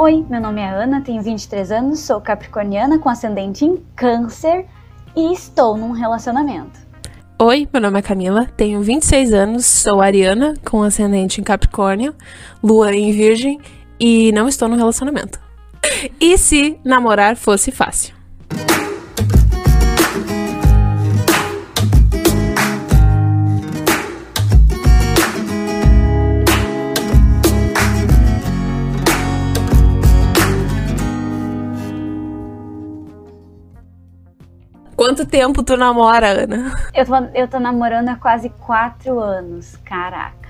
Oi, 0.00 0.24
meu 0.30 0.40
nome 0.40 0.60
é 0.60 0.68
Ana, 0.68 1.00
tenho 1.00 1.20
23 1.20 1.72
anos, 1.72 1.98
sou 1.98 2.20
capricorniana 2.20 3.00
com 3.00 3.08
ascendente 3.08 3.64
em 3.64 3.78
câncer 3.96 4.64
e 5.16 5.32
estou 5.32 5.76
num 5.76 5.90
relacionamento. 5.90 6.78
Oi, 7.36 7.68
meu 7.72 7.82
nome 7.82 7.98
é 7.98 8.02
Camila, 8.02 8.46
tenho 8.56 8.80
26 8.80 9.32
anos, 9.32 9.66
sou 9.66 10.00
ariana 10.00 10.54
com 10.64 10.84
ascendente 10.84 11.40
em 11.40 11.44
Capricórnio, 11.44 12.14
lua 12.62 12.94
em 12.94 13.10
Virgem 13.10 13.58
e 13.98 14.30
não 14.30 14.46
estou 14.46 14.68
no 14.68 14.76
relacionamento. 14.76 15.40
E 16.20 16.38
se 16.38 16.78
namorar 16.84 17.34
fosse 17.34 17.72
fácil? 17.72 18.17
Quanto 35.18 35.30
tempo 35.30 35.64
tu 35.64 35.76
namora, 35.76 36.44
Ana? 36.44 36.72
Eu 36.94 37.04
tô, 37.04 37.16
eu 37.34 37.48
tô 37.48 37.58
namorando 37.58 38.08
há 38.08 38.14
quase 38.14 38.50
quatro 38.50 39.18
anos, 39.18 39.74
caraca. 39.84 40.48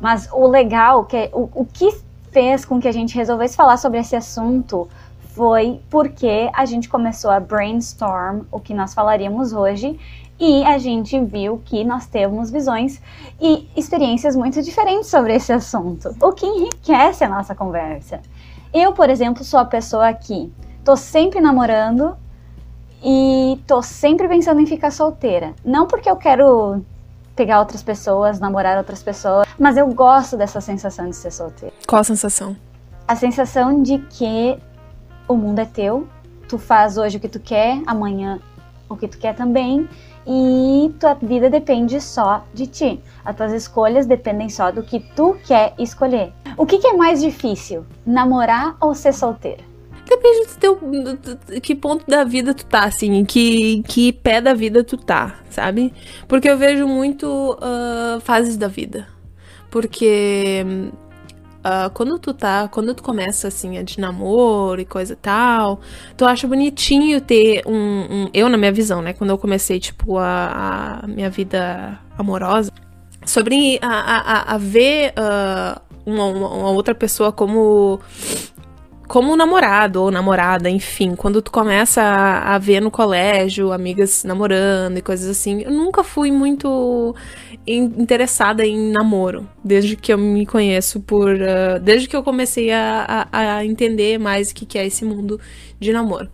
Mas 0.00 0.28
o 0.32 0.48
legal, 0.48 1.04
que 1.04 1.16
é, 1.16 1.30
o, 1.32 1.48
o 1.54 1.64
que 1.64 1.88
fez 2.32 2.64
com 2.64 2.80
que 2.80 2.88
a 2.88 2.92
gente 2.92 3.14
resolvesse 3.14 3.54
falar 3.54 3.76
sobre 3.76 4.00
esse 4.00 4.16
assunto 4.16 4.88
foi 5.36 5.80
porque 5.88 6.50
a 6.52 6.64
gente 6.64 6.88
começou 6.88 7.30
a 7.30 7.38
brainstorm 7.38 8.40
o 8.50 8.58
que 8.58 8.74
nós 8.74 8.92
falaríamos 8.92 9.52
hoje 9.52 9.96
e 10.36 10.64
a 10.64 10.78
gente 10.78 11.20
viu 11.20 11.62
que 11.64 11.84
nós 11.84 12.04
temos 12.08 12.50
visões 12.50 13.00
e 13.40 13.68
experiências 13.76 14.34
muito 14.34 14.60
diferentes 14.62 15.08
sobre 15.08 15.36
esse 15.36 15.52
assunto, 15.52 16.12
o 16.20 16.32
que 16.32 16.44
enriquece 16.44 17.22
a 17.22 17.28
nossa 17.28 17.54
conversa. 17.54 18.20
Eu, 18.74 18.92
por 18.94 19.08
exemplo, 19.08 19.44
sou 19.44 19.60
a 19.60 19.64
pessoa 19.64 20.12
que 20.12 20.52
tô 20.84 20.96
sempre 20.96 21.40
namorando 21.40 22.16
e 23.02 23.60
tô 23.66 23.82
sempre 23.82 24.28
pensando 24.28 24.60
em 24.60 24.66
ficar 24.66 24.90
solteira. 24.90 25.54
Não 25.64 25.86
porque 25.86 26.08
eu 26.08 26.16
quero 26.16 26.84
pegar 27.34 27.60
outras 27.60 27.82
pessoas, 27.82 28.38
namorar 28.38 28.76
outras 28.78 29.02
pessoas, 29.02 29.46
mas 29.58 29.76
eu 29.76 29.86
gosto 29.88 30.36
dessa 30.36 30.60
sensação 30.60 31.08
de 31.08 31.16
ser 31.16 31.30
solteira. 31.30 31.74
Qual 31.86 32.00
a 32.00 32.04
sensação? 32.04 32.56
A 33.08 33.16
sensação 33.16 33.82
de 33.82 33.98
que 33.98 34.58
o 35.26 35.34
mundo 35.34 35.58
é 35.58 35.64
teu, 35.64 36.06
tu 36.48 36.58
faz 36.58 36.96
hoje 36.96 37.16
o 37.16 37.20
que 37.20 37.28
tu 37.28 37.40
quer, 37.40 37.82
amanhã 37.86 38.40
o 38.88 38.96
que 38.96 39.08
tu 39.08 39.18
quer 39.18 39.34
também, 39.34 39.88
e 40.26 40.94
tua 41.00 41.14
vida 41.14 41.50
depende 41.50 42.00
só 42.00 42.44
de 42.54 42.66
ti. 42.66 43.00
As 43.24 43.34
tuas 43.34 43.52
escolhas 43.52 44.06
dependem 44.06 44.48
só 44.48 44.70
do 44.70 44.82
que 44.82 45.00
tu 45.00 45.36
quer 45.44 45.74
escolher. 45.78 46.32
O 46.56 46.66
que, 46.66 46.78
que 46.78 46.86
é 46.86 46.92
mais 46.92 47.20
difícil, 47.20 47.84
namorar 48.06 48.76
ou 48.80 48.94
ser 48.94 49.12
solteira? 49.12 49.71
Depende 50.12 50.46
do 50.46 50.54
teu. 50.58 50.74
Do, 50.76 51.16
do, 51.16 51.60
que 51.60 51.74
ponto 51.74 52.04
da 52.06 52.22
vida 52.22 52.52
tu 52.52 52.66
tá, 52.66 52.84
assim, 52.84 53.24
que, 53.24 53.82
que 53.88 54.12
pé 54.12 54.42
da 54.42 54.52
vida 54.52 54.84
tu 54.84 54.98
tá, 54.98 55.36
sabe? 55.48 55.92
Porque 56.28 56.48
eu 56.48 56.58
vejo 56.58 56.86
muito 56.86 57.26
uh, 57.54 58.20
fases 58.20 58.58
da 58.58 58.68
vida. 58.68 59.08
Porque 59.70 60.62
uh, 61.64 61.88
quando 61.94 62.18
tu 62.18 62.34
tá. 62.34 62.68
Quando 62.68 62.94
tu 62.94 63.02
começa, 63.02 63.48
assim, 63.48 63.78
a 63.78 63.82
de 63.82 63.98
namoro 63.98 64.82
e 64.82 64.84
coisa 64.84 65.16
tal, 65.16 65.80
tu 66.14 66.26
acha 66.26 66.46
bonitinho 66.46 67.18
ter 67.18 67.62
um, 67.66 67.72
um. 67.74 68.28
eu, 68.34 68.50
na 68.50 68.58
minha 68.58 68.72
visão, 68.72 69.00
né? 69.00 69.14
Quando 69.14 69.30
eu 69.30 69.38
comecei, 69.38 69.80
tipo, 69.80 70.18
a, 70.18 71.00
a 71.02 71.06
minha 71.06 71.30
vida 71.30 71.98
amorosa, 72.18 72.70
sobre 73.24 73.78
a, 73.80 73.88
a, 73.88 74.54
a 74.54 74.58
ver 74.58 75.14
uh, 75.16 75.80
uma, 76.04 76.26
uma, 76.26 76.70
outra 76.70 76.94
pessoa 76.94 77.32
como 77.32 78.00
como 79.12 79.36
namorado 79.36 80.00
ou 80.00 80.10
namorada, 80.10 80.70
enfim, 80.70 81.14
quando 81.14 81.42
tu 81.42 81.52
começa 81.52 82.00
a, 82.00 82.54
a, 82.54 82.58
ver 82.58 82.80
no 82.80 82.90
colégio 82.90 83.70
amigas 83.70 84.24
namorando 84.24 84.96
e 84.96 85.02
coisas 85.02 85.28
assim, 85.28 85.60
eu 85.60 85.70
nunca 85.70 86.02
fui 86.02 86.30
muito 86.30 87.14
in, 87.66 87.92
interessada 87.98 88.64
em 88.64 88.90
namoro, 88.90 89.46
desde 89.62 89.96
que 89.96 90.14
eu 90.14 90.16
me 90.16 90.46
conheço 90.46 90.98
por. 90.98 91.28
Uh, 91.28 91.78
desde 91.82 92.08
que 92.08 92.16
eu 92.16 92.22
comecei 92.22 92.72
a, 92.72 93.28
a, 93.30 93.56
a 93.56 93.66
entender 93.66 94.18
mais 94.18 94.50
o 94.50 94.54
que, 94.54 94.64
que 94.64 94.78
é 94.78 94.86
esse 94.86 95.04
mundo 95.04 95.38
de 95.78 95.92
namoro. 95.92 96.30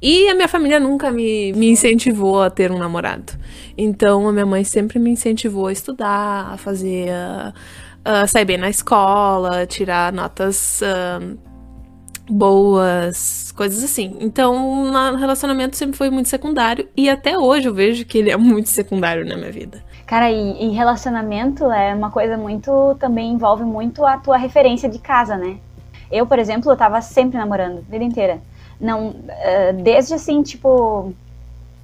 E 0.00 0.26
a 0.30 0.34
minha 0.34 0.48
família 0.48 0.80
nunca 0.80 1.10
me, 1.10 1.52
me 1.52 1.68
incentivou 1.68 2.42
a 2.42 2.48
ter 2.48 2.72
um 2.72 2.78
namorado. 2.78 3.34
Então 3.76 4.26
a 4.26 4.32
minha 4.32 4.46
mãe 4.46 4.64
sempre 4.64 4.98
me 4.98 5.10
incentivou 5.10 5.66
a 5.66 5.72
estudar, 5.72 6.54
a 6.54 6.56
fazer. 6.56 7.10
Uh, 7.10 7.52
uh, 8.08 8.26
sair 8.26 8.46
bem 8.46 8.56
na 8.56 8.70
escola, 8.70 9.66
tirar 9.66 10.14
notas. 10.14 10.80
Uh, 10.80 11.51
boas, 12.28 13.52
coisas 13.52 13.82
assim. 13.82 14.16
Então, 14.20 14.86
no 14.86 15.16
relacionamento 15.16 15.76
sempre 15.76 15.96
foi 15.96 16.10
muito 16.10 16.28
secundário 16.28 16.88
e 16.96 17.08
até 17.08 17.38
hoje 17.38 17.68
eu 17.68 17.74
vejo 17.74 18.04
que 18.04 18.18
ele 18.18 18.30
é 18.30 18.36
muito 18.36 18.68
secundário 18.68 19.26
na 19.26 19.36
minha 19.36 19.52
vida. 19.52 19.82
Cara, 20.06 20.30
e, 20.30 20.66
e 20.66 20.68
relacionamento 20.70 21.70
é 21.70 21.94
uma 21.94 22.10
coisa 22.10 22.36
muito 22.36 22.94
também 22.98 23.32
envolve 23.32 23.64
muito 23.64 24.04
a 24.04 24.18
tua 24.18 24.36
referência 24.36 24.88
de 24.88 24.98
casa, 24.98 25.36
né? 25.36 25.58
Eu, 26.10 26.26
por 26.26 26.38
exemplo, 26.38 26.70
eu 26.70 26.76
tava 26.76 27.00
sempre 27.00 27.38
namorando, 27.38 27.82
vida 27.88 28.04
inteira. 28.04 28.40
Não, 28.78 29.08
uh, 29.10 29.82
desde 29.82 30.12
assim, 30.12 30.42
tipo, 30.42 31.14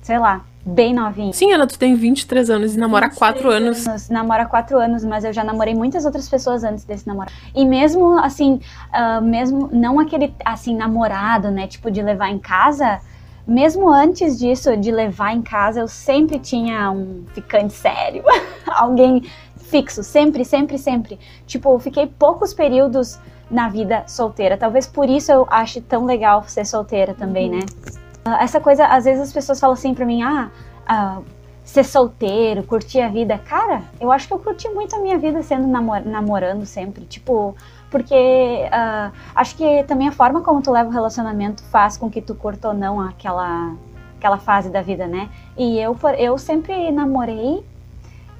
sei 0.02 0.18
lá, 0.18 0.44
bem 0.74 0.94
novinho. 0.94 1.32
Sim, 1.32 1.52
Ana, 1.52 1.66
tu 1.66 1.78
tem 1.78 1.94
23 1.94 2.50
anos 2.50 2.74
e 2.74 2.78
namora 2.78 3.06
há 3.06 3.10
4 3.10 3.50
anos. 3.50 3.86
anos. 3.86 4.08
Namora 4.08 4.42
há 4.42 4.46
4 4.46 4.78
anos, 4.78 5.04
mas 5.04 5.24
eu 5.24 5.32
já 5.32 5.42
namorei 5.42 5.74
muitas 5.74 6.04
outras 6.04 6.28
pessoas 6.28 6.64
antes 6.64 6.84
desse 6.84 7.06
namoro. 7.06 7.30
E 7.54 7.64
mesmo, 7.64 8.18
assim, 8.18 8.60
uh, 8.92 9.22
mesmo 9.22 9.68
não 9.72 9.98
aquele, 9.98 10.34
assim, 10.44 10.74
namorado, 10.76 11.50
né, 11.50 11.66
tipo, 11.66 11.90
de 11.90 12.02
levar 12.02 12.30
em 12.30 12.38
casa, 12.38 13.00
mesmo 13.46 13.88
antes 13.88 14.38
disso, 14.38 14.76
de 14.76 14.90
levar 14.90 15.34
em 15.34 15.40
casa, 15.40 15.80
eu 15.80 15.88
sempre 15.88 16.38
tinha 16.38 16.90
um 16.90 17.24
ficante 17.32 17.72
sério, 17.72 18.22
alguém 18.68 19.22
fixo, 19.56 20.02
sempre, 20.02 20.44
sempre, 20.44 20.78
sempre. 20.78 21.18
Tipo, 21.46 21.74
eu 21.74 21.78
fiquei 21.78 22.06
poucos 22.06 22.52
períodos 22.52 23.18
na 23.50 23.68
vida 23.68 24.04
solteira. 24.06 24.56
Talvez 24.56 24.86
por 24.86 25.08
isso 25.08 25.32
eu 25.32 25.46
ache 25.50 25.80
tão 25.80 26.04
legal 26.04 26.44
ser 26.46 26.66
solteira 26.66 27.14
também, 27.14 27.50
uhum. 27.50 27.58
né? 27.58 27.62
Ah, 28.24 28.42
essa 28.42 28.60
coisa, 28.60 28.86
às 28.86 29.04
vezes 29.04 29.22
as 29.22 29.32
pessoas 29.32 29.58
falam 29.58 29.74
assim 29.74 29.94
pra 29.94 30.04
mim, 30.04 30.22
ah, 30.22 30.50
ah, 30.86 31.20
ser 31.68 31.84
solteiro, 31.84 32.62
curtir 32.62 33.00
a 33.00 33.08
vida. 33.08 33.36
Cara, 33.38 33.82
eu 34.00 34.10
acho 34.10 34.26
que 34.26 34.32
eu 34.32 34.38
curti 34.38 34.68
muito 34.70 34.96
a 34.96 35.00
minha 35.00 35.18
vida 35.18 35.42
sendo 35.42 35.66
namor 35.66 36.00
namorando 36.04 36.64
sempre. 36.64 37.04
Tipo, 37.04 37.54
porque 37.90 38.14
uh, 38.14 39.12
acho 39.34 39.54
que 39.54 39.82
também 39.84 40.08
a 40.08 40.12
forma 40.12 40.40
como 40.40 40.62
tu 40.62 40.70
leva 40.70 40.88
o 40.88 40.92
relacionamento 40.92 41.62
faz 41.64 41.96
com 41.98 42.10
que 42.10 42.22
tu 42.22 42.34
curta 42.34 42.68
ou 42.68 42.74
não 42.74 43.00
aquela, 43.00 43.74
aquela 44.16 44.38
fase 44.38 44.70
da 44.70 44.80
vida, 44.80 45.06
né? 45.06 45.28
E 45.58 45.78
eu, 45.78 45.94
eu 46.18 46.38
sempre 46.38 46.90
namorei 46.90 47.62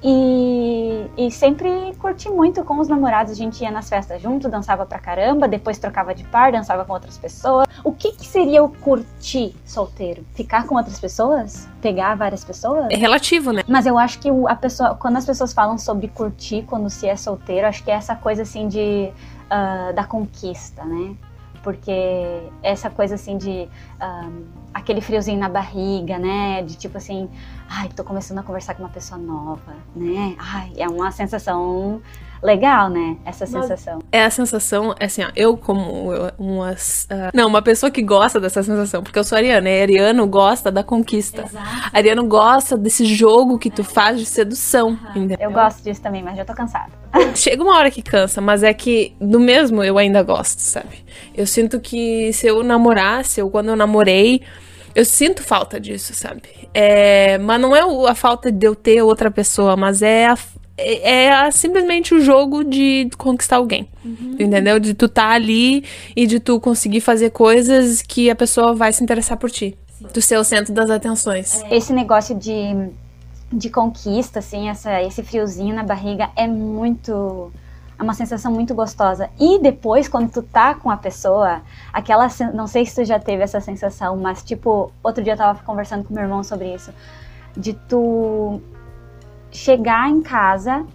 e, 0.01 1.07
e, 1.17 1.29
sempre 1.29 1.69
curti 1.99 2.29
muito 2.29 2.63
com 2.63 2.79
os 2.79 2.87
namorados. 2.87 3.33
A 3.33 3.35
gente 3.35 3.61
ia 3.61 3.69
nas 3.69 3.89
festas 3.89 4.21
junto, 4.21 4.47
dançava 4.47 4.85
pra 4.85 4.97
caramba, 4.97 5.45
depois 5.45 5.77
trocava 5.77 6.15
de 6.15 6.23
par, 6.23 6.53
dançava 6.53 6.85
com 6.85 6.93
outras 6.93 7.17
pessoas. 7.17 7.67
O 7.83 7.91
que, 7.91 8.13
que 8.13 8.25
seria 8.25 8.63
o 8.63 8.69
curtir 8.69 9.53
solteiro? 9.65 10.25
Ficar 10.33 10.65
com 10.65 10.75
outras 10.75 10.99
pessoas? 10.99 11.67
Pegar 11.81 12.15
várias 12.15 12.45
pessoas? 12.45 12.87
É 12.89 12.95
relativo, 12.95 13.51
né? 13.51 13.63
Mas 13.67 13.85
eu 13.85 13.97
acho 13.97 14.19
que 14.19 14.29
a 14.47 14.55
pessoa, 14.55 14.95
quando 14.95 15.17
as 15.17 15.25
pessoas 15.25 15.51
falam 15.51 15.77
sobre 15.77 16.07
curtir 16.07 16.63
quando 16.63 16.89
se 16.89 17.05
é 17.07 17.17
solteiro, 17.17 17.67
acho 17.67 17.83
que 17.83 17.91
é 17.91 17.95
essa 17.95 18.15
coisa 18.15 18.43
assim 18.43 18.69
de 18.69 19.11
uh, 19.51 19.93
da 19.93 20.05
conquista, 20.05 20.85
né? 20.85 21.13
Porque 21.61 22.41
essa 22.63 22.89
coisa 22.89 23.15
assim 23.15 23.37
de 23.37 23.67
um, 24.01 24.45
aquele 24.73 25.01
friozinho 25.01 25.37
na 25.37 25.49
barriga, 25.49 26.17
né? 26.17 26.63
De 26.63 26.77
tipo 26.77 26.97
assim, 26.97 27.29
ai, 27.69 27.89
tô 27.95 28.03
começando 28.03 28.39
a 28.39 28.43
conversar 28.43 28.73
com 28.73 28.83
uma 28.83 28.89
pessoa 28.89 29.19
nova, 29.19 29.75
né? 29.95 30.35
Ai, 30.39 30.73
é 30.75 30.87
uma 30.87 31.11
sensação 31.11 32.01
legal, 32.41 32.89
né? 32.89 33.17
Essa 33.23 33.45
sensação. 33.45 33.99
É 34.11 34.23
a 34.23 34.29
sensação, 34.29 34.95
é 34.99 35.05
assim, 35.05 35.23
ó, 35.23 35.29
eu 35.35 35.55
como 35.55 36.15
uma. 36.37 36.71
Uh, 36.71 36.75
não, 37.33 37.47
uma 37.47 37.61
pessoa 37.61 37.91
que 37.91 38.01
gosta 38.01 38.39
dessa 38.39 38.63
sensação, 38.63 39.03
porque 39.03 39.19
eu 39.19 39.23
sou 39.23 39.37
ariana, 39.37 39.69
e 39.69 39.81
ariano 39.81 40.25
gosta 40.25 40.71
da 40.71 40.83
conquista. 40.83 41.43
Exato. 41.43 41.67
Ariano 41.93 42.25
gosta 42.25 42.77
desse 42.77 43.05
jogo 43.05 43.59
que 43.59 43.69
tu 43.69 43.83
faz 43.83 44.19
de 44.19 44.25
sedução, 44.25 44.89
uhum. 44.89 45.23
entendeu? 45.23 45.37
Eu 45.39 45.51
gosto 45.51 45.83
disso 45.83 46.01
também, 46.01 46.23
mas 46.23 46.37
já 46.37 46.45
tô 46.45 46.53
cansada. 46.53 46.91
Chega 47.35 47.61
uma 47.61 47.77
hora 47.77 47.91
que 47.91 48.01
cansa, 48.01 48.41
mas 48.41 48.63
é 48.63 48.73
que 48.73 49.15
do 49.19 49.39
mesmo 49.39 49.83
eu 49.83 49.97
ainda 49.97 50.23
gosto, 50.23 50.59
sabe? 50.59 51.05
Eu 51.35 51.45
sinto 51.45 51.79
que 51.79 52.33
se 52.33 52.47
eu 52.47 52.63
namorasse, 52.63 53.41
ou 53.41 53.49
quando 53.51 53.69
eu 53.69 53.75
namorei, 53.75 54.41
eu 54.95 55.05
sinto 55.05 55.43
falta 55.43 55.79
disso, 55.79 56.13
sabe? 56.13 56.41
É, 56.73 57.37
mas 57.39 57.59
não 57.59 57.75
é 57.75 57.81
a 58.09 58.15
falta 58.15 58.51
de 58.51 58.65
eu 58.65 58.75
ter 58.75 59.01
outra 59.01 59.31
pessoa, 59.31 59.75
mas 59.75 60.01
é 60.01 60.27
a, 60.27 60.37
é, 60.79 61.25
é 61.25 61.51
simplesmente 61.51 62.13
o 62.13 62.21
jogo 62.21 62.63
de 62.63 63.09
conquistar 63.17 63.57
alguém. 63.57 63.87
Uhum. 64.03 64.35
Entendeu? 64.39 64.79
De 64.79 64.93
tu 64.93 65.09
tá 65.09 65.29
ali 65.29 65.83
e 66.15 66.25
de 66.25 66.39
tu 66.39 66.59
conseguir 66.59 67.01
fazer 67.01 67.31
coisas 67.31 68.01
que 68.01 68.29
a 68.29 68.35
pessoa 68.35 68.73
vai 68.73 68.93
se 68.93 69.03
interessar 69.03 69.37
por 69.37 69.51
ti. 69.51 69.77
Sim. 69.97 70.05
Tu 70.13 70.21
ser 70.21 70.37
o 70.37 70.43
centro 70.43 70.73
das 70.73 70.89
atenções. 70.89 71.63
Esse 71.69 71.91
negócio 71.91 72.35
de, 72.35 72.89
de 73.51 73.69
conquista, 73.69 74.39
assim, 74.39 74.69
essa, 74.69 75.01
esse 75.01 75.21
friozinho 75.21 75.75
na 75.75 75.83
barriga 75.83 76.29
é 76.35 76.47
muito. 76.47 77.51
É 77.99 78.03
uma 78.03 78.13
sensação 78.13 78.49
muito 78.51 78.73
gostosa. 78.73 79.29
E 79.37 79.59
depois, 79.59 80.07
quando 80.07 80.31
tu 80.31 80.41
tá 80.41 80.73
com 80.73 80.89
a 80.89 80.95
pessoa, 80.95 81.61
aquela. 81.91 82.29
Não 82.53 82.65
sei 82.65 82.85
se 82.85 82.95
tu 82.95 83.03
já 83.05 83.19
teve 83.19 83.43
essa 83.43 83.59
sensação, 83.59 84.15
mas 84.15 84.41
tipo, 84.41 84.89
outro 85.03 85.21
dia 85.21 85.33
eu 85.33 85.37
tava 85.37 85.61
conversando 85.63 86.05
com 86.05 86.13
meu 86.13 86.23
irmão 86.23 86.41
sobre 86.41 86.73
isso. 86.73 86.93
De 87.57 87.73
tu 87.73 88.61
chegar 89.51 90.09
em 90.09 90.21
casa, 90.21 90.85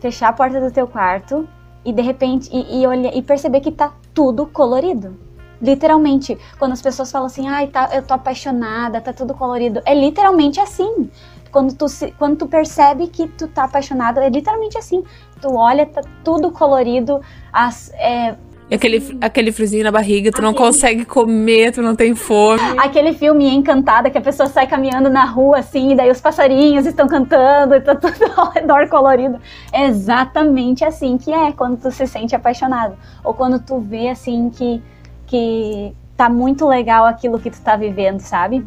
fechar 0.00 0.28
a 0.28 0.32
porta 0.32 0.58
do 0.58 0.70
teu 0.70 0.86
quarto 0.86 1.46
e 1.84 1.92
de 1.92 2.00
repente. 2.00 2.48
E, 2.50 2.80
e, 2.80 2.86
olhar, 2.86 3.14
e 3.14 3.20
perceber 3.20 3.60
que 3.60 3.70
tá 3.70 3.92
tudo 4.14 4.46
colorido. 4.46 5.16
Literalmente, 5.60 6.38
quando 6.58 6.72
as 6.72 6.80
pessoas 6.80 7.10
falam 7.10 7.26
assim, 7.26 7.48
ai, 7.48 7.66
tá, 7.66 7.90
eu 7.92 8.02
tô 8.02 8.14
apaixonada, 8.14 9.00
tá 9.00 9.12
tudo 9.12 9.34
colorido. 9.34 9.82
É 9.84 9.94
literalmente 9.94 10.60
assim. 10.60 11.10
Quando 11.50 11.74
tu, 11.74 11.86
quando 12.18 12.36
tu 12.36 12.46
percebe 12.46 13.08
que 13.08 13.26
tu 13.26 13.48
tá 13.48 13.64
apaixonado, 13.64 14.20
é 14.20 14.28
literalmente 14.28 14.78
assim. 14.78 15.02
Tu 15.40 15.54
olha, 15.54 15.86
tá 15.86 16.00
tudo 16.24 16.50
colorido, 16.50 17.20
as, 17.52 17.90
é, 17.94 18.36
Aquele, 18.70 19.18
aquele 19.22 19.50
friozinho 19.50 19.82
na 19.82 19.90
barriga, 19.90 20.30
tu 20.30 20.34
aquele... 20.34 20.46
não 20.46 20.52
consegue 20.52 21.04
comer, 21.06 21.72
tu 21.72 21.80
não 21.80 21.96
tem 21.96 22.14
fome. 22.14 22.60
Aquele 22.76 23.14
filme 23.14 23.48
Encantada, 23.48 24.10
que 24.10 24.18
a 24.18 24.20
pessoa 24.20 24.46
sai 24.46 24.66
caminhando 24.66 25.08
na 25.08 25.24
rua 25.24 25.58
assim, 25.58 25.92
e 25.92 25.96
daí 25.96 26.10
os 26.10 26.20
passarinhos 26.20 26.84
estão 26.84 27.08
cantando 27.08 27.74
e 27.74 27.80
tá 27.80 27.94
tudo 27.94 28.14
ao 28.36 28.50
redor 28.50 28.86
colorido. 28.88 29.40
É 29.72 29.86
exatamente 29.86 30.84
assim 30.84 31.16
que 31.16 31.32
é 31.32 31.50
quando 31.52 31.80
tu 31.80 31.90
se 31.90 32.06
sente 32.06 32.36
apaixonado. 32.36 32.94
Ou 33.24 33.32
quando 33.32 33.58
tu 33.58 33.80
vê 33.80 34.10
assim 34.10 34.50
que, 34.50 34.82
que 35.26 35.94
tá 36.14 36.28
muito 36.28 36.66
legal 36.66 37.06
aquilo 37.06 37.38
que 37.38 37.50
tu 37.50 37.60
tá 37.62 37.74
vivendo, 37.74 38.20
sabe? 38.20 38.66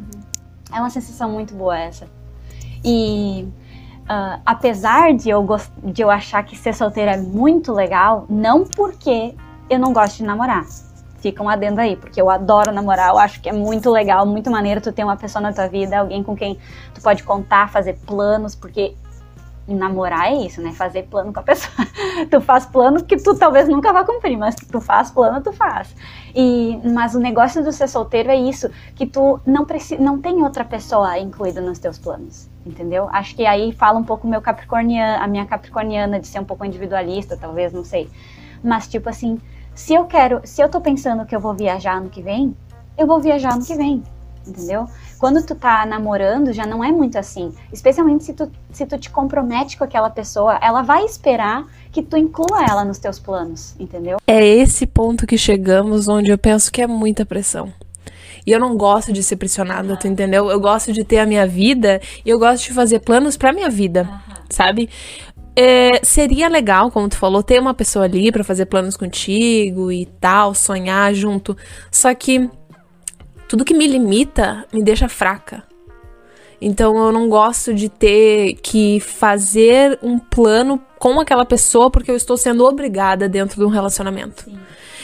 É 0.74 0.80
uma 0.80 0.90
sensação 0.90 1.30
muito 1.30 1.54
boa 1.54 1.78
essa. 1.78 2.08
E 2.84 3.48
uh, 4.04 4.42
apesar 4.46 5.14
de 5.14 5.30
eu, 5.30 5.46
de 5.84 6.02
eu 6.02 6.10
achar 6.10 6.44
que 6.44 6.58
ser 6.58 6.74
solteira 6.74 7.12
é 7.12 7.18
muito 7.18 7.74
legal, 7.74 8.26
não 8.30 8.66
porque 8.66 9.36
eu 9.70 9.80
não 9.80 9.94
gosto 9.94 10.18
de 10.18 10.24
namorar. 10.24 10.66
Fica 11.20 11.44
um 11.44 11.50
adendo 11.50 11.80
aí, 11.80 11.96
porque 11.96 12.20
eu 12.20 12.30
adoro 12.30 12.72
namorar, 12.72 13.10
eu 13.10 13.18
acho 13.20 13.40
que 13.42 13.50
é 13.50 13.54
muito 13.54 13.92
legal, 13.92 14.26
muito 14.26 14.50
maneiro 14.50 14.82
tu 14.82 14.92
ter 14.92 15.04
uma 15.04 15.16
pessoa 15.16 15.42
na 15.42 15.54
tua 15.54 15.68
vida, 15.68 16.00
alguém 16.00 16.24
com 16.24 16.36
quem 16.36 16.58
tu 16.94 17.02
pode 17.02 17.24
contar, 17.24 17.70
fazer 17.70 17.98
planos, 18.06 18.56
porque 18.56 18.96
namorar 19.74 20.32
é 20.32 20.36
isso, 20.46 20.62
né? 20.62 20.72
Fazer 20.72 21.04
plano 21.04 21.34
com 21.34 21.40
a 21.40 21.44
pessoa. 21.44 21.88
tu 22.30 22.42
faz 22.42 22.66
plano 22.66 23.04
que 23.04 23.18
tu 23.18 23.36
talvez 23.36 23.68
nunca 23.68 23.92
vá 23.92 24.04
cumprir, 24.04 24.38
mas 24.38 24.56
tu 24.56 24.80
faz 24.80 25.12
plano, 25.12 25.42
tu 25.42 25.52
faz. 25.52 25.96
E 26.36 26.80
mas 26.94 27.16
o 27.16 27.20
negócio 27.20 27.64
do 27.64 27.72
ser 27.72 27.88
solteiro 27.88 28.30
é 28.30 28.36
isso, 28.36 28.70
que 28.96 29.06
tu 29.06 29.40
não 29.46 29.66
precisa, 29.66 30.02
não 30.02 30.20
tem 30.20 30.42
outra 30.44 30.64
pessoa 30.64 31.18
incluída 31.20 31.62
nos 31.62 31.80
teus 31.80 31.98
planos, 31.98 32.50
entendeu? 32.66 33.10
Acho 33.12 33.36
que 33.36 33.46
aí 33.46 33.72
fala 33.72 34.00
um 34.00 34.04
pouco 34.04 34.28
meu 34.28 34.42
capricorniana, 34.42 35.24
a 35.24 35.28
minha 35.28 35.46
capricorniana 35.46 36.20
de 36.20 36.28
ser 36.28 36.40
um 36.40 36.46
pouco 36.46 36.66
individualista, 36.66 37.38
talvez, 37.38 37.74
não 37.74 37.84
sei. 37.84 38.10
Mas 38.64 38.88
tipo 38.88 39.10
assim, 39.10 39.40
se 39.74 39.94
eu 39.94 40.06
quero, 40.06 40.42
se 40.44 40.62
eu 40.62 40.70
tô 40.70 40.80
pensando 40.80 41.26
que 41.26 41.36
eu 41.36 41.40
vou 41.40 41.54
viajar 41.54 41.98
ano 41.98 42.10
que 42.10 42.22
vem, 42.22 42.56
eu 42.98 43.08
vou 43.08 43.20
viajar 43.20 43.54
ano 43.54 43.66
que 43.66 43.76
vem, 43.76 44.04
entendeu? 44.46 44.88
Quando 45.20 45.46
tu 45.46 45.56
tá 45.56 45.86
namorando, 45.86 46.52
já 46.54 46.66
não 46.66 46.84
é 46.84 46.92
muito 46.92 47.18
assim. 47.18 47.54
Especialmente 47.72 48.24
se 48.24 48.34
tu, 48.34 48.52
se 48.72 48.86
tu 48.86 48.98
te 48.98 49.10
compromete 49.10 49.78
com 49.78 49.84
aquela 49.84 50.10
pessoa, 50.10 50.58
ela 50.62 50.82
vai 50.82 51.06
esperar 51.06 51.66
que 51.92 52.02
tu 52.02 52.18
inclua 52.18 52.66
ela 52.68 52.86
nos 52.86 52.98
teus 52.98 53.20
planos, 53.20 53.76
entendeu? 53.80 54.18
É 54.26 54.46
esse 54.46 54.88
ponto 54.88 55.28
que 55.28 55.38
chegamos 55.38 56.08
onde 56.08 56.32
eu 56.32 56.38
penso 56.38 56.72
que 56.72 56.82
é 56.82 56.88
muita 56.88 57.26
pressão. 57.26 57.72
E 58.46 58.52
eu 58.52 58.60
não 58.60 58.76
gosto 58.76 59.14
de 59.14 59.22
ser 59.22 59.36
pressionada, 59.36 59.96
tu 59.96 60.08
entendeu? 60.08 60.50
Eu 60.50 60.60
gosto 60.60 60.92
de 60.92 61.04
ter 61.04 61.20
a 61.20 61.26
minha 61.26 61.46
vida 61.46 62.02
e 62.26 62.30
eu 62.30 62.40
gosto 62.40 62.64
de 62.64 62.74
fazer 62.74 63.00
planos 63.00 63.38
pra 63.38 63.54
minha 63.54 63.70
vida, 63.70 64.10
sabe? 64.50 64.90
É, 65.56 66.00
seria 66.04 66.48
legal, 66.48 66.90
como 66.90 67.10
tu 67.10 67.18
falou, 67.18 67.44
ter 67.44 67.60
uma 67.60 67.74
pessoa 67.74 68.06
ali 68.06 68.32
para 68.32 68.44
fazer 68.44 68.66
planos 68.66 68.96
contigo 68.96 69.92
e 69.92 70.06
tal, 70.06 70.56
sonhar 70.56 71.14
junto. 71.14 71.56
Só 71.92 72.14
que 72.16 72.50
tudo 73.52 73.66
que 73.66 73.74
me 73.74 73.86
limita 73.86 74.66
me 74.72 74.82
deixa 74.82 75.10
fraca. 75.10 75.62
Então 76.62 76.96
eu 77.06 77.12
não 77.12 77.28
gosto 77.28 77.74
de 77.74 77.90
ter 77.90 78.54
que 78.64 79.02
fazer 79.02 80.00
um 80.02 80.18
plano 80.18 80.82
com 80.98 81.20
aquela 81.20 81.44
pessoa 81.46 81.92
porque 81.92 82.10
eu 82.10 82.16
estou 82.16 82.38
sendo 82.38 82.64
obrigada 82.64 83.28
dentro 83.28 83.60
de 83.60 83.66
um 83.66 83.68
relacionamento. 83.68 84.46
Sim. 84.46 84.58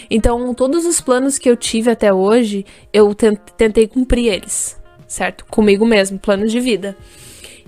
Então 0.10 0.54
todos 0.54 0.86
os 0.86 1.02
planos 1.02 1.38
que 1.38 1.50
eu 1.50 1.58
tive 1.58 1.92
até 1.92 2.14
hoje, 2.14 2.66
eu 2.94 3.14
tentei 3.14 3.86
cumprir 3.86 4.32
eles, 4.32 4.80
certo? 5.06 5.46
Comigo 5.48 5.86
mesmo, 5.86 6.18
planos 6.18 6.50
de 6.50 6.62
vida. 6.62 6.96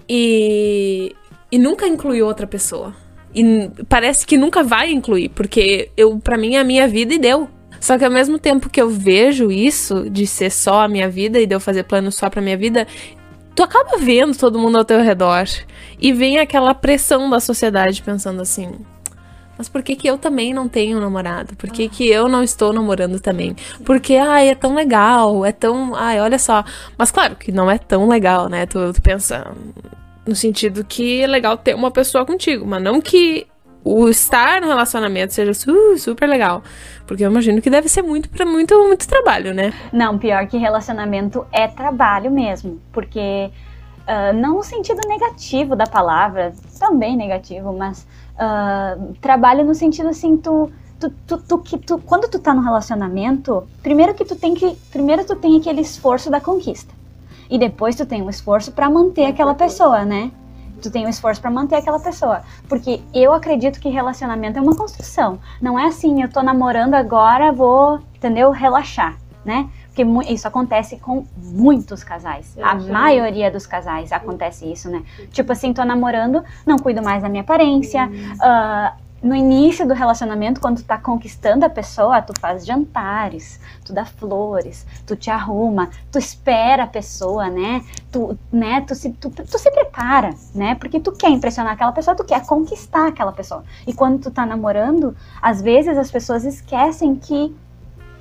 E, 0.07 1.13
e 1.51 1.59
nunca 1.59 1.85
incluí 1.89 2.23
outra 2.23 2.47
pessoa. 2.47 2.95
E 3.35 3.69
parece 3.89 4.25
que 4.25 4.37
nunca 4.37 4.63
vai 4.63 4.93
incluir, 4.93 5.27
porque 5.27 5.91
eu 5.97 6.17
para 6.19 6.37
mim 6.37 6.55
é 6.55 6.59
a 6.61 6.63
minha 6.63 6.87
vida 6.87 7.15
e 7.15 7.19
deu. 7.19 7.49
Só 7.79 7.97
que 7.97 8.05
ao 8.05 8.11
mesmo 8.11 8.37
tempo 8.37 8.69
que 8.69 8.81
eu 8.81 8.89
vejo 8.89 9.51
isso, 9.51 10.09
de 10.09 10.27
ser 10.27 10.51
só 10.51 10.81
a 10.81 10.87
minha 10.87 11.09
vida 11.09 11.39
e 11.39 11.45
de 11.45 11.55
eu 11.55 11.59
fazer 11.59 11.83
plano 11.83 12.11
só 12.11 12.29
pra 12.29 12.41
minha 12.41 12.57
vida, 12.57 12.87
tu 13.55 13.63
acaba 13.63 13.97
vendo 13.97 14.37
todo 14.37 14.59
mundo 14.59 14.77
ao 14.77 14.85
teu 14.85 15.01
redor. 15.01 15.45
E 15.99 16.13
vem 16.13 16.39
aquela 16.39 16.73
pressão 16.73 17.29
da 17.29 17.39
sociedade 17.39 18.01
pensando 18.01 18.41
assim. 18.41 18.71
Mas 19.57 19.67
por 19.67 19.83
que, 19.83 19.93
que 19.93 20.07
eu 20.07 20.17
também 20.17 20.53
não 20.53 20.69
tenho 20.69 21.01
namorado? 21.01 21.53
Por 21.57 21.69
que, 21.69 21.89
que 21.89 22.07
eu 22.07 22.29
não 22.29 22.41
estou 22.41 22.71
namorando 22.71 23.19
também? 23.19 23.53
Porque, 23.85 24.15
ai, 24.15 24.47
é 24.47 24.55
tão 24.55 24.73
legal, 24.73 25.45
é 25.45 25.51
tão. 25.51 25.93
Ai, 25.95 26.21
olha 26.21 26.39
só. 26.39 26.63
Mas 26.97 27.11
claro 27.11 27.35
que 27.35 27.51
não 27.51 27.69
é 27.69 27.77
tão 27.77 28.07
legal, 28.07 28.47
né? 28.47 28.65
Tu, 28.65 28.93
tu 28.93 29.01
pensa 29.01 29.51
no 30.25 30.33
sentido 30.33 30.85
que 30.85 31.21
é 31.21 31.27
legal 31.27 31.57
ter 31.57 31.75
uma 31.75 31.91
pessoa 31.91 32.25
contigo, 32.25 32.65
mas 32.65 32.81
não 32.81 33.01
que 33.01 33.47
o 33.83 34.07
estar 34.09 34.61
no 34.61 34.67
relacionamento 34.67 35.33
seja 35.33 35.53
su 35.53 35.97
super 35.97 36.27
legal. 36.27 36.63
Porque 37.07 37.23
eu 37.23 37.31
imagino 37.31 37.61
que 37.61 37.69
deve 37.69 37.89
ser 37.89 38.01
muito 38.01 38.29
para 38.29 38.45
muito, 38.45 38.77
muito 38.87 39.07
trabalho, 39.07 39.53
né? 39.53 39.73
Não, 39.91 40.17
pior 40.17 40.45
que 40.47 40.57
relacionamento 40.57 41.45
é 41.51 41.67
trabalho 41.67 42.29
mesmo. 42.29 42.79
Porque 42.91 43.49
uh, 44.01 44.33
não 44.35 44.57
no 44.57 44.63
sentido 44.63 44.99
negativo 45.07 45.75
da 45.75 45.87
palavra, 45.87 46.53
também 46.79 47.17
negativo, 47.17 47.73
mas 47.73 48.05
uh, 48.35 49.13
trabalho 49.21 49.63
no 49.63 49.73
sentido 49.73 50.09
assim, 50.09 50.37
tu. 50.37 50.71
Tu, 50.99 51.09
tu, 51.25 51.37
tu, 51.37 51.57
que 51.59 51.77
tu, 51.77 51.97
quando 51.99 52.29
tu 52.29 52.39
tá 52.39 52.53
no 52.53 52.61
relacionamento, 52.61 53.65
primeiro 53.81 54.13
que 54.13 54.25
tu 54.25 54.35
tem 54.35 54.53
que. 54.53 54.75
Primeiro 54.91 55.23
tu 55.23 55.33
tem 55.33 55.55
aquele 55.55 55.79
esforço 55.79 56.29
da 56.29 56.41
conquista. 56.41 56.93
E 57.49 57.57
depois 57.57 57.95
tu 57.95 58.05
tem 58.05 58.21
um 58.21 58.29
esforço 58.29 58.73
para 58.73 58.89
manter 58.89 59.23
aquela 59.23 59.55
pessoa, 59.55 60.03
né? 60.03 60.29
Tu 60.79 60.91
tem 60.91 61.05
um 61.05 61.09
esforço 61.09 61.41
para 61.41 61.51
manter 61.51 61.75
aquela 61.75 61.99
pessoa. 61.99 62.41
Porque 62.67 63.01
eu 63.13 63.33
acredito 63.33 63.79
que 63.79 63.89
relacionamento 63.89 64.57
é 64.57 64.61
uma 64.61 64.75
construção. 64.75 65.39
Não 65.61 65.77
é 65.77 65.85
assim, 65.87 66.21
eu 66.21 66.29
tô 66.29 66.41
namorando 66.41 66.95
agora, 66.95 67.51
vou, 67.51 67.99
entendeu? 68.15 68.51
Relaxar, 68.51 69.17
né? 69.45 69.69
Porque 69.87 70.31
isso 70.31 70.47
acontece 70.47 70.97
com 70.97 71.25
muitos 71.37 72.03
casais. 72.03 72.55
a 72.61 72.75
maioria 72.75 73.51
dos 73.51 73.65
casais 73.65 74.11
acontece 74.11 74.71
isso, 74.71 74.89
né? 74.89 75.03
Tipo 75.31 75.51
assim, 75.51 75.73
tô 75.73 75.83
namorando, 75.83 76.43
não 76.65 76.77
cuido 76.77 77.01
mais 77.03 77.21
da 77.21 77.27
minha 77.27 77.41
aparência, 77.41 78.07
uh, 78.07 79.08
no 79.21 79.35
início 79.35 79.87
do 79.87 79.93
relacionamento, 79.93 80.61
quando 80.61 80.77
tu 80.77 80.85
tá 80.85 80.97
conquistando 80.97 81.65
a 81.65 81.69
pessoa, 81.69 82.21
tu 82.21 82.33
faz 82.39 82.65
jantares, 82.65 83.59
tu 83.83 83.93
dá 83.93 84.05
flores, 84.05 84.85
tu 85.05 85.15
te 85.15 85.29
arruma, 85.29 85.89
tu 86.11 86.17
espera 86.17 86.83
a 86.83 86.87
pessoa, 86.87 87.49
né? 87.49 87.83
Tu, 88.11 88.37
né, 88.51 88.81
tu, 88.81 88.95
se, 88.95 89.11
tu, 89.11 89.29
tu 89.29 89.59
se 89.59 89.71
prepara, 89.71 90.31
né? 90.55 90.75
Porque 90.75 90.99
tu 90.99 91.11
quer 91.11 91.29
impressionar 91.29 91.73
aquela 91.73 91.91
pessoa, 91.91 92.15
tu 92.15 92.23
quer 92.23 92.45
conquistar 92.45 93.07
aquela 93.07 93.31
pessoa. 93.31 93.63
E 93.85 93.93
quando 93.93 94.19
tu 94.21 94.31
tá 94.31 94.45
namorando, 94.45 95.15
às 95.41 95.61
vezes 95.61 95.97
as 95.97 96.09
pessoas 96.09 96.45
esquecem 96.45 97.15
que 97.15 97.55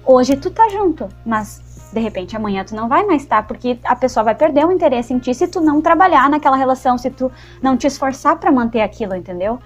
hoje 0.04 0.36
tu 0.36 0.50
tá 0.50 0.68
junto, 0.68 1.08
mas 1.24 1.68
de 1.92 2.00
repente 2.00 2.36
amanhã 2.36 2.64
tu 2.64 2.74
não 2.74 2.88
vai 2.88 3.04
mais 3.06 3.22
estar, 3.22 3.42
tá, 3.42 3.42
porque 3.42 3.78
a 3.84 3.96
pessoa 3.96 4.24
vai 4.24 4.34
perder 4.34 4.66
o 4.66 4.72
interesse 4.72 5.12
em 5.12 5.18
ti 5.18 5.34
se 5.34 5.46
tu 5.46 5.60
não 5.60 5.80
trabalhar 5.80 6.28
naquela 6.28 6.56
relação, 6.56 6.98
se 6.98 7.10
tu 7.10 7.30
não 7.62 7.76
te 7.76 7.86
esforçar 7.86 8.36
para 8.36 8.50
manter 8.50 8.80
aquilo, 8.80 9.14
entendeu? 9.14 9.58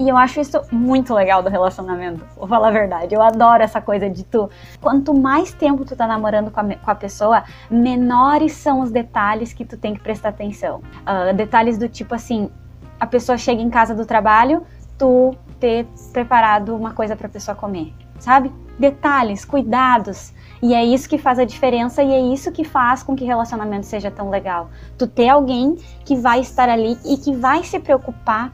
E 0.00 0.08
eu 0.08 0.16
acho 0.16 0.40
isso 0.40 0.58
muito 0.72 1.12
legal 1.12 1.42
do 1.42 1.50
relacionamento, 1.50 2.24
vou 2.34 2.48
falar 2.48 2.68
a 2.68 2.70
verdade. 2.70 3.14
Eu 3.14 3.20
adoro 3.20 3.62
essa 3.62 3.82
coisa 3.82 4.08
de 4.08 4.24
tu. 4.24 4.48
Quanto 4.80 5.12
mais 5.12 5.52
tempo 5.52 5.84
tu 5.84 5.94
tá 5.94 6.06
namorando 6.06 6.50
com 6.50 6.58
a, 6.58 6.64
com 6.74 6.90
a 6.90 6.94
pessoa, 6.94 7.44
menores 7.70 8.52
são 8.54 8.80
os 8.80 8.90
detalhes 8.90 9.52
que 9.52 9.62
tu 9.62 9.76
tem 9.76 9.92
que 9.92 10.00
prestar 10.00 10.30
atenção. 10.30 10.80
Uh, 11.00 11.34
detalhes 11.36 11.76
do 11.76 11.86
tipo 11.86 12.14
assim: 12.14 12.50
a 12.98 13.06
pessoa 13.06 13.36
chega 13.36 13.60
em 13.60 13.68
casa 13.68 13.94
do 13.94 14.06
trabalho, 14.06 14.62
tu 14.96 15.36
ter 15.60 15.86
preparado 16.14 16.74
uma 16.74 16.94
coisa 16.94 17.14
pra 17.14 17.28
pessoa 17.28 17.54
comer, 17.54 17.92
sabe? 18.18 18.50
Detalhes, 18.78 19.44
cuidados. 19.44 20.32
E 20.62 20.72
é 20.74 20.82
isso 20.82 21.10
que 21.10 21.18
faz 21.18 21.38
a 21.38 21.44
diferença 21.44 22.02
e 22.02 22.10
é 22.10 22.20
isso 22.20 22.50
que 22.50 22.64
faz 22.64 23.02
com 23.02 23.14
que 23.14 23.24
o 23.24 23.26
relacionamento 23.26 23.84
seja 23.84 24.10
tão 24.10 24.30
legal. 24.30 24.70
Tu 24.96 25.06
ter 25.06 25.28
alguém 25.28 25.76
que 26.06 26.16
vai 26.16 26.40
estar 26.40 26.70
ali 26.70 26.96
e 27.04 27.18
que 27.18 27.36
vai 27.36 27.62
se 27.64 27.78
preocupar 27.78 28.50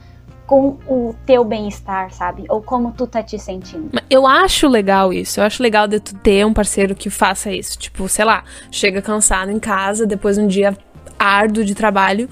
com 0.47 0.79
o 0.87 1.15
teu 1.27 1.45
bem-estar, 1.45 2.13
sabe? 2.13 2.45
Ou 2.49 2.63
como 2.63 2.93
tu 2.93 3.07
tá 3.07 3.23
te 3.23 3.39
sentindo. 3.39 3.91
Eu 4.09 4.27
acho 4.27 4.69
legal 4.69 5.13
isso. 5.13 5.41
Eu 5.41 5.45
acho 5.45 5.63
legal 5.63 5.89
de 5.89 5.99
tu 5.99 6.15
ter 6.17 6.47
um 6.47 6.53
parceiro 6.53 6.95
que 6.95 7.11
faça 7.11 7.51
isso. 7.51 7.77
Tipo, 7.79 8.09
sei 8.09 8.25
lá, 8.25 8.45
chega 8.71 9.03
cansado 9.03 9.51
em 9.51 9.59
casa 9.59 10.07
depois 10.07 10.37
de 10.37 10.43
um 10.43 10.47
dia 10.47 10.77
árduo 11.19 11.65
de 11.65 11.75
trabalho 11.75 12.29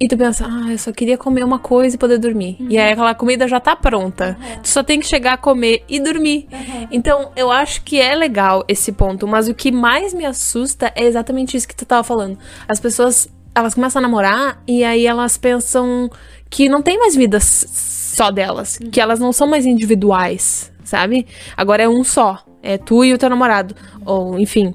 E 0.00 0.08
tu 0.08 0.16
pensa, 0.16 0.46
ah, 0.46 0.72
eu 0.72 0.78
só 0.78 0.90
queria 0.90 1.16
comer 1.16 1.44
uma 1.44 1.58
coisa 1.58 1.94
e 1.94 1.98
poder 1.98 2.18
dormir. 2.18 2.56
Uhum. 2.58 2.66
E 2.68 2.76
aí 2.76 2.92
aquela 2.92 3.14
comida 3.14 3.46
já 3.46 3.60
tá 3.60 3.76
pronta. 3.76 4.36
Uhum. 4.40 4.62
Tu 4.62 4.68
só 4.68 4.82
tem 4.82 4.98
que 4.98 5.06
chegar 5.06 5.34
a 5.34 5.36
comer 5.36 5.84
e 5.88 6.00
dormir. 6.00 6.48
Uhum. 6.52 6.88
Então, 6.90 7.30
eu 7.36 7.50
acho 7.50 7.82
que 7.82 8.00
é 8.00 8.14
legal 8.14 8.64
esse 8.66 8.90
ponto. 8.90 9.26
Mas 9.26 9.48
o 9.48 9.54
que 9.54 9.70
mais 9.70 10.12
me 10.12 10.26
assusta 10.26 10.92
é 10.96 11.04
exatamente 11.04 11.56
isso 11.56 11.68
que 11.68 11.76
tu 11.76 11.86
tava 11.86 12.02
falando. 12.02 12.36
As 12.66 12.80
pessoas, 12.80 13.28
elas 13.54 13.74
começam 13.74 14.00
a 14.00 14.02
namorar 14.02 14.60
e 14.66 14.82
aí 14.82 15.06
elas 15.06 15.38
pensam 15.38 16.10
que 16.54 16.68
não 16.68 16.80
tem 16.80 16.96
mais 16.96 17.16
vida 17.16 17.40
só 17.40 18.30
delas. 18.30 18.78
Que 18.92 19.00
elas 19.00 19.18
não 19.18 19.32
são 19.32 19.44
mais 19.48 19.66
individuais, 19.66 20.70
sabe? 20.84 21.26
Agora 21.56 21.82
é 21.82 21.88
um 21.88 22.04
só. 22.04 22.44
É 22.62 22.78
tu 22.78 23.04
e 23.04 23.12
o 23.12 23.18
teu 23.18 23.28
namorado. 23.28 23.74
Ou, 24.06 24.38
enfim, 24.38 24.72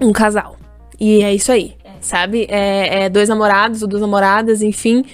um 0.00 0.12
casal. 0.12 0.56
E 1.00 1.20
é 1.22 1.34
isso 1.34 1.50
aí 1.50 1.74
sabe? 2.00 2.46
É, 2.50 3.04
é 3.04 3.08
dois 3.08 3.28
namorados 3.28 3.80
ou 3.80 3.88
duas 3.88 4.02
namoradas, 4.02 4.60
enfim. 4.60 5.04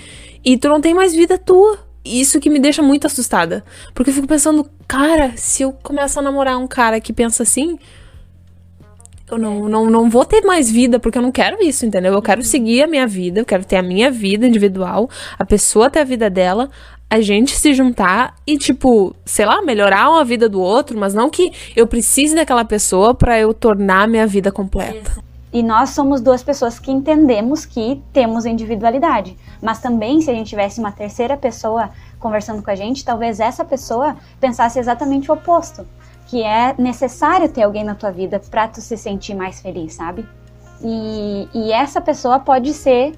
E 0.45 0.57
tu 0.57 0.69
não 0.69 0.81
tem 0.81 0.95
mais 0.95 1.15
vida 1.15 1.39
tua. 1.39 1.79
Isso 2.05 2.41
que 2.41 2.49
me 2.49 2.59
deixa 2.59 2.83
muito 2.83 3.07
assustada. 3.07 3.63
Porque 3.95 4.11
eu 4.11 4.15
fico 4.15 4.27
pensando, 4.27 4.69
cara, 4.87 5.33
se 5.37 5.63
eu 5.63 5.73
começar 5.73 6.21
a 6.21 6.23
namorar 6.23 6.59
um 6.59 6.67
cara 6.67 7.01
que 7.01 7.13
pensa 7.13 7.43
assim, 7.43 7.79
eu 9.31 9.39
não, 9.39 9.69
não, 9.69 9.91
não 9.91 10.11
vou 10.11 10.25
ter 10.25 10.43
mais 10.43 10.71
vida, 10.71 10.99
porque 10.99 11.19
eu 11.19 11.23
não 11.23 11.33
quero 11.33 11.63
isso, 11.63 11.85
entendeu? 11.85 12.15
Eu 12.15 12.23
quero 12.23 12.43
seguir 12.43 12.83
a 12.83 12.87
minha 12.87 13.07
vida, 13.07 13.41
eu 13.41 13.45
quero 13.45 13.65
ter 13.65 13.77
a 13.77 13.83
minha 13.83 14.11
vida 14.11 14.47
individual, 14.47 15.09
a 15.39 15.45
pessoa 15.45 15.91
ter 15.91 16.01
a 16.01 16.05
vida 16.05 16.31
dela, 16.31 16.71
a 17.11 17.21
gente 17.21 17.57
se 17.57 17.73
juntar 17.73 18.35
e, 18.47 18.59
tipo, 18.59 19.15
sei 19.25 19.47
lá, 19.47 19.63
melhorar 19.63 20.09
a 20.09 20.25
vida 20.25 20.49
do 20.49 20.61
outro, 20.61 20.99
mas 20.99 21.15
não 21.15 21.31
que 21.31 21.53
eu 21.75 21.87
precise 21.87 22.35
daquela 22.35 22.65
pessoa 22.65 23.15
para 23.15 23.39
eu 23.39 23.55
tornar 23.55 24.03
a 24.03 24.07
minha 24.07 24.27
vida 24.27 24.53
completa. 24.53 25.23
E 25.51 25.63
nós 25.63 25.91
somos 25.91 26.21
duas 26.21 26.43
pessoas 26.43 26.79
que 26.79 26.91
entendemos 26.91 27.65
que 27.65 28.03
temos 28.13 28.45
individualidade. 28.45 29.35
Mas 29.63 29.81
também, 29.81 30.21
se 30.21 30.31
a 30.31 30.35
gente 30.35 30.49
tivesse 30.49 30.79
uma 30.79 30.93
terceira 30.93 31.39
pessoa 31.39 31.91
conversando 32.19 32.63
com 32.63 32.71
a 32.71 32.75
gente, 32.75 33.03
talvez 33.05 33.41
essa 33.41 33.65
pessoa 33.65 34.17
pensasse 34.39 34.79
exatamente 34.79 35.31
o 35.31 35.35
oposto. 35.35 35.87
Que 36.29 36.43
é 36.43 36.75
necessário 36.79 37.49
ter 37.49 37.63
alguém 37.63 37.83
na 37.83 37.95
tua 37.95 38.11
vida 38.11 38.41
para 38.51 38.69
tu 38.69 38.81
se 38.81 38.97
sentir 38.97 39.35
mais 39.35 39.61
feliz, 39.61 39.95
sabe? 39.95 40.27
E, 40.83 41.49
e 41.53 41.73
essa 41.73 42.01
pessoa 42.01 42.39
pode 42.39 42.73
ser 42.73 43.15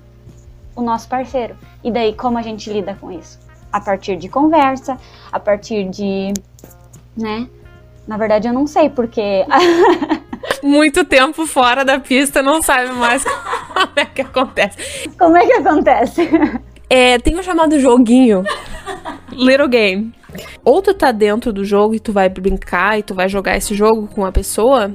o 0.74 0.82
nosso 0.82 1.08
parceiro. 1.08 1.56
E 1.84 1.90
daí, 1.90 2.14
como 2.14 2.38
a 2.38 2.42
gente 2.42 2.72
lida 2.72 2.96
com 3.00 3.12
isso? 3.12 3.38
A 3.72 3.80
partir 3.80 4.16
de 4.16 4.28
conversa, 4.28 4.96
a 5.30 5.38
partir 5.38 5.88
de. 5.88 6.32
né? 7.16 7.48
Na 8.06 8.16
verdade, 8.16 8.48
eu 8.48 8.52
não 8.52 8.66
sei, 8.66 8.88
porque. 8.88 9.44
muito 10.62 11.04
tempo 11.04 11.46
fora 11.46 11.84
da 11.84 11.98
pista, 11.98 12.42
não 12.42 12.62
sabe 12.62 12.90
mais 12.92 13.24
como 13.72 13.92
é 13.96 14.04
que 14.04 14.22
acontece. 14.22 15.08
Como 15.18 15.36
é 15.36 15.46
que 15.46 15.52
acontece? 15.52 16.28
É, 16.88 17.18
tem 17.18 17.38
um 17.38 17.42
chamado 17.42 17.78
joguinho. 17.78 18.42
Little 19.32 19.68
Game. 19.68 20.12
Ou 20.64 20.80
tu 20.82 20.94
tá 20.94 21.12
dentro 21.12 21.52
do 21.52 21.64
jogo 21.64 21.94
e 21.94 22.00
tu 22.00 22.12
vai 22.12 22.28
brincar 22.28 22.98
e 22.98 23.02
tu 23.02 23.14
vai 23.14 23.28
jogar 23.28 23.56
esse 23.56 23.74
jogo 23.74 24.06
com 24.08 24.24
a 24.24 24.32
pessoa, 24.32 24.94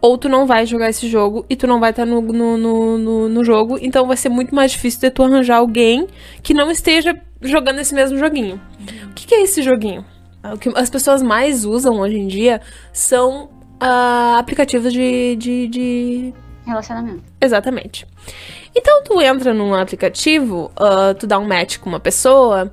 ou 0.00 0.16
tu 0.16 0.28
não 0.28 0.46
vai 0.46 0.64
jogar 0.66 0.88
esse 0.88 1.08
jogo 1.08 1.44
e 1.48 1.56
tu 1.56 1.66
não 1.66 1.78
vai 1.78 1.90
estar 1.90 2.04
tá 2.04 2.10
no, 2.10 2.22
no, 2.22 2.56
no, 2.56 3.28
no, 3.28 3.44
jogo, 3.44 3.78
então 3.80 4.06
vai 4.06 4.16
ser 4.16 4.30
muito 4.30 4.54
mais 4.54 4.72
difícil 4.72 5.00
de 5.00 5.10
tu 5.10 5.22
arranjar 5.22 5.56
alguém 5.56 6.06
que 6.42 6.54
não 6.54 6.70
esteja 6.70 7.20
jogando 7.42 7.80
esse 7.80 7.94
mesmo 7.94 8.18
joguinho. 8.18 8.60
O 9.10 9.14
que, 9.14 9.26
que 9.26 9.34
é 9.34 9.42
esse 9.42 9.62
joguinho? 9.62 10.04
O 10.42 10.56
que 10.56 10.70
as 10.74 10.88
pessoas 10.88 11.22
mais 11.22 11.64
usam 11.66 12.00
hoje 12.00 12.16
em 12.16 12.26
dia 12.26 12.62
são 12.92 13.44
uh, 13.44 14.38
aplicativos 14.38 14.92
de, 14.92 15.36
de, 15.36 15.68
de, 15.68 16.34
Relacionamento. 16.66 17.22
Exatamente. 17.40 18.06
Então 18.74 19.02
tu 19.02 19.20
entra 19.20 19.52
num 19.52 19.74
aplicativo, 19.74 20.70
uh, 20.78 21.14
tu 21.18 21.26
dá 21.26 21.38
um 21.38 21.46
match 21.46 21.78
com 21.78 21.90
uma 21.90 22.00
pessoa 22.00 22.72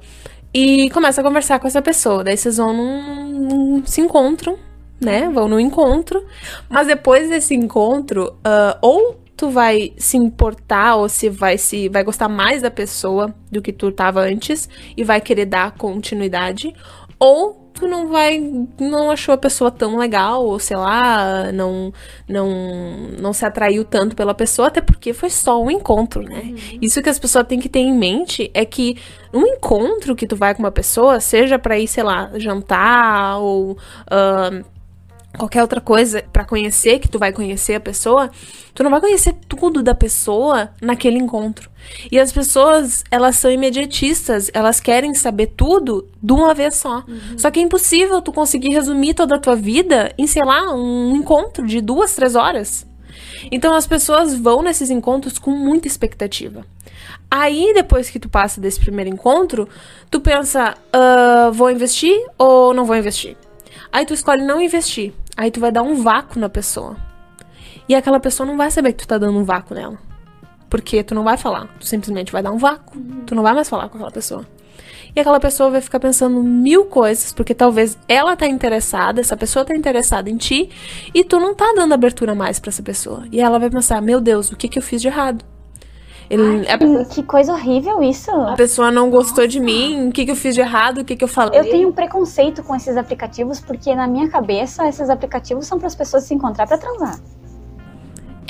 e 0.59 0.89
começa 0.89 1.21
a 1.21 1.23
conversar 1.23 1.59
com 1.59 1.67
essa 1.67 1.83
pessoa. 1.83 2.23
Daí 2.23 2.35
vocês 2.35 2.57
vão 2.57 2.73
num, 2.73 3.27
num 3.27 3.85
se 3.85 4.01
encontram, 4.01 4.57
né? 4.99 5.29
Vão 5.29 5.47
no 5.47 5.59
encontro. 5.59 6.25
Mas 6.67 6.87
depois 6.87 7.29
desse 7.29 7.53
encontro, 7.53 8.33
uh, 8.37 8.75
ou 8.81 9.21
tu 9.35 9.51
vai 9.51 9.93
se 9.97 10.17
importar 10.17 10.95
ou 10.95 11.07
se 11.07 11.29
vai 11.29 11.59
se 11.59 11.89
vai 11.89 12.03
gostar 12.03 12.27
mais 12.27 12.63
da 12.63 12.71
pessoa 12.71 13.35
do 13.51 13.61
que 13.61 13.71
tu 13.71 13.91
tava 13.91 14.21
antes 14.21 14.67
e 14.97 15.03
vai 15.03 15.21
querer 15.21 15.45
dar 15.45 15.73
continuidade, 15.73 16.73
ou 17.19 17.66
tu 17.77 17.87
não 17.87 18.07
vai 18.07 18.39
não 18.79 19.11
achou 19.11 19.33
a 19.33 19.37
pessoa 19.37 19.69
tão 19.69 19.97
legal 19.97 20.43
ou 20.45 20.59
sei 20.59 20.77
lá 20.77 21.51
não 21.51 21.93
não 22.27 22.47
não 23.19 23.33
se 23.33 23.45
atraiu 23.45 23.85
tanto 23.85 24.15
pela 24.15 24.33
pessoa 24.33 24.67
até 24.67 24.81
porque 24.81 25.13
foi 25.13 25.29
só 25.29 25.61
um 25.61 25.69
encontro 25.69 26.23
né 26.23 26.41
uhum. 26.43 26.79
isso 26.81 27.01
que 27.01 27.09
as 27.09 27.19
pessoas 27.19 27.45
têm 27.47 27.59
que 27.59 27.69
ter 27.69 27.79
em 27.79 27.93
mente 27.93 28.49
é 28.53 28.65
que 28.65 28.97
um 29.33 29.45
encontro 29.45 30.15
que 30.15 30.25
tu 30.25 30.35
vai 30.35 30.55
com 30.55 30.63
uma 30.63 30.71
pessoa 30.71 31.19
seja 31.19 31.59
para 31.59 31.77
ir 31.77 31.87
sei 31.87 32.03
lá 32.03 32.31
jantar 32.35 33.39
ou 33.39 33.71
uh, 33.71 34.76
qualquer 35.37 35.61
outra 35.61 35.79
coisa 35.79 36.23
para 36.33 36.43
conhecer, 36.43 36.99
que 36.99 37.07
tu 37.07 37.19
vai 37.19 37.31
conhecer 37.31 37.75
a 37.75 37.79
pessoa, 37.79 38.29
tu 38.73 38.83
não 38.83 38.91
vai 38.91 38.99
conhecer 38.99 39.33
tudo 39.47 39.83
da 39.83 39.93
pessoa 39.93 40.71
naquele 40.81 41.17
encontro. 41.17 41.69
E 42.11 42.19
as 42.19 42.31
pessoas, 42.31 43.03
elas 43.09 43.35
são 43.37 43.49
imediatistas, 43.49 44.49
elas 44.53 44.79
querem 44.79 45.13
saber 45.13 45.47
tudo 45.55 46.07
de 46.21 46.33
uma 46.33 46.53
vez 46.53 46.75
só. 46.75 47.03
Uhum. 47.07 47.37
Só 47.37 47.49
que 47.49 47.59
é 47.59 47.63
impossível 47.63 48.21
tu 48.21 48.33
conseguir 48.33 48.69
resumir 48.69 49.13
toda 49.13 49.35
a 49.35 49.39
tua 49.39 49.55
vida 49.55 50.13
em, 50.17 50.27
sei 50.27 50.43
lá, 50.43 50.73
um 50.73 51.15
encontro 51.15 51.65
de 51.65 51.79
duas, 51.79 52.15
três 52.15 52.35
horas. 52.35 52.85
Então 53.51 53.73
as 53.73 53.87
pessoas 53.87 54.33
vão 54.33 54.61
nesses 54.61 54.89
encontros 54.89 55.37
com 55.37 55.51
muita 55.51 55.87
expectativa. 55.87 56.65
Aí, 57.29 57.73
depois 57.73 58.09
que 58.09 58.19
tu 58.19 58.29
passa 58.29 58.61
desse 58.61 58.79
primeiro 58.79 59.09
encontro, 59.09 59.67
tu 60.09 60.19
pensa, 60.21 60.75
uh, 60.95 61.51
vou 61.51 61.69
investir 61.69 62.17
ou 62.37 62.73
não 62.73 62.85
vou 62.85 62.95
investir? 62.95 63.35
Aí 63.91 64.05
tu 64.05 64.13
escolhe 64.13 64.43
não 64.43 64.61
investir. 64.61 65.13
Aí 65.37 65.51
tu 65.51 65.59
vai 65.59 65.71
dar 65.71 65.83
um 65.83 66.01
vácuo 66.01 66.39
na 66.39 66.49
pessoa. 66.49 66.97
E 67.87 67.93
aquela 67.93 68.19
pessoa 68.19 68.45
não 68.45 68.57
vai 68.57 68.71
saber 68.71 68.93
que 68.93 69.03
tu 69.03 69.07
tá 69.07 69.19
dando 69.19 69.37
um 69.37 69.43
vácuo 69.43 69.75
nela. 69.75 69.97
Porque 70.67 71.03
tu 71.03 71.13
não 71.13 71.23
vai 71.23 71.37
falar. 71.37 71.67
Tu 71.79 71.85
simplesmente 71.85 72.31
vai 72.31 72.41
dar 72.41 72.51
um 72.51 72.57
vácuo. 72.57 72.97
Uhum. 72.97 73.23
Tu 73.25 73.35
não 73.35 73.43
vai 73.43 73.53
mais 73.53 73.69
falar 73.69 73.87
com 73.87 73.97
aquela 73.97 74.11
pessoa. 74.11 74.45
E 75.15 75.19
aquela 75.19 75.39
pessoa 75.39 75.69
vai 75.69 75.81
ficar 75.81 75.99
pensando 75.99 76.43
mil 76.43 76.85
coisas, 76.85 77.33
porque 77.33 77.55
talvez 77.55 77.97
ela 78.07 78.35
tá 78.35 78.45
interessada, 78.45 79.19
essa 79.19 79.35
pessoa 79.35 79.65
tá 79.65 79.75
interessada 79.75 80.29
em 80.29 80.37
ti, 80.37 80.69
e 81.13 81.23
tu 81.23 81.39
não 81.39 81.55
tá 81.55 81.73
dando 81.75 81.93
abertura 81.93 82.35
mais 82.35 82.59
para 82.59 82.69
essa 82.69 82.83
pessoa. 82.83 83.25
E 83.31 83.39
ela 83.39 83.57
vai 83.57 83.69
pensar: 83.69 83.99
meu 84.01 84.21
Deus, 84.21 84.51
o 84.51 84.55
que 84.55 84.67
que 84.67 84.77
eu 84.77 84.83
fiz 84.83 85.01
de 85.01 85.07
errado? 85.07 85.43
Ele, 86.29 86.67
Ai, 86.67 86.77
que, 86.77 87.05
que, 87.15 87.23
coisa 87.23 87.53
horrível 87.53 88.03
isso. 88.03 88.29
A 88.31 88.53
pessoa 88.53 88.91
não 88.91 89.09
gostou 89.09 89.45
Nossa. 89.45 89.47
de 89.47 89.59
mim, 89.59 90.09
o 90.09 90.11
que, 90.11 90.25
que 90.25 90.31
eu 90.31 90.35
fiz 90.35 90.53
de 90.53 90.61
errado, 90.61 90.99
o 90.99 91.05
que, 91.05 91.15
que 91.15 91.23
eu 91.23 91.27
falei. 91.27 91.57
Eu 91.59 91.69
tenho 91.69 91.87
um 91.87 91.91
preconceito 91.91 92.61
com 92.63 92.75
esses 92.75 92.97
aplicativos, 92.97 93.61
porque 93.61 93.95
na 93.95 94.07
minha 94.07 94.27
cabeça, 94.27 94.87
esses 94.87 95.09
aplicativos 95.09 95.65
são 95.65 95.77
para 95.77 95.87
as 95.87 95.95
pessoas 95.95 96.23
se 96.23 96.33
encontrar 96.33 96.67
para 96.67 96.77
transar. 96.77 97.17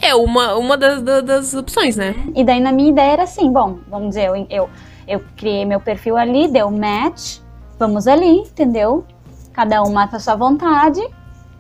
É 0.01 0.15
uma, 0.15 0.55
uma 0.55 0.77
das, 0.77 1.01
das, 1.01 1.23
das, 1.23 1.53
opções, 1.53 1.95
né? 1.95 2.15
E 2.35 2.43
daí 2.43 2.59
na 2.59 2.71
minha 2.71 2.89
ideia 2.89 3.13
era 3.13 3.23
assim, 3.23 3.51
bom, 3.51 3.79
vamos 3.89 4.09
dizer, 4.09 4.27
eu, 4.27 4.47
eu, 4.49 4.69
eu 5.07 5.23
criei 5.35 5.65
meu 5.65 5.79
perfil 5.79 6.17
ali, 6.17 6.47
deu 6.47 6.71
match, 6.71 7.39
vamos 7.77 8.07
ali, 8.07 8.39
entendeu? 8.39 9.05
Cada 9.53 9.83
um 9.83 9.91
mata 9.91 10.17
a 10.17 10.19
sua 10.19 10.35
vontade 10.35 11.01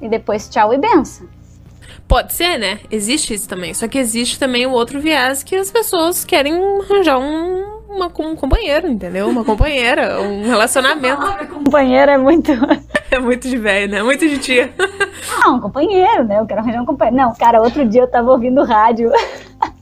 e 0.01 0.07
depois 0.07 0.47
tchau 0.49 0.73
e 0.73 0.77
benção. 0.77 1.27
Pode 2.07 2.33
ser, 2.33 2.57
né? 2.57 2.79
Existe 2.89 3.33
isso 3.33 3.47
também. 3.47 3.73
Só 3.73 3.87
que 3.87 3.97
existe 3.97 4.39
também 4.39 4.65
o 4.65 4.71
outro 4.71 4.99
viés 4.99 5.43
que 5.43 5.55
as 5.55 5.69
pessoas 5.69 6.23
querem 6.23 6.53
arranjar 6.81 7.19
um, 7.19 7.81
uma, 7.89 8.07
um 8.07 8.35
companheiro, 8.35 8.87
entendeu? 8.87 9.27
Uma 9.27 9.43
companheira, 9.43 10.21
um 10.21 10.43
relacionamento. 10.43 11.21
Ah, 11.21 11.45
companheira 11.45 12.13
é 12.13 12.17
muito. 12.17 12.51
é 13.11 13.19
muito 13.19 13.49
de 13.49 13.57
velho, 13.57 13.91
né? 13.91 14.03
Muito 14.03 14.27
de 14.27 14.37
tia. 14.39 14.73
Ah, 15.43 15.49
um 15.49 15.59
companheiro, 15.59 16.23
né? 16.23 16.39
Eu 16.39 16.45
quero 16.45 16.61
arranjar 16.61 16.81
um 16.81 16.85
companheiro. 16.85 17.17
Não, 17.17 17.33
cara, 17.35 17.61
outro 17.61 17.85
dia 17.85 18.01
eu 18.01 18.07
tava 18.07 18.31
ouvindo 18.31 18.63
rádio. 18.63 19.11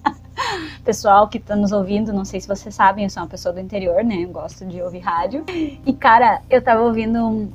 Pessoal 0.84 1.28
que 1.28 1.40
tá 1.40 1.56
nos 1.56 1.72
ouvindo, 1.72 2.12
não 2.14 2.26
sei 2.26 2.40
se 2.40 2.48
vocês 2.48 2.74
sabem, 2.74 3.04
eu 3.04 3.10
sou 3.10 3.24
uma 3.24 3.30
pessoa 3.30 3.54
do 3.54 3.60
interior, 3.60 4.04
né? 4.04 4.24
Eu 4.24 4.30
gosto 4.30 4.66
de 4.66 4.82
ouvir 4.82 5.00
rádio. 5.00 5.44
E, 5.48 5.94
cara, 5.94 6.42
eu 6.50 6.62
tava 6.62 6.82
ouvindo 6.84 7.50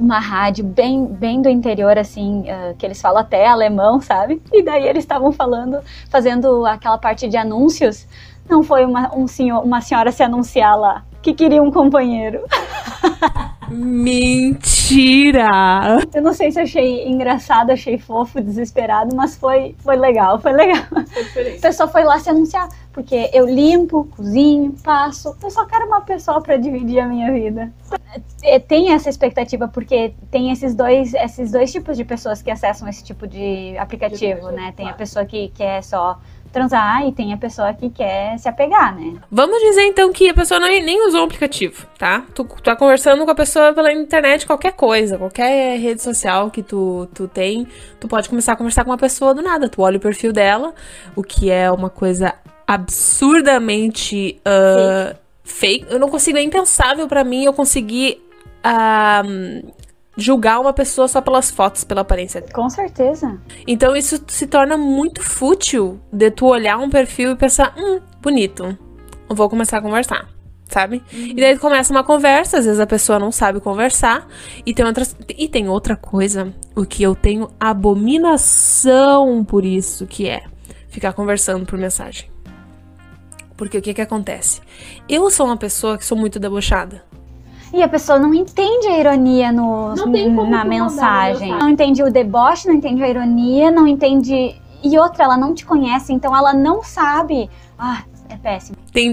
uma 0.00 0.18
rádio 0.18 0.64
bem, 0.64 1.04
bem 1.04 1.42
do 1.42 1.48
interior, 1.48 1.98
assim, 1.98 2.42
uh, 2.42 2.74
que 2.76 2.86
eles 2.86 3.00
falam 3.00 3.20
até 3.20 3.46
alemão, 3.46 4.00
sabe? 4.00 4.40
E 4.52 4.62
daí 4.62 4.88
eles 4.88 5.04
estavam 5.04 5.30
falando, 5.30 5.78
fazendo 6.08 6.64
aquela 6.66 6.98
parte 6.98 7.28
de 7.28 7.36
anúncios. 7.36 8.06
Não 8.48 8.62
foi 8.62 8.84
uma, 8.84 9.14
um 9.14 9.28
senhor, 9.28 9.62
uma 9.62 9.80
senhora 9.80 10.10
se 10.10 10.22
anunciar 10.22 10.76
lá 10.76 11.04
que 11.22 11.34
queria 11.34 11.62
um 11.62 11.70
companheiro. 11.70 12.40
Mentira! 13.70 15.46
Eu 16.12 16.22
não 16.22 16.32
sei 16.32 16.50
se 16.50 16.58
achei 16.58 17.06
engraçado, 17.06 17.70
achei 17.70 17.96
fofo, 17.98 18.40
desesperado, 18.40 19.14
mas 19.14 19.36
foi, 19.36 19.76
foi 19.78 19.96
legal, 19.96 20.40
foi 20.40 20.52
legal. 20.52 20.82
A 20.90 21.60
pessoa 21.60 21.88
foi 21.88 22.02
lá 22.02 22.18
se 22.18 22.28
anunciar, 22.30 22.68
porque 22.92 23.30
eu 23.32 23.46
limpo, 23.46 24.04
cozinho, 24.16 24.74
passo. 24.82 25.36
Eu 25.42 25.50
só 25.50 25.64
quero 25.66 25.86
uma 25.86 26.00
pessoa 26.00 26.40
para 26.40 26.56
dividir 26.56 27.00
a 27.00 27.06
minha 27.06 27.32
vida. 27.32 27.72
É, 28.42 28.58
tem 28.58 28.92
essa 28.92 29.08
expectativa, 29.08 29.68
porque 29.68 30.12
tem 30.30 30.50
esses 30.50 30.74
dois, 30.74 31.14
esses 31.14 31.52
dois 31.52 31.70
tipos 31.70 31.96
de 31.96 32.04
pessoas 32.04 32.42
que 32.42 32.50
acessam 32.50 32.88
esse 32.88 33.04
tipo 33.04 33.26
de 33.26 33.76
aplicativo, 33.78 34.50
né? 34.50 34.72
Tem 34.76 34.88
a 34.88 34.94
pessoa 34.94 35.24
que 35.24 35.48
quer 35.50 35.82
só 35.82 36.18
transar 36.52 37.06
e 37.06 37.12
tem 37.12 37.32
a 37.32 37.36
pessoa 37.36 37.72
que 37.72 37.88
quer 37.90 38.38
se 38.38 38.48
apegar, 38.48 38.94
né? 38.98 39.18
Vamos 39.30 39.58
dizer 39.60 39.82
então 39.82 40.12
que 40.12 40.28
a 40.28 40.34
pessoa 40.34 40.58
não, 40.58 40.66
nem 40.66 41.06
usou 41.06 41.20
o 41.20 41.24
aplicativo, 41.24 41.86
tá? 41.96 42.24
Tu, 42.34 42.44
tá 42.62 42.74
conversando 42.74 43.24
com 43.24 43.30
a 43.30 43.34
pessoa 43.34 43.72
pela 43.72 43.92
internet, 43.92 44.46
qualquer 44.46 44.72
coisa, 44.72 45.16
qualquer 45.16 45.78
rede 45.78 46.02
social 46.02 46.50
que 46.50 46.62
tu, 46.62 47.08
tu 47.14 47.28
tem, 47.28 47.66
tu 47.98 48.08
pode 48.08 48.28
começar 48.28 48.52
a 48.52 48.56
conversar 48.56 48.84
com 48.84 48.90
uma 48.90 48.98
pessoa 48.98 49.32
do 49.32 49.42
nada. 49.42 49.68
Tu 49.68 49.80
olha 49.80 49.96
o 49.96 50.00
perfil 50.00 50.32
dela, 50.32 50.74
o 51.14 51.22
que 51.22 51.50
é 51.50 51.70
uma 51.70 51.88
coisa 51.88 52.34
absurdamente 52.70 54.40
uh, 54.46 55.16
fake. 55.42 55.82
fake. 55.82 55.92
Eu 55.92 55.98
não 55.98 56.08
consigo, 56.08 56.38
é 56.38 56.42
impensável 56.42 57.08
para 57.08 57.24
mim 57.24 57.44
eu 57.44 57.52
conseguir 57.52 58.22
uh, 58.64 59.72
julgar 60.16 60.60
uma 60.60 60.72
pessoa 60.72 61.08
só 61.08 61.20
pelas 61.20 61.50
fotos, 61.50 61.82
pela 61.82 62.02
aparência. 62.02 62.40
Com 62.52 62.70
certeza. 62.70 63.40
Então 63.66 63.96
isso 63.96 64.22
se 64.28 64.46
torna 64.46 64.78
muito 64.78 65.20
fútil 65.20 65.98
de 66.12 66.30
tu 66.30 66.46
olhar 66.46 66.78
um 66.78 66.88
perfil 66.88 67.32
e 67.32 67.36
pensar, 67.36 67.74
hum, 67.76 68.00
bonito. 68.22 68.78
Eu 69.28 69.34
vou 69.34 69.48
começar 69.50 69.78
a 69.78 69.82
conversar. 69.82 70.28
Sabe? 70.68 71.02
Uhum. 71.12 71.26
E 71.26 71.34
daí 71.34 71.58
começa 71.58 71.92
uma 71.92 72.04
conversa, 72.04 72.58
às 72.58 72.64
vezes 72.64 72.78
a 72.78 72.86
pessoa 72.86 73.18
não 73.18 73.32
sabe 73.32 73.58
conversar. 73.58 74.28
E 74.64 74.72
tem, 74.72 74.84
outras, 74.86 75.16
e 75.36 75.48
tem 75.48 75.68
outra 75.68 75.96
coisa, 75.96 76.54
o 76.76 76.86
que 76.86 77.02
eu 77.02 77.16
tenho 77.16 77.50
abominação 77.58 79.44
por 79.44 79.64
isso, 79.64 80.06
que 80.06 80.28
é 80.28 80.44
ficar 80.88 81.12
conversando 81.12 81.66
por 81.66 81.76
mensagem. 81.76 82.30
Porque 83.60 83.76
o 83.76 83.82
que 83.82 83.92
que 83.92 84.00
acontece? 84.00 84.62
Eu 85.06 85.30
sou 85.30 85.44
uma 85.44 85.56
pessoa 85.58 85.98
que 85.98 86.06
sou 86.06 86.16
muito 86.16 86.40
debochada. 86.40 87.04
E 87.74 87.82
a 87.82 87.88
pessoa 87.88 88.18
não 88.18 88.32
entende 88.32 88.86
a 88.86 88.98
ironia 88.98 89.52
no, 89.52 89.94
na 90.48 90.64
mensagem. 90.64 91.52
Não 91.58 91.68
entende 91.68 92.02
o 92.02 92.10
deboche, 92.10 92.66
não 92.66 92.74
entende 92.74 93.02
a 93.02 93.08
ironia, 93.10 93.70
não 93.70 93.86
entende. 93.86 94.58
E 94.82 94.98
outra, 94.98 95.24
ela 95.24 95.36
não 95.36 95.54
te 95.54 95.66
conhece, 95.66 96.10
então 96.10 96.34
ela 96.34 96.54
não 96.54 96.82
sabe. 96.82 97.50
Ah, 97.78 98.02
é 98.30 98.36
péssimo. 98.36 98.76
Tem. 98.92 99.10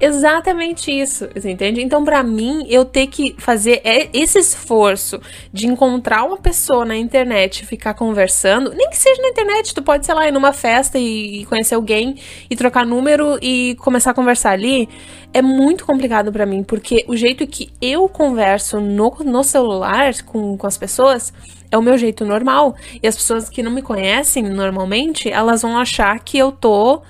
Exatamente 0.00 0.90
isso, 0.90 1.28
você 1.34 1.50
entende? 1.50 1.82
Então, 1.82 2.04
para 2.04 2.22
mim, 2.22 2.66
eu 2.68 2.84
ter 2.84 3.06
que 3.06 3.34
fazer 3.38 3.82
esse 4.12 4.38
esforço 4.38 5.20
de 5.52 5.66
encontrar 5.66 6.24
uma 6.24 6.38
pessoa 6.38 6.84
na 6.84 6.96
internet 6.96 7.60
e 7.60 7.66
ficar 7.66 7.94
conversando, 7.94 8.72
nem 8.74 8.88
que 8.88 8.96
seja 8.96 9.20
na 9.20 9.28
internet, 9.28 9.74
tu 9.74 9.82
pode, 9.82 10.06
sei 10.06 10.14
lá, 10.14 10.26
ir 10.26 10.32
numa 10.32 10.52
festa 10.52 10.98
e 10.98 11.44
conhecer 11.46 11.74
alguém 11.74 12.16
e 12.48 12.56
trocar 12.56 12.86
número 12.86 13.38
e 13.42 13.76
começar 13.78 14.12
a 14.12 14.14
conversar 14.14 14.52
ali, 14.52 14.88
é 15.32 15.42
muito 15.42 15.84
complicado 15.84 16.32
para 16.32 16.46
mim, 16.46 16.62
porque 16.62 17.04
o 17.06 17.16
jeito 17.16 17.46
que 17.46 17.70
eu 17.80 18.08
converso 18.08 18.80
no, 18.80 19.14
no 19.24 19.44
celular 19.44 20.14
com, 20.22 20.56
com 20.56 20.66
as 20.66 20.78
pessoas 20.78 21.32
é 21.70 21.76
o 21.76 21.82
meu 21.82 21.98
jeito 21.98 22.24
normal. 22.24 22.74
E 23.02 23.06
as 23.06 23.16
pessoas 23.16 23.48
que 23.48 23.62
não 23.62 23.70
me 23.70 23.82
conhecem 23.82 24.42
normalmente, 24.44 25.30
elas 25.30 25.62
vão 25.62 25.76
achar 25.76 26.18
que 26.20 26.38
eu 26.38 26.52
tô 26.52 27.02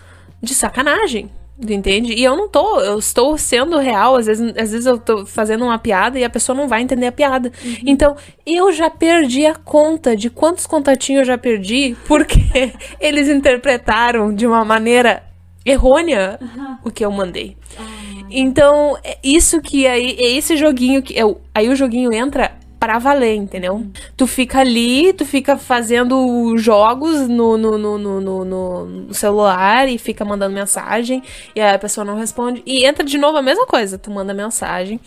de 0.42 0.54
sacanagem. 0.54 1.30
Entende? 1.58 2.12
E 2.12 2.22
eu 2.22 2.36
não 2.36 2.48
tô, 2.48 2.80
eu 2.80 2.98
estou 2.98 3.38
sendo 3.38 3.78
real, 3.78 4.16
às 4.16 4.26
vezes, 4.26 4.54
às 4.58 4.72
vezes 4.72 4.84
eu 4.84 4.98
tô 4.98 5.24
fazendo 5.24 5.64
uma 5.64 5.78
piada 5.78 6.18
e 6.18 6.24
a 6.24 6.28
pessoa 6.28 6.54
não 6.54 6.68
vai 6.68 6.82
entender 6.82 7.06
a 7.06 7.12
piada. 7.12 7.50
Uhum. 7.64 7.76
Então, 7.86 8.14
eu 8.44 8.70
já 8.72 8.90
perdi 8.90 9.46
a 9.46 9.54
conta 9.54 10.14
de 10.14 10.28
quantos 10.28 10.66
contatinhos 10.66 11.20
eu 11.20 11.24
já 11.24 11.38
perdi 11.38 11.96
porque 12.06 12.74
eles 13.00 13.28
interpretaram 13.28 14.34
de 14.34 14.46
uma 14.46 14.66
maneira 14.66 15.22
errônea 15.64 16.38
uhum. 16.42 16.76
o 16.84 16.90
que 16.90 17.02
eu 17.02 17.10
mandei. 17.10 17.56
Uhum. 17.78 18.26
Então, 18.30 18.98
é 19.02 19.16
isso 19.24 19.62
que 19.62 19.86
aí, 19.86 20.14
é 20.18 20.32
esse 20.32 20.58
joguinho 20.58 21.02
que. 21.02 21.18
Eu, 21.18 21.40
aí 21.54 21.70
o 21.70 21.76
joguinho 21.76 22.12
entra 22.12 22.52
para 22.86 23.00
valer, 23.00 23.34
entendeu? 23.34 23.84
Tu 24.16 24.28
fica 24.28 24.60
ali, 24.60 25.12
tu 25.12 25.24
fica 25.26 25.56
fazendo 25.56 26.56
jogos 26.56 27.26
no, 27.26 27.58
no, 27.58 27.76
no, 27.76 27.98
no, 27.98 28.44
no, 28.44 29.12
celular 29.12 29.88
e 29.88 29.98
fica 29.98 30.24
mandando 30.24 30.54
mensagem 30.54 31.20
e 31.52 31.60
a 31.60 31.76
pessoa 31.80 32.04
não 32.04 32.16
responde. 32.16 32.62
E 32.64 32.86
entra 32.86 33.02
de 33.02 33.18
novo 33.18 33.38
a 33.38 33.42
mesma 33.42 33.66
coisa, 33.66 33.98
tu 33.98 34.08
manda 34.08 34.32
mensagem, 34.32 35.00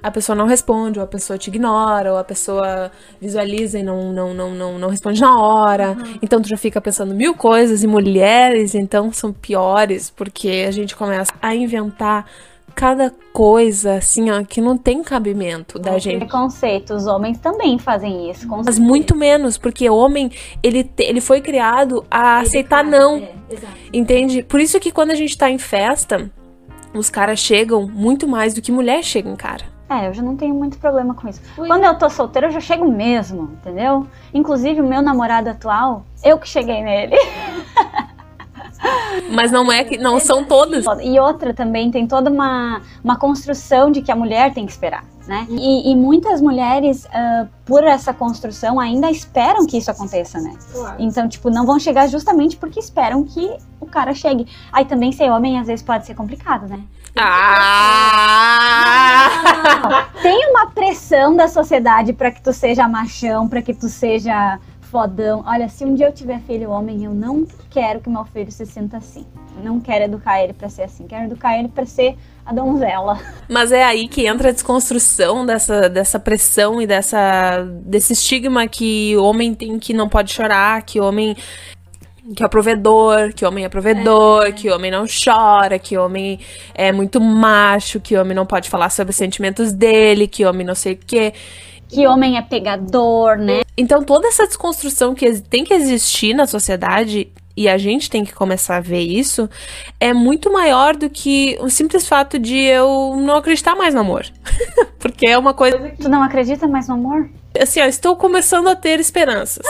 a 0.00 0.08
pessoa 0.08 0.36
não 0.36 0.46
responde, 0.46 1.00
ou 1.00 1.04
a 1.04 1.08
pessoa 1.08 1.36
te 1.36 1.48
ignora, 1.48 2.12
ou 2.12 2.18
a 2.18 2.22
pessoa 2.22 2.92
visualiza 3.20 3.80
e 3.80 3.82
não, 3.82 4.12
não, 4.12 4.32
não, 4.32 4.54
não, 4.54 4.78
não 4.78 4.88
responde 4.88 5.20
na 5.20 5.36
hora. 5.36 5.96
Uhum. 5.98 6.18
Então 6.22 6.40
tu 6.40 6.48
já 6.48 6.56
fica 6.56 6.80
pensando 6.80 7.12
mil 7.12 7.34
coisas 7.34 7.82
e 7.82 7.88
mulheres, 7.88 8.72
então 8.76 9.12
são 9.12 9.32
piores, 9.32 10.10
porque 10.10 10.64
a 10.68 10.70
gente 10.70 10.94
começa 10.94 11.34
a 11.42 11.52
inventar 11.56 12.24
cada 12.76 13.10
coisa, 13.32 13.94
assim, 13.94 14.30
ó, 14.30 14.44
que 14.44 14.60
não 14.60 14.76
tem 14.76 15.02
cabimento 15.02 15.78
da 15.78 15.98
gente. 15.98 16.18
Preconceito, 16.18 16.92
os 16.94 17.06
homens 17.06 17.38
também 17.38 17.78
fazem 17.78 18.30
isso. 18.30 18.46
Mas 18.46 18.78
muito 18.78 19.16
menos, 19.16 19.56
porque 19.56 19.88
o 19.88 19.96
homem, 19.96 20.30
ele, 20.62 20.88
ele 20.98 21.22
foi 21.22 21.40
criado 21.40 22.04
a 22.10 22.40
ele 22.40 22.46
aceitar 22.46 22.84
não. 22.84 23.16
É, 23.16 23.32
entende? 23.94 24.42
Por 24.42 24.60
isso 24.60 24.78
que 24.78 24.92
quando 24.92 25.10
a 25.10 25.14
gente 25.14 25.38
tá 25.38 25.50
em 25.50 25.56
festa, 25.56 26.30
os 26.92 27.08
caras 27.08 27.38
chegam 27.38 27.88
muito 27.88 28.28
mais 28.28 28.52
do 28.52 28.60
que 28.60 28.70
mulher 28.70 29.02
chega 29.02 29.30
em 29.30 29.36
cara. 29.36 29.64
É, 29.88 30.08
eu 30.08 30.12
já 30.12 30.20
não 30.20 30.36
tenho 30.36 30.54
muito 30.54 30.76
problema 30.78 31.14
com 31.14 31.28
isso. 31.28 31.40
Ui. 31.56 31.66
Quando 31.66 31.84
eu 31.84 31.96
tô 31.96 32.10
solteira, 32.10 32.48
eu 32.48 32.50
já 32.50 32.60
chego 32.60 32.90
mesmo, 32.90 33.56
entendeu? 33.60 34.06
Inclusive, 34.34 34.82
o 34.82 34.86
meu 34.86 35.00
namorado 35.00 35.48
atual, 35.48 36.04
eu 36.22 36.38
que 36.38 36.46
cheguei 36.48 36.82
nele. 36.82 37.16
Mas 39.30 39.50
não 39.50 39.70
é 39.70 39.84
que 39.84 39.96
não 39.98 40.20
são 40.20 40.44
todas. 40.44 40.84
E 41.02 41.18
outra 41.18 41.52
também 41.54 41.90
tem 41.90 42.06
toda 42.06 42.30
uma, 42.30 42.80
uma 43.02 43.16
construção 43.16 43.90
de 43.90 44.02
que 44.02 44.12
a 44.12 44.16
mulher 44.16 44.52
tem 44.52 44.64
que 44.66 44.72
esperar. 44.72 45.04
Né? 45.26 45.46
E, 45.50 45.90
e 45.90 45.96
muitas 45.96 46.40
mulheres, 46.40 47.04
uh, 47.06 47.48
por 47.64 47.82
essa 47.82 48.14
construção, 48.14 48.78
ainda 48.78 49.10
esperam 49.10 49.66
que 49.66 49.76
isso 49.76 49.90
aconteça, 49.90 50.40
né? 50.40 50.54
Claro. 50.72 50.94
Então, 51.00 51.28
tipo, 51.28 51.50
não 51.50 51.66
vão 51.66 51.80
chegar 51.80 52.06
justamente 52.06 52.56
porque 52.56 52.78
esperam 52.78 53.24
que 53.24 53.56
o 53.80 53.86
cara 53.86 54.14
chegue. 54.14 54.46
Aí 54.72 54.84
também 54.84 55.10
ser 55.10 55.28
homem 55.30 55.58
às 55.58 55.66
vezes 55.66 55.84
pode 55.84 56.06
ser 56.06 56.14
complicado, 56.14 56.68
né? 56.68 56.80
Ah! 57.18 58.46
Tem 60.22 60.48
uma 60.50 60.66
pressão 60.66 61.34
da 61.34 61.48
sociedade 61.48 62.12
para 62.12 62.30
que 62.30 62.40
tu 62.40 62.52
seja 62.52 62.86
machão, 62.88 63.48
para 63.48 63.60
que 63.60 63.74
tu 63.74 63.88
seja 63.88 64.60
fodão. 64.82 65.42
Olha, 65.46 65.68
se 65.68 65.84
um 65.84 65.94
dia 65.94 66.06
eu 66.06 66.12
tiver 66.12 66.40
filho 66.42 66.70
homem, 66.70 67.04
eu 67.04 67.12
não 67.12 67.44
quero 67.76 68.00
que 68.00 68.08
meu 68.08 68.24
filho 68.24 68.50
se 68.50 68.64
sinta 68.64 68.96
assim. 68.96 69.26
Não 69.62 69.78
quero 69.78 70.04
educar 70.04 70.42
ele 70.42 70.54
para 70.54 70.70
ser 70.70 70.84
assim. 70.84 71.06
Quero 71.06 71.26
educar 71.26 71.58
ele 71.58 71.68
para 71.68 71.84
ser 71.84 72.16
a 72.46 72.50
donzela. 72.50 73.20
Mas 73.50 73.70
é 73.70 73.84
aí 73.84 74.08
que 74.08 74.26
entra 74.26 74.48
a 74.48 74.52
desconstrução 74.52 75.44
dessa, 75.44 75.86
dessa 75.90 76.18
pressão 76.18 76.80
e 76.80 76.86
dessa, 76.86 77.62
desse 77.82 78.14
estigma 78.14 78.66
que 78.66 79.14
o 79.18 79.24
homem 79.24 79.54
tem 79.54 79.78
que 79.78 79.92
não 79.92 80.08
pode 80.08 80.32
chorar, 80.32 80.82
que 80.84 80.98
o 80.98 81.04
homem 81.04 81.36
que 82.34 82.42
é 82.42 82.46
o 82.46 82.48
provedor, 82.48 83.32
que 83.34 83.44
o 83.44 83.48
homem 83.48 83.66
é 83.66 83.68
provedor, 83.68 84.46
é. 84.46 84.52
que 84.52 84.70
o 84.70 84.74
homem 84.74 84.90
não 84.90 85.04
chora, 85.06 85.78
que 85.78 85.96
o 85.98 86.04
homem 86.04 86.40
é 86.74 86.90
muito 86.90 87.20
macho, 87.20 88.00
que 88.00 88.16
o 88.16 88.20
homem 88.20 88.34
não 88.34 88.46
pode 88.46 88.70
falar 88.70 88.88
sobre 88.88 89.10
os 89.10 89.16
sentimentos 89.16 89.70
dele, 89.70 90.26
que 90.26 90.44
homem 90.46 90.66
não 90.66 90.74
sei 90.74 90.94
o 90.94 90.96
quê 90.96 91.34
que 91.88 92.04
homem 92.04 92.36
é 92.36 92.42
pegador, 92.42 93.36
né? 93.38 93.60
Então 93.76 94.02
toda 94.02 94.26
essa 94.26 94.44
desconstrução 94.44 95.14
que 95.14 95.40
tem 95.40 95.62
que 95.62 95.72
existir 95.72 96.34
na 96.34 96.44
sociedade 96.44 97.32
e 97.56 97.68
a 97.68 97.78
gente 97.78 98.10
tem 98.10 98.24
que 98.24 98.34
começar 98.34 98.76
a 98.76 98.80
ver 98.80 99.00
isso, 99.00 99.48
é 99.98 100.12
muito 100.12 100.52
maior 100.52 100.94
do 100.94 101.08
que 101.08 101.56
o 101.60 101.70
simples 101.70 102.06
fato 102.06 102.38
de 102.38 102.58
eu 102.58 103.16
não 103.16 103.36
acreditar 103.36 103.74
mais 103.74 103.94
no 103.94 104.00
amor. 104.00 104.26
Porque 104.98 105.26
é 105.26 105.38
uma 105.38 105.54
coisa 105.54 105.78
que... 105.78 106.02
Tu 106.02 106.08
não 106.08 106.22
acredita 106.22 106.68
mais 106.68 106.86
no 106.88 106.94
amor? 106.94 107.30
Assim, 107.58 107.80
ó, 107.80 107.84
estou 107.84 108.14
começando 108.16 108.68
a 108.68 108.76
ter 108.76 109.00
esperanças. 109.00 109.64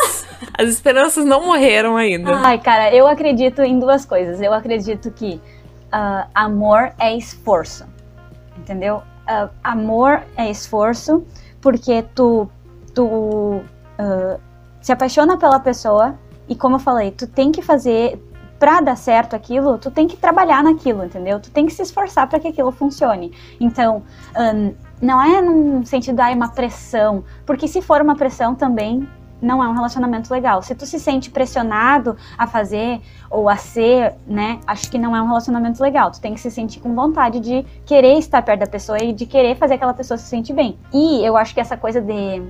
As 0.59 0.68
esperanças 0.68 1.25
não 1.25 1.46
morreram 1.46 1.96
ainda. 1.96 2.35
Ai, 2.38 2.59
cara, 2.59 2.92
eu 2.92 3.07
acredito 3.07 3.62
em 3.62 3.79
duas 3.79 4.05
coisas. 4.05 4.42
Eu 4.42 4.53
acredito 4.53 5.11
que 5.12 5.40
uh, 5.87 6.29
amor 6.35 6.92
é 6.99 7.16
esforço. 7.16 7.87
Entendeu? 8.59 9.03
Uh, 9.29 9.49
amor 9.62 10.22
é 10.37 10.51
esforço 10.51 11.25
porque 11.61 12.03
tu, 12.14 12.49
tu 12.94 13.05
uh, 13.05 14.40
se 14.81 14.92
apaixona 14.92 15.37
pela 15.38 15.61
pessoa 15.61 16.18
e 16.48 16.54
como 16.54 16.76
eu 16.76 16.80
falei, 16.80 17.11
tu 17.11 17.26
tem 17.26 17.50
que 17.52 17.62
fazer 17.62 18.22
para 18.59 18.80
dar 18.80 18.96
certo 18.96 19.37
aquilo, 19.37 19.78
tu 19.78 19.90
tem 19.90 20.06
que 20.06 20.16
trabalhar 20.16 20.62
naquilo, 20.62 21.04
entendeu? 21.04 21.38
Tu 21.40 21.50
tem 21.50 21.66
que 21.66 21.72
se 21.72 21.82
esforçar 21.82 22.26
para 22.28 22.40
que 22.40 22.48
aquilo 22.48 22.72
funcione. 22.72 23.32
Então, 23.61 24.02
um, 24.37 24.74
não 25.00 25.22
é 25.22 25.42
num 25.42 25.85
sentido, 25.85 26.20
ah, 26.20 26.30
uma 26.30 26.48
pressão, 26.48 27.24
porque 27.44 27.68
se 27.68 27.82
for 27.82 28.00
uma 28.00 28.16
pressão 28.16 28.54
também 28.54 29.06
não 29.40 29.62
é 29.62 29.68
um 29.68 29.72
relacionamento 29.72 30.32
legal. 30.32 30.62
Se 30.62 30.74
tu 30.74 30.87
se 30.87 30.98
sente 30.98 31.30
pressionado 31.30 32.16
a 32.38 32.46
fazer 32.46 33.00
ou 33.30 33.48
a 33.48 33.56
ser, 33.56 34.14
né, 34.26 34.59
acho 34.66 34.90
que 34.90 34.98
não 34.98 35.14
é 35.14 35.20
um 35.20 35.26
relacionamento 35.26 35.82
legal. 35.82 36.11
Tu 36.11 36.20
tem 36.20 36.32
que 36.32 36.40
se 36.40 36.50
sentir 36.50 36.80
com 36.80 36.94
vontade 36.94 37.38
de 37.40 37.62
querer 37.85 38.18
estar 38.18 38.40
perto 38.40 38.61
da 38.61 38.66
pessoa 38.66 38.98
e 38.98 39.12
de 39.12 39.26
querer 39.26 39.56
fazer 39.56 39.74
aquela 39.74 39.92
pessoa 39.92 40.16
se 40.16 40.24
sentir 40.24 40.54
bem. 40.54 40.78
E 40.92 41.22
eu 41.22 41.37
acho 41.37 41.52
que 41.52 41.61
essa 41.61 41.76
coisa 41.76 42.00
de 42.00 42.42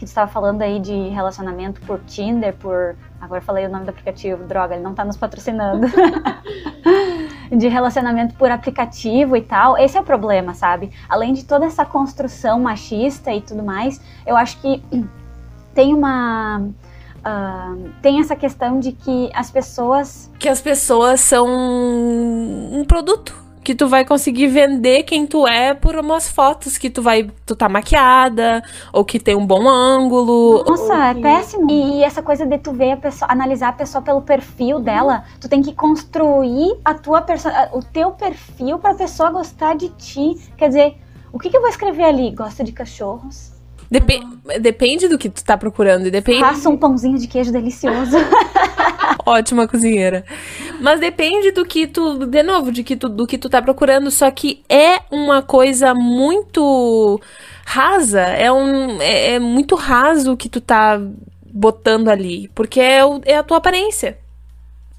que 0.00 0.06
estava 0.06 0.30
falando 0.30 0.62
aí 0.62 0.80
de 0.80 1.10
relacionamento 1.10 1.78
por 1.82 2.00
Tinder, 2.06 2.54
por. 2.54 2.96
Agora 3.20 3.42
falei 3.42 3.66
o 3.66 3.68
nome 3.68 3.84
do 3.84 3.90
aplicativo, 3.90 4.44
droga, 4.44 4.74
ele 4.74 4.82
não 4.82 4.94
tá 4.94 5.04
nos 5.04 5.18
patrocinando. 5.18 5.86
de 7.52 7.68
relacionamento 7.68 8.34
por 8.36 8.50
aplicativo 8.50 9.36
e 9.36 9.42
tal. 9.42 9.76
Esse 9.76 9.98
é 9.98 10.00
o 10.00 10.02
problema, 10.02 10.54
sabe? 10.54 10.90
Além 11.06 11.34
de 11.34 11.44
toda 11.44 11.66
essa 11.66 11.84
construção 11.84 12.58
machista 12.60 13.30
e 13.30 13.42
tudo 13.42 13.62
mais, 13.62 14.00
eu 14.26 14.38
acho 14.38 14.58
que 14.62 14.82
tem 15.74 15.92
uma. 15.92 16.62
Uh, 17.18 17.90
tem 18.00 18.20
essa 18.20 18.34
questão 18.34 18.80
de 18.80 18.92
que 18.92 19.30
as 19.34 19.50
pessoas. 19.50 20.32
Que 20.38 20.48
as 20.48 20.62
pessoas 20.62 21.20
são 21.20 21.46
um 21.46 22.82
produto 22.88 23.36
que 23.62 23.74
tu 23.74 23.88
vai 23.88 24.04
conseguir 24.04 24.48
vender 24.48 25.02
quem 25.02 25.26
tu 25.26 25.46
é 25.46 25.74
por 25.74 25.96
umas 25.96 26.28
fotos 26.28 26.78
que 26.78 26.88
tu 26.88 27.02
vai 27.02 27.30
tu 27.44 27.54
tá 27.54 27.68
maquiada 27.68 28.62
ou 28.92 29.04
que 29.04 29.18
tem 29.18 29.36
um 29.36 29.46
bom 29.46 29.68
ângulo. 29.68 30.64
Nossa, 30.64 31.08
é 31.08 31.14
péssimo. 31.14 31.70
E 31.70 32.02
essa 32.02 32.22
coisa 32.22 32.46
de 32.46 32.58
tu 32.58 32.72
ver 32.72 32.92
a 32.92 32.96
pessoa, 32.96 33.30
analisar 33.30 33.68
a 33.68 33.72
pessoa 33.72 34.02
pelo 34.02 34.22
perfil 34.22 34.80
dela, 34.80 35.24
tu 35.40 35.48
tem 35.48 35.62
que 35.62 35.74
construir 35.74 36.78
a 36.84 36.94
tua 36.94 37.24
o 37.72 37.82
teu 37.82 38.12
perfil 38.12 38.78
para 38.78 38.92
a 38.92 38.94
pessoa 38.94 39.30
gostar 39.30 39.76
de 39.76 39.88
ti. 39.90 40.36
Quer 40.56 40.68
dizer, 40.68 40.96
o 41.32 41.38
que, 41.38 41.50
que 41.50 41.56
eu 41.56 41.60
vou 41.60 41.70
escrever 41.70 42.04
ali? 42.04 42.30
Gosta 42.30 42.64
de 42.64 42.72
cachorros? 42.72 43.59
Dep 43.90 44.22
depende 44.60 45.08
do 45.08 45.18
que 45.18 45.28
tu 45.28 45.44
tá 45.44 45.56
procurando. 45.56 46.06
E 46.06 46.10
depende... 46.10 46.38
Faça 46.38 46.68
um 46.68 46.76
pãozinho 46.76 47.18
de 47.18 47.26
queijo 47.26 47.50
delicioso. 47.50 48.16
Ótima 49.26 49.66
cozinheira. 49.66 50.24
Mas 50.80 51.00
depende 51.00 51.50
do 51.50 51.64
que 51.64 51.88
tu, 51.88 52.24
de 52.26 52.42
novo, 52.42 52.70
de 52.70 52.84
que 52.84 52.96
tu, 52.96 53.08
do 53.08 53.26
que 53.26 53.36
tu 53.36 53.48
tá 53.48 53.60
procurando. 53.60 54.10
Só 54.10 54.30
que 54.30 54.62
é 54.68 55.00
uma 55.10 55.42
coisa 55.42 55.92
muito 55.92 57.20
rasa. 57.66 58.20
É, 58.20 58.50
um, 58.52 59.02
é, 59.02 59.34
é 59.34 59.38
muito 59.40 59.74
raso 59.74 60.32
o 60.32 60.36
que 60.36 60.48
tu 60.48 60.60
tá 60.60 61.00
botando 61.52 62.08
ali. 62.08 62.48
Porque 62.54 62.80
é, 62.80 63.04
o, 63.04 63.20
é 63.24 63.36
a 63.36 63.42
tua 63.42 63.56
aparência. 63.56 64.19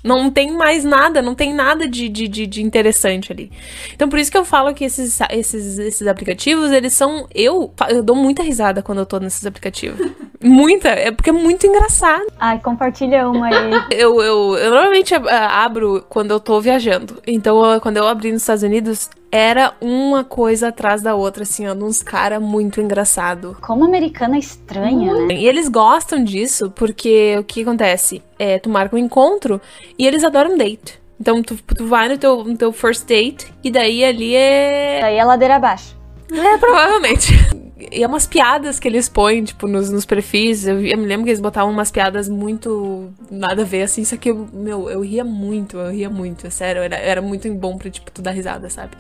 Não 0.04 0.32
tem 0.32 0.52
mais 0.52 0.84
nada, 0.84 1.22
não 1.22 1.36
tem 1.36 1.54
nada 1.54 1.88
de, 1.88 2.10
de, 2.10 2.28
de, 2.28 2.48
de, 2.48 2.64
interessante 2.64 3.32
ali. 3.32 3.52
Então, 3.94 4.10
por 4.10 4.18
isso 4.18 4.32
que 4.32 4.38
eu 4.38 4.44
falo 4.44 4.74
que 4.74 4.84
esses, 4.84 5.20
esses, 5.30 5.78
esses 5.78 6.08
aplicativos, 6.08 6.72
eles 6.72 6.94
são. 6.94 7.28
Eu, 7.34 7.72
eu 7.90 8.02
dou 8.02 8.16
muita 8.16 8.42
risada 8.42 8.82
quando 8.82 9.00
eu 9.00 9.06
tô 9.06 9.20
nesses 9.20 9.46
aplicativos. 9.46 10.00
muita, 10.44 10.90
é 10.90 11.12
porque 11.12 11.30
é 11.30 11.34
muito 11.34 11.68
engraçado. 11.68 12.26
Ai, 12.40 12.60
compartilha 12.60 13.30
uma 13.30 13.48
aí. 13.48 13.72
eu, 13.92 14.22
eu, 14.22 14.58
eu 14.58 14.72
normalmente 14.72 15.14
abro 15.14 16.04
quando 16.10 16.32
eu 16.32 16.40
tô 16.40 16.60
viajando. 16.60 17.22
Então, 17.28 17.80
quando 17.80 17.98
eu 17.98 18.08
abri 18.08 18.32
nos 18.32 18.42
Estados 18.42 18.64
Unidos, 18.64 19.10
era 19.32 19.74
uma 19.80 20.24
coisa 20.24 20.68
atrás 20.68 21.02
da 21.02 21.16
outra, 21.16 21.44
assim, 21.44 21.68
ó, 21.68 21.74
uns 21.74 22.04
caras 22.04 22.42
muito 22.42 22.82
engraçado. 22.82 23.56
Como 23.62 23.86
americana 23.86 24.38
estranha, 24.38 25.14
né? 25.14 25.34
E 25.34 25.48
eles 25.48 25.70
gostam 25.70 26.24
disso 26.24 26.70
porque 26.72 27.38
o 27.40 27.44
que 27.44 27.62
acontece? 27.62 28.22
É, 28.38 28.60
tu 28.60 28.70
marca 28.70 28.96
um 28.96 29.00
encontro 29.00 29.62
e 29.98 30.06
eles 30.06 30.24
adoram 30.24 30.58
date. 30.58 31.00
Então 31.20 31.42
tu, 31.42 31.56
tu 31.78 31.88
vai 31.88 32.10
no 32.10 32.18
teu, 32.18 32.44
no 32.44 32.58
teu 32.58 32.74
first 32.74 33.08
date 33.08 33.54
e 33.64 33.70
daí 33.70 34.04
ali 34.04 34.36
é. 34.36 35.00
Daí 35.02 35.16
é 35.16 35.24
ladeira 35.24 35.56
abaixo. 35.56 35.96
É, 36.32 36.58
provavelmente. 36.58 37.32
E 37.92 38.04
é 38.04 38.08
umas 38.08 38.28
piadas 38.28 38.80
que 38.80 38.88
eles 38.88 39.10
põem, 39.10 39.44
tipo, 39.44 39.68
nos, 39.68 39.90
nos 39.90 40.06
perfis. 40.06 40.68
Eu, 40.68 40.86
eu, 40.86 40.98
me 40.98 41.06
lembro 41.06 41.24
que 41.24 41.32
eles 41.32 41.40
botavam 41.40 41.72
umas 41.72 41.90
piadas 41.90 42.30
muito 42.30 43.12
nada 43.30 43.64
a 43.64 43.66
ver, 43.66 43.84
assim. 43.84 44.06
Só 44.06 44.18
que, 44.18 44.30
eu, 44.30 44.48
meu, 44.54 44.90
eu 44.90 45.02
ria 45.02 45.24
muito, 45.24 45.78
eu 45.78 45.92
ria 45.92 46.10
muito, 46.10 46.46
é 46.46 46.50
sério. 46.50 46.82
Era, 46.82 46.98
era 46.98 47.22
muito 47.22 47.52
bom 47.54 47.78
pra, 47.78 47.90
tipo, 47.90 48.12
tu 48.12 48.22
dar 48.22 48.32
risada, 48.32 48.70
sabe? 48.70 48.96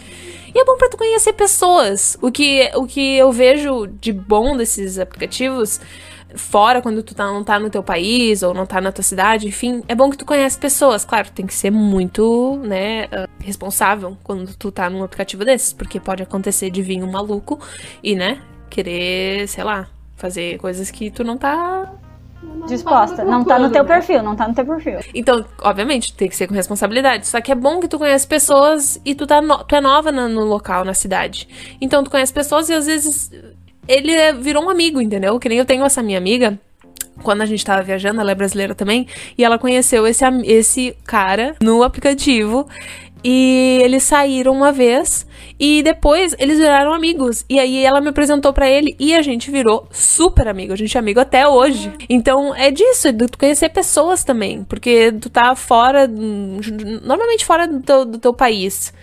E 0.54 0.60
é 0.60 0.66
bom 0.66 0.78
pra 0.78 0.90
tu 0.90 0.98
conhecer 0.98 1.34
pessoas. 1.34 2.18
O 2.22 2.32
que, 2.32 2.72
o 2.76 2.88
que 2.88 3.18
eu 3.18 3.32
vejo 3.32 3.88
de 3.88 4.12
bom 4.12 4.58
desses 4.58 4.98
aplicativos 4.98 5.80
fora, 6.36 6.82
quando 6.82 7.04
tu 7.04 7.14
tá, 7.14 7.26
não 7.26 7.44
tá 7.44 7.60
no 7.60 7.70
teu 7.70 7.84
país 7.84 8.44
ou 8.44 8.54
não 8.54 8.66
tá 8.66 8.80
na 8.80 8.92
tua 8.92 9.04
cidade, 9.04 9.48
enfim, 9.48 9.84
é 9.88 9.96
bom 9.96 10.10
que 10.10 10.18
tu 10.18 10.26
conhece 10.26 10.58
pessoas. 10.58 11.04
Claro, 11.04 11.30
tem 11.32 11.46
que 11.46 11.54
ser 11.54 11.72
muito, 11.72 12.58
né, 12.64 13.06
uh, 13.06 13.28
responsável 13.40 14.18
quando 14.24 14.56
tu 14.56 14.72
tá 14.72 14.90
num 14.90 15.04
aplicativo 15.04 15.44
desses, 15.44 15.74
porque 15.74 16.00
pode 16.00 16.24
acontecer 16.24 16.70
de 16.70 16.82
vir 16.82 17.04
um 17.04 17.12
maluco 17.12 17.60
e, 18.04 18.16
né, 18.16 18.42
querer, 18.72 19.48
sei 19.48 19.64
lá, 19.64 19.88
fazer 20.16 20.58
coisas 20.58 20.90
que 20.90 21.12
tu 21.12 21.24
não 21.24 21.38
tá 21.38 21.94
disposta. 22.68 23.24
Não 23.24 23.44
tá 23.44 23.60
no 23.60 23.70
teu 23.70 23.86
perfil, 23.86 24.24
não 24.24 24.36
tá 24.36 24.48
no 24.48 24.54
teu 24.54 24.66
perfil. 24.66 25.00
Então, 25.14 25.46
obviamente, 25.62 26.14
tem 26.14 26.28
que 26.28 26.36
ser 26.36 26.48
com 26.48 26.54
responsabilidade. 26.54 27.28
Só 27.28 27.40
que 27.42 27.52
é 27.52 27.56
bom 27.56 27.80
que 27.80 27.88
tu 27.88 28.00
conhece 28.00 28.26
pessoas 28.26 29.00
e 29.06 29.14
tu, 29.14 29.28
tá 29.28 29.42
no, 29.42 29.64
tu 29.64 29.76
é 29.76 29.82
nova 29.82 30.12
no, 30.12 30.28
no, 30.28 30.44
local, 30.44 30.84
na 30.84 30.94
cidade. 30.94 31.48
Então, 31.80 32.04
tu 32.04 32.10
conhece 32.10 32.34
pessoas 32.34 32.70
e 32.70 32.74
às 32.74 32.86
vezes 32.86 33.32
ele 33.88 34.12
é, 34.12 34.34
virou 34.34 34.64
um 34.64 34.70
amigo, 34.70 35.02
entendeu? 35.02 35.40
Que 35.40 35.50
nem 35.50 35.58
eu 35.58 35.66
tenho 35.66 35.84
essa 35.84 36.02
minha 36.02 36.18
amiga. 36.18 36.58
Quando 37.24 37.42
a 37.42 37.46
gente 37.46 37.64
tava 37.64 37.84
viajando, 37.84 38.20
ela 38.20 38.32
é 38.32 38.36
brasileira 38.36 38.74
também, 38.74 39.06
e 39.38 39.44
ela 39.44 39.60
conheceu 39.60 40.08
esse, 40.08 40.26
esse 40.44 40.96
cara 41.06 41.56
no 41.62 41.84
aplicativo. 41.84 42.68
E 43.24 43.80
eles 43.84 44.04
saíram 44.04 44.52
uma 44.52 44.72
vez 44.72 45.28
e 45.60 45.84
depois 45.84 46.36
eles 46.40 46.58
viraram 46.58 46.94
amigos. 46.94 47.46
E 47.48 47.60
aí 47.60 47.84
ela 47.84 48.02
me 48.02 48.10
apresentou 48.10 48.52
para 48.52 48.70
ele 48.70 48.96
e 49.00 49.14
a 49.14 49.22
gente 49.22 49.52
virou 49.52 49.88
super 49.92 50.48
amigo. 50.48 50.74
A 50.74 50.76
gente 50.76 50.98
é 50.98 51.00
amigo 51.00 51.20
até 51.20 51.48
hoje. 51.48 51.92
Então 52.10 52.56
é 52.56 52.72
disso, 52.72 53.08
é 53.08 53.12
de 53.12 53.28
tu 53.28 53.38
conhecer 53.38 53.70
pessoas 53.70 54.24
também. 54.24 54.64
Porque 54.64 55.12
tu 55.22 55.30
tá 55.30 55.56
fora, 55.56 56.08
normalmente 56.08 57.46
fora 57.46 57.68
do 57.68 57.82
teu, 57.82 58.06
do 58.06 58.18
teu 58.18 58.34
país 58.34 58.94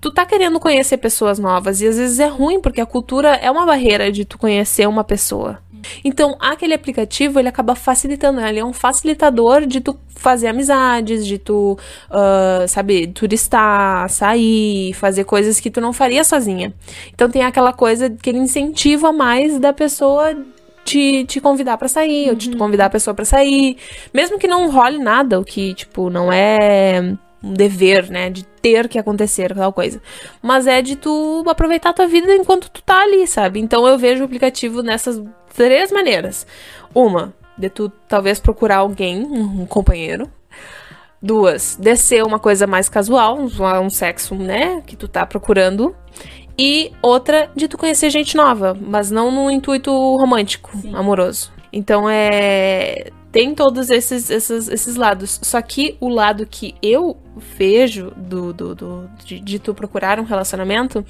tu 0.00 0.10
tá 0.10 0.26
querendo 0.26 0.58
conhecer 0.58 0.96
pessoas 0.96 1.38
novas 1.38 1.80
e 1.80 1.86
às 1.86 1.96
vezes 1.96 2.18
é 2.18 2.26
ruim 2.26 2.60
porque 2.60 2.80
a 2.80 2.86
cultura 2.86 3.36
é 3.36 3.48
uma 3.48 3.64
barreira 3.64 4.10
de 4.10 4.24
tu 4.24 4.36
conhecer 4.36 4.88
uma 4.88 5.04
pessoa. 5.04 5.60
Então, 6.04 6.36
aquele 6.40 6.74
aplicativo, 6.74 7.38
ele 7.38 7.48
acaba 7.48 7.74
facilitando, 7.74 8.40
ele 8.40 8.58
é 8.58 8.64
um 8.64 8.72
facilitador 8.72 9.66
de 9.66 9.80
tu 9.80 9.98
fazer 10.14 10.48
amizades, 10.48 11.26
de 11.26 11.38
tu, 11.38 11.76
uh, 12.10 12.68
sabe, 12.68 13.08
turistar, 13.08 14.08
sair, 14.08 14.92
fazer 14.94 15.24
coisas 15.24 15.58
que 15.58 15.70
tu 15.70 15.80
não 15.80 15.92
faria 15.92 16.22
sozinha. 16.24 16.72
Então, 17.12 17.28
tem 17.28 17.42
aquela 17.42 17.72
coisa 17.72 18.08
que 18.10 18.30
ele 18.30 18.38
incentiva 18.38 19.12
mais 19.12 19.58
da 19.58 19.72
pessoa 19.72 20.36
te, 20.84 21.24
te 21.24 21.40
convidar 21.40 21.76
para 21.78 21.88
sair, 21.88 22.24
uhum. 22.24 22.30
ou 22.30 22.36
te 22.36 22.56
convidar 22.56 22.86
a 22.86 22.90
pessoa 22.90 23.14
para 23.14 23.24
sair, 23.24 23.76
mesmo 24.12 24.38
que 24.38 24.46
não 24.46 24.70
role 24.70 24.98
nada, 24.98 25.38
o 25.40 25.44
que, 25.44 25.74
tipo, 25.74 26.10
não 26.10 26.32
é 26.32 27.16
um 27.42 27.52
dever, 27.52 28.10
né, 28.10 28.30
de 28.30 28.44
ter 28.44 28.88
que 28.88 28.98
acontecer 28.98 29.54
tal 29.54 29.72
coisa. 29.72 30.00
Mas 30.40 30.66
é 30.66 30.80
de 30.80 30.96
tu 30.96 31.44
aproveitar 31.48 31.90
a 31.90 31.92
tua 31.92 32.06
vida 32.06 32.34
enquanto 32.34 32.70
tu 32.70 32.82
tá 32.82 33.02
ali, 33.02 33.26
sabe? 33.26 33.60
Então 33.60 33.86
eu 33.86 33.98
vejo 33.98 34.22
o 34.22 34.24
aplicativo 34.24 34.82
nessas 34.82 35.20
três 35.54 35.90
maneiras. 35.90 36.46
Uma, 36.94 37.34
de 37.58 37.68
tu 37.68 37.90
talvez 38.08 38.38
procurar 38.38 38.78
alguém, 38.78 39.24
um 39.24 39.66
companheiro. 39.66 40.30
Duas, 41.20 41.76
de 41.76 41.94
ser 41.94 42.24
uma 42.24 42.38
coisa 42.38 42.66
mais 42.66 42.88
casual, 42.88 43.38
um 43.38 43.90
sexo, 43.90 44.34
né, 44.34 44.82
que 44.86 44.96
tu 44.96 45.06
tá 45.06 45.24
procurando. 45.24 45.94
E 46.58 46.92
outra, 47.00 47.50
de 47.56 47.66
tu 47.66 47.78
conhecer 47.78 48.10
gente 48.10 48.36
nova, 48.36 48.76
mas 48.78 49.10
não 49.10 49.30
no 49.30 49.50
intuito 49.50 49.90
romântico, 49.90 50.76
Sim. 50.76 50.94
amoroso. 50.94 51.52
Então 51.72 52.08
é 52.08 53.10
tem 53.32 53.54
todos 53.54 53.88
esses, 53.88 54.28
esses, 54.30 54.68
esses 54.68 54.94
lados. 54.94 55.40
Só 55.42 55.60
que 55.62 55.96
o 55.98 56.08
lado 56.08 56.46
que 56.46 56.74
eu 56.82 57.16
vejo 57.56 58.12
do, 58.14 58.52
do, 58.52 58.74
do 58.74 59.10
de, 59.24 59.40
de, 59.40 59.58
tu 59.58 59.72
procurar 59.72 60.20
um 60.20 60.22
relacionamento 60.22 61.02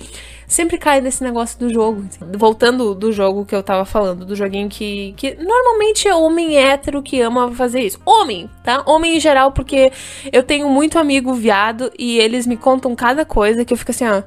sempre 0.46 0.78
cai 0.78 1.00
nesse 1.00 1.24
negócio 1.24 1.58
do 1.58 1.68
jogo. 1.68 2.04
Voltando 2.38 2.94
do 2.94 3.10
jogo 3.10 3.44
que 3.44 3.54
eu 3.54 3.62
tava 3.62 3.84
falando, 3.84 4.24
do 4.24 4.36
joguinho 4.36 4.68
que, 4.68 5.14
que 5.16 5.34
normalmente 5.34 6.06
é 6.06 6.14
homem 6.14 6.56
hétero 6.56 7.02
que 7.02 7.20
ama 7.20 7.52
fazer 7.52 7.80
isso. 7.80 7.98
Homem, 8.06 8.48
tá? 8.62 8.84
Homem 8.86 9.16
em 9.16 9.20
geral, 9.20 9.50
porque 9.50 9.90
eu 10.32 10.44
tenho 10.44 10.68
muito 10.68 11.00
amigo 11.00 11.34
viado 11.34 11.90
e 11.98 12.18
eles 12.18 12.46
me 12.46 12.56
contam 12.56 12.94
cada 12.94 13.24
coisa 13.24 13.64
que 13.64 13.72
eu 13.72 13.76
fico 13.76 13.90
assim, 13.90 14.06
ó 14.06 14.22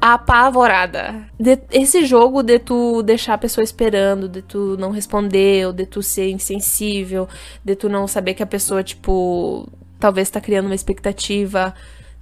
apavorada. 0.00 1.28
De, 1.38 1.58
esse 1.70 2.04
jogo 2.04 2.42
de 2.42 2.58
tu 2.58 3.02
deixar 3.02 3.34
a 3.34 3.38
pessoa 3.38 3.64
esperando, 3.64 4.28
de 4.28 4.42
tu 4.42 4.76
não 4.78 4.90
responder, 4.90 5.66
ou 5.66 5.72
de 5.72 5.86
tu 5.86 6.02
ser 6.02 6.30
insensível, 6.30 7.28
de 7.64 7.74
tu 7.74 7.88
não 7.88 8.06
saber 8.06 8.34
que 8.34 8.42
a 8.42 8.46
pessoa, 8.46 8.82
tipo, 8.82 9.68
talvez 9.98 10.30
tá 10.30 10.40
criando 10.40 10.66
uma 10.66 10.74
expectativa. 10.74 11.74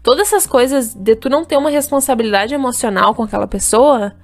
Todas 0.03 0.29
essas 0.29 0.47
coisas 0.47 0.95
de 0.95 1.17
tu 1.17 1.29
não 1.29 1.45
ter 1.45 1.57
uma 1.57 1.71
responsabilidade 1.71 2.55
emocional 2.55 3.15
com 3.15 3.23
aquela 3.23 3.47
pessoa 3.47 4.15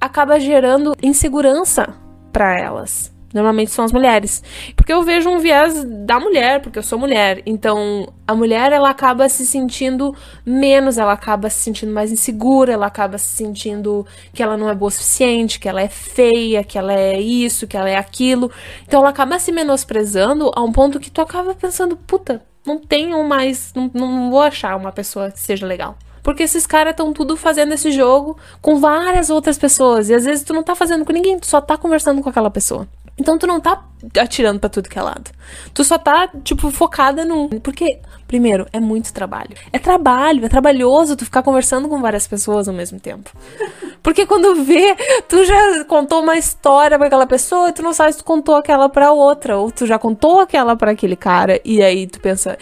acaba 0.00 0.40
gerando 0.40 0.94
insegurança 1.02 1.94
para 2.32 2.58
elas. 2.58 3.17
Normalmente 3.32 3.70
são 3.70 3.84
as 3.84 3.92
mulheres. 3.92 4.42
Porque 4.74 4.92
eu 4.92 5.02
vejo 5.02 5.28
um 5.28 5.38
viés 5.38 5.84
da 5.84 6.18
mulher, 6.18 6.60
porque 6.60 6.78
eu 6.78 6.82
sou 6.82 6.98
mulher. 6.98 7.42
Então, 7.44 8.10
a 8.26 8.34
mulher, 8.34 8.72
ela 8.72 8.88
acaba 8.88 9.28
se 9.28 9.46
sentindo 9.46 10.14
menos, 10.44 10.96
ela 10.96 11.12
acaba 11.12 11.50
se 11.50 11.58
sentindo 11.58 11.92
mais 11.92 12.10
insegura, 12.10 12.72
ela 12.72 12.86
acaba 12.86 13.18
se 13.18 13.28
sentindo 13.28 14.06
que 14.32 14.42
ela 14.42 14.56
não 14.56 14.68
é 14.68 14.74
boa 14.74 14.88
o 14.88 14.90
suficiente, 14.90 15.60
que 15.60 15.68
ela 15.68 15.82
é 15.82 15.88
feia, 15.88 16.64
que 16.64 16.78
ela 16.78 16.92
é 16.92 17.20
isso, 17.20 17.66
que 17.66 17.76
ela 17.76 17.90
é 17.90 17.96
aquilo. 17.96 18.50
Então, 18.86 19.00
ela 19.00 19.10
acaba 19.10 19.38
se 19.38 19.52
menosprezando 19.52 20.50
a 20.54 20.62
um 20.62 20.72
ponto 20.72 20.98
que 20.98 21.10
tu 21.10 21.20
acaba 21.20 21.54
pensando, 21.54 21.96
puta, 21.96 22.42
não 22.66 22.78
tenho 22.78 23.22
mais, 23.24 23.72
não, 23.74 23.90
não 23.92 24.30
vou 24.30 24.40
achar 24.40 24.76
uma 24.76 24.92
pessoa 24.92 25.30
que 25.30 25.40
seja 25.40 25.66
legal. 25.66 25.96
Porque 26.22 26.42
esses 26.42 26.66
caras 26.66 26.90
estão 26.90 27.12
tudo 27.12 27.36
fazendo 27.36 27.72
esse 27.72 27.90
jogo 27.90 28.36
com 28.60 28.78
várias 28.78 29.30
outras 29.30 29.56
pessoas. 29.56 30.10
E 30.10 30.14
às 30.14 30.24
vezes 30.24 30.44
tu 30.44 30.52
não 30.52 30.62
tá 30.62 30.74
fazendo 30.74 31.04
com 31.04 31.12
ninguém, 31.12 31.38
tu 31.38 31.46
só 31.46 31.60
tá 31.60 31.76
conversando 31.76 32.22
com 32.22 32.28
aquela 32.28 32.50
pessoa. 32.50 32.86
Então 33.18 33.36
tu 33.38 33.46
não 33.46 33.60
tá 33.60 33.84
atirando 34.18 34.60
para 34.60 34.70
tudo 34.70 34.88
que 34.88 34.98
é 34.98 35.02
lado. 35.02 35.30
Tu 35.74 35.82
só 35.84 35.98
tá, 35.98 36.28
tipo, 36.44 36.70
focada 36.70 37.24
num. 37.24 37.48
Porque, 37.60 38.00
primeiro, 38.28 38.66
é 38.72 38.78
muito 38.78 39.12
trabalho. 39.12 39.56
É 39.72 39.78
trabalho, 39.78 40.44
é 40.44 40.48
trabalhoso 40.48 41.16
tu 41.16 41.24
ficar 41.24 41.42
conversando 41.42 41.88
com 41.88 42.00
várias 42.00 42.28
pessoas 42.28 42.68
ao 42.68 42.74
mesmo 42.74 43.00
tempo. 43.00 43.30
Porque 44.02 44.26
quando 44.26 44.62
vê, 44.62 44.94
tu 45.26 45.44
já 45.44 45.84
contou 45.84 46.22
uma 46.22 46.36
história 46.36 46.96
para 46.96 47.08
aquela 47.08 47.26
pessoa 47.26 47.70
e 47.70 47.72
tu 47.72 47.82
não 47.82 47.92
sabe 47.92 48.12
se 48.12 48.18
tu 48.18 48.24
contou 48.24 48.54
aquela 48.54 48.88
para 48.88 49.10
outra. 49.10 49.56
Ou 49.56 49.72
tu 49.72 49.86
já 49.86 49.98
contou 49.98 50.40
aquela 50.40 50.76
para 50.76 50.92
aquele 50.92 51.16
cara 51.16 51.60
e 51.64 51.82
aí 51.82 52.06
tu 52.06 52.20
pensa, 52.20 52.56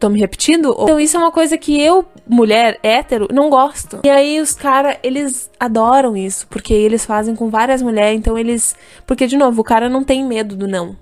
tô 0.00 0.08
me 0.08 0.18
repetindo? 0.18 0.74
Então 0.80 0.98
isso 0.98 1.16
é 1.16 1.20
uma 1.20 1.30
coisa 1.30 1.56
que 1.56 1.80
eu, 1.80 2.04
mulher 2.26 2.78
hétero, 2.82 3.28
não 3.30 3.48
gosto. 3.48 4.00
E 4.02 4.10
aí 4.10 4.40
os 4.40 4.52
caras, 4.52 4.96
eles 5.02 5.50
adoram 5.60 6.16
isso, 6.16 6.46
porque 6.48 6.74
eles 6.74 7.04
fazem 7.04 7.36
com 7.36 7.48
várias 7.48 7.82
mulheres, 7.82 8.18
então 8.18 8.36
eles. 8.36 8.74
Porque, 9.06 9.26
de 9.26 9.36
novo, 9.36 9.60
o 9.60 9.64
cara 9.64 9.88
não 9.88 10.02
tem 10.02 10.24
medo 10.24 10.56
do 10.56 10.66
não. 10.66 10.96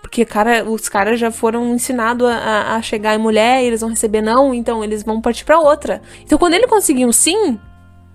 Porque 0.00 0.24
cara, 0.24 0.64
os 0.64 0.88
caras 0.88 1.18
já 1.18 1.30
foram 1.30 1.74
ensinados 1.74 2.26
a, 2.26 2.76
a, 2.76 2.82
chegar 2.82 3.14
em 3.14 3.18
mulher, 3.18 3.62
eles 3.62 3.80
vão 3.80 3.90
receber 3.90 4.22
não, 4.22 4.54
então 4.54 4.82
eles 4.82 5.02
vão 5.02 5.20
partir 5.20 5.44
para 5.44 5.58
outra. 5.58 6.00
Então 6.22 6.38
quando 6.38 6.54
ele 6.54 6.66
conseguir 6.66 7.04
um 7.04 7.12
sim, 7.12 7.58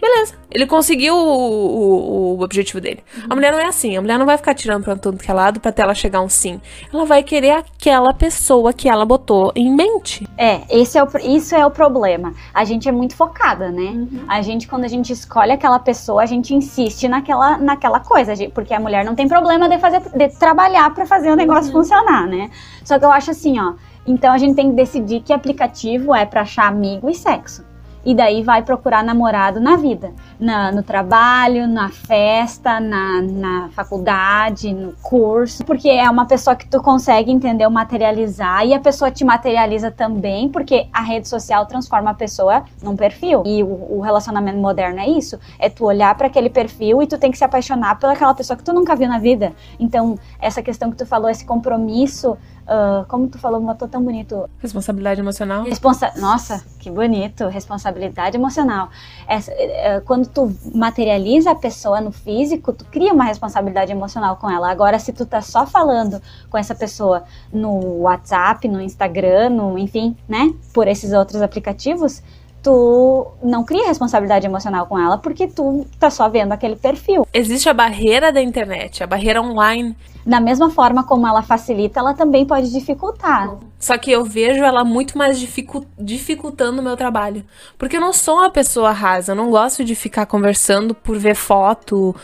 beleza. 0.04 0.36
Ele 0.52 0.68
conseguiu 0.68 1.16
o, 1.16 1.18
o, 1.18 2.38
o 2.38 2.44
objetivo 2.44 2.82
dele. 2.82 3.04
Uhum. 3.18 3.24
A 3.30 3.36
mulher 3.36 3.52
não 3.52 3.60
é 3.60 3.66
assim. 3.66 3.96
A 3.96 4.02
mulher 4.02 4.20
não 4.20 4.26
vai 4.26 4.38
ficar 4.38 4.54
tirando 4.54 4.84
pra 4.84 4.96
todo 4.96 5.18
que 5.18 5.32
é 5.32 5.34
lado 5.34 5.60
pra 5.60 5.70
até 5.70 5.82
ela 5.82 5.96
chegar 5.96 6.22
um 6.22 6.30
sim. 6.30 6.60
Ela 6.94 7.06
vai 7.06 7.24
querer 7.24 7.52
aquela 7.52 8.14
pessoa 8.14 8.74
que 8.74 8.90
ela 8.90 9.06
botou 9.06 9.52
em 9.56 9.74
mente. 9.74 10.28
É, 10.38 10.62
esse 10.70 10.98
é 10.98 11.04
o, 11.04 11.08
isso 11.24 11.56
é 11.56 11.66
o 11.66 11.72
problema. 11.72 12.34
A 12.54 12.66
gente 12.66 12.88
é 12.88 12.92
muito 12.92 13.16
focada, 13.16 13.72
né? 13.72 13.82
Uhum. 13.82 14.26
A 14.28 14.42
gente, 14.42 14.68
quando 14.68 14.84
a 14.84 14.88
gente 14.90 15.14
escolhe 15.14 15.52
aquela 15.52 15.80
pessoa, 15.80 16.22
a 16.22 16.26
gente 16.26 16.54
insiste 16.54 17.08
naquela, 17.08 17.58
naquela 17.58 18.00
coisa. 18.00 18.34
Porque 18.54 18.74
a 18.74 18.80
mulher 18.80 19.06
não 19.06 19.16
tem 19.16 19.28
problema 19.28 19.70
de, 19.70 19.78
fazer, 19.80 20.02
de 20.02 20.28
trabalhar 20.38 20.94
para 20.94 21.06
fazer 21.06 21.32
o 21.32 21.36
negócio 21.36 21.74
uhum. 21.74 21.82
funcionar, 21.82 22.28
né? 22.28 22.50
Só 22.84 23.00
que 23.00 23.06
eu 23.06 23.12
acho 23.12 23.32
assim, 23.32 23.60
ó. 23.60 23.74
Então 24.06 24.34
a 24.34 24.38
gente 24.38 24.56
tem 24.56 24.70
que 24.70 24.76
decidir 24.76 25.22
que 25.22 25.32
aplicativo 25.32 26.14
é 26.14 26.26
para 26.26 26.42
achar 26.42 26.68
amigo 26.68 27.10
e 27.10 27.16
sexo 27.16 27.64
e 28.06 28.14
daí 28.14 28.44
vai 28.44 28.62
procurar 28.62 29.04
namorado 29.04 29.60
na 29.60 29.76
vida, 29.76 30.12
na, 30.40 30.72
no 30.72 30.84
trabalho, 30.84 31.68
na 31.68 31.90
festa, 31.90 32.80
na, 32.80 33.22
na 33.22 33.70
faculdade, 33.70 34.74
no 34.74 34.94
curso, 35.02 35.64
porque 35.64 35.90
é 35.90 36.10
uma 36.10 36.26
pessoa 36.26 36.56
que 36.56 36.68
tu 36.68 36.82
consegue 36.82 37.32
entender, 37.32 37.68
materializar. 37.70 38.66
E 38.66 38.74
a 38.74 38.80
pessoa 38.80 39.10
te 39.10 39.24
materializa 39.24 39.90
também, 39.90 40.50
porque 40.50 40.88
a 40.92 41.02
rede 41.02 41.28
social 41.28 41.66
transforma 41.66 42.12
a 42.12 42.14
pessoa 42.14 42.64
num 42.82 42.96
perfil. 42.96 43.44
E 43.46 43.64
o, 43.64 43.98
o 43.98 44.02
relacionamento 44.02 44.58
moderno 44.58 45.00
é 45.00 45.08
isso, 45.08 45.40
é 45.58 45.70
tu 45.70 45.86
olhar 45.86 46.16
para 46.16 46.28
aquele 46.28 46.50
perfil 46.50 47.02
e 47.02 47.08
tu 47.08 47.18
tem 47.18 47.32
que 47.32 47.38
se 47.38 47.44
apaixonar 47.44 47.98
pelaquela 48.00 48.34
pessoa 48.34 48.58
que 48.58 48.64
tu 48.64 48.74
nunca 48.74 48.96
viu 48.96 49.08
na 49.08 49.20
vida. 49.20 49.54
Então 49.80 50.18
essa 50.40 50.62
questão 50.62 50.92
que 50.92 50.98
tu 50.98 51.06
falou, 51.06 51.30
esse 51.30 51.46
compromisso 51.46 52.38
Uh, 52.64 53.06
como 53.08 53.28
tu 53.28 53.38
falou, 53.38 53.60
botou 53.60 53.88
tão 53.88 54.02
bonito. 54.02 54.50
Responsabilidade 54.60 55.20
emocional. 55.20 55.64
Responsa 55.64 56.14
Nossa, 56.18 56.64
que 56.80 56.90
bonito. 56.90 57.48
Responsabilidade 57.48 58.38
emocional. 58.38 58.90
Essa, 59.28 59.52
uh, 59.52 60.02
quando 60.06 60.28
tu 60.28 60.56
materializa 60.74 61.52
a 61.52 61.56
pessoa 61.56 62.00
no 62.00 62.12
físico, 62.12 62.72
tu 62.72 62.86
cria 62.86 63.14
uma 63.14 63.26
responsabilidade 63.26 63.92
emocional 63.92 64.38
com 64.38 64.50
ela. 64.50 64.72
Agora, 64.72 64.98
se 64.98 65.12
tu 65.12 65.26
tá 65.26 65.42
só 65.42 65.66
falando 65.66 66.22
com 66.50 66.58
essa 66.58 66.74
pessoa 66.74 67.24
no 67.52 68.02
WhatsApp, 68.02 68.68
no 68.68 68.82
Instagram, 68.82 69.50
no, 69.50 69.78
enfim, 69.78 70.16
né? 70.28 70.54
Por 70.74 70.88
esses 70.88 71.12
outros 71.12 71.42
aplicativos, 71.42 72.24
tu 72.64 73.28
não 73.44 73.66
cria 73.66 73.86
responsabilidade 73.86 74.48
emocional 74.48 74.88
com 74.88 74.98
ela 74.98 75.18
porque 75.18 75.48
tu 75.48 75.86
tá 76.00 76.10
só 76.10 76.30
vendo 76.30 76.54
aquele 76.54 76.78
perfil. 76.78 77.28
Existe 77.34 77.68
a 77.68 77.74
barreira 77.74 78.32
da 78.32 78.42
internet, 78.42 79.04
a 79.04 79.08
barreira 79.08 79.42
online. 79.42 79.96
Da 80.26 80.40
mesma 80.40 80.70
forma 80.70 81.04
como 81.04 81.28
ela 81.28 81.42
facilita, 81.42 82.00
ela 82.00 82.14
também 82.14 82.46
pode 82.46 82.72
dificultar. 82.72 83.58
Só 83.78 83.98
que 83.98 84.10
eu 84.10 84.24
vejo 84.24 84.64
ela 84.64 84.86
muito 84.86 85.18
mais 85.18 85.38
dificu 85.38 85.86
dificultando 86.00 86.80
o 86.80 86.84
meu 86.84 86.96
trabalho. 86.96 87.44
Porque 87.78 87.98
eu 87.98 88.02
não 88.02 88.14
sou 88.14 88.36
uma 88.36 88.50
pessoa 88.50 88.94
rasa, 88.94 89.34
eu 89.34 89.36
não 89.36 89.52
gosto 89.52 89.84
de 89.84 89.94
ficar 89.94 90.26
conversando 90.26 90.96
por 90.96 91.18
ver 91.18 91.36
foto. 91.36 92.16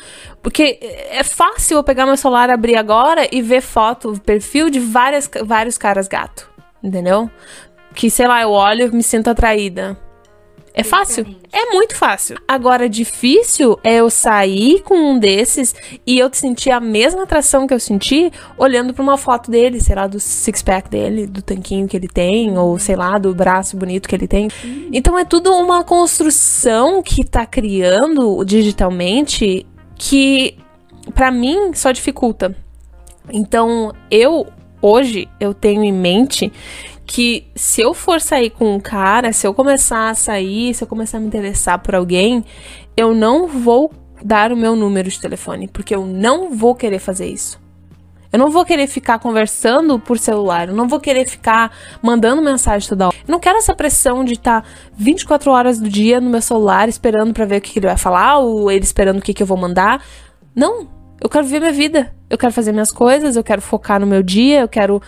Porque 0.41 0.80
é 1.12 1.21
fácil 1.25 1.75
eu 1.75 1.84
pegar 1.84 2.06
meu 2.06 2.15
celular, 2.15 2.49
abrir 2.49 2.78
agora 2.78 3.28
e 3.30 3.41
ver 3.41 3.60
foto, 3.60 4.17
perfil 4.25 4.69
de 4.69 4.80
várias, 4.80 5.30
vários 5.43 5.78
caras 5.78 6.08
gato. 6.08 6.49
Entendeu? 6.82 7.30
Que, 7.93 8.10
sei 8.10 8.25
lá, 8.30 8.41
eu 8.41 8.52
olho 8.52 8.88
e 8.88 8.95
me 8.95 9.04
sinto 9.04 9.30
atraída 9.30 9.97
é 10.73 10.84
fácil? 10.84 11.25
É 11.51 11.73
muito 11.73 11.95
fácil. 11.95 12.38
Agora, 12.47 12.88
difícil 12.88 13.77
é 13.84 13.95
eu 13.95 14.10
sair 14.10 14.82
com 14.84 14.95
um 14.95 15.19
desses 15.19 15.73
e 16.05 16.19
eu 16.19 16.29
sentir 16.32 16.71
a 16.71 16.79
mesma 16.79 17.23
atração 17.23 17.67
que 17.67 17.73
eu 17.73 17.79
senti 17.79 18.32
olhando 18.58 18.93
para 18.93 19.03
uma 19.03 19.17
foto 19.17 19.49
dele, 19.49 19.82
sei 19.82 19.95
lá, 19.95 20.08
do 20.08 20.19
six-pack 20.19 20.89
dele, 20.89 21.25
do 21.25 21.41
tanquinho 21.41 21.88
que 21.88 21.97
ele 21.97 22.08
tem, 22.08 22.58
ou 22.58 22.77
sei 22.77 22.95
lá, 22.95 23.17
do 23.17 23.34
braço 23.34 23.75
bonito 23.75 24.08
que 24.08 24.15
ele 24.15 24.27
tem. 24.27 24.47
Então 24.93 25.17
é 25.17 25.25
tudo 25.25 25.51
uma 25.53 25.84
construção 25.84 27.01
que 27.01 27.25
tá 27.25 27.45
criando 27.45 28.43
digitalmente 28.45 29.65
que, 29.95 30.55
para 31.13 31.32
mim, 31.32 31.73
só 31.73 31.91
dificulta. 31.91 32.55
Então, 33.32 33.91
eu 34.10 34.47
hoje 34.82 35.27
eu 35.39 35.53
tenho 35.53 35.84
em 35.84 35.91
mente 35.91 36.51
que 37.10 37.48
se 37.56 37.82
eu 37.82 37.91
for 37.95 38.22
sair 38.22 38.52
com 38.52 38.76
um 38.76 38.80
cara, 38.80 39.34
se 39.34 39.48
eu 39.48 39.52
começar 39.52 40.12
a 40.12 40.13
sair, 40.13 40.76
se 40.76 40.84
eu 40.84 40.88
começar 40.88 41.17
a 41.17 41.19
me 41.19 41.26
interessar 41.26 41.80
por 41.80 41.95
alguém, 41.95 42.45
eu 42.95 43.15
não 43.15 43.48
vou 43.48 43.91
dar 44.24 44.52
o 44.52 44.56
meu 44.56 44.76
número 44.76 45.10
de 45.10 45.19
telefone, 45.19 45.67
porque 45.67 45.95
eu 45.95 46.06
não 46.06 46.56
vou 46.56 46.76
querer 46.76 47.00
fazer 47.00 47.28
isso. 47.28 47.60
Eu 48.32 48.38
não 48.38 48.52
vou 48.52 48.63
querer 48.63 48.86
ficar 48.86 49.17
conversando 49.17 49.98
por 49.98 50.19
celular, 50.19 50.69
eu 50.69 50.76
não 50.76 50.88
vou 50.88 51.00
querer 51.00 51.28
ficar 51.28 51.76
mandando 52.00 52.43
mensagem 52.43 52.88
toda 52.88 53.08
hora. 53.08 53.17
Eu 53.28 53.32
não 53.32 53.39
quero 53.39 53.58
essa 53.58 53.74
pressão 53.74 54.24
de 54.24 54.34
estar 54.34 54.63
24 54.95 55.50
horas 55.50 55.80
do 55.80 55.89
dia 55.89 56.22
no 56.22 56.30
meu 56.30 56.43
celular 56.43 56.88
esperando 56.88 57.34
para 57.34 57.43
ver 57.43 57.58
o 57.58 57.62
que 57.62 57.80
ele 57.80 57.88
vai 57.88 57.98
falar 57.98 58.38
ou 58.38 58.69
ele 58.69 58.84
esperando 58.84 59.17
o 59.17 59.22
que, 59.22 59.34
que 59.34 59.41
eu 59.41 59.48
vou 59.48 59.58
mandar. 59.58 60.00
Não, 60.56 60.88
eu 61.19 61.28
quero 61.28 61.43
viver 61.43 61.60
minha 61.60 61.74
vida. 61.74 62.13
Eu 62.30 62.38
quero 62.38 62.54
fazer 62.54 62.72
minhas 62.72 62.91
coisas, 62.91 63.36
eu 63.36 63.43
quero 63.43 63.63
focar 63.63 64.00
no 64.00 64.06
meu 64.06 64.22
dia, 64.22 64.62
eu 64.62 64.67
quero 64.67 65.02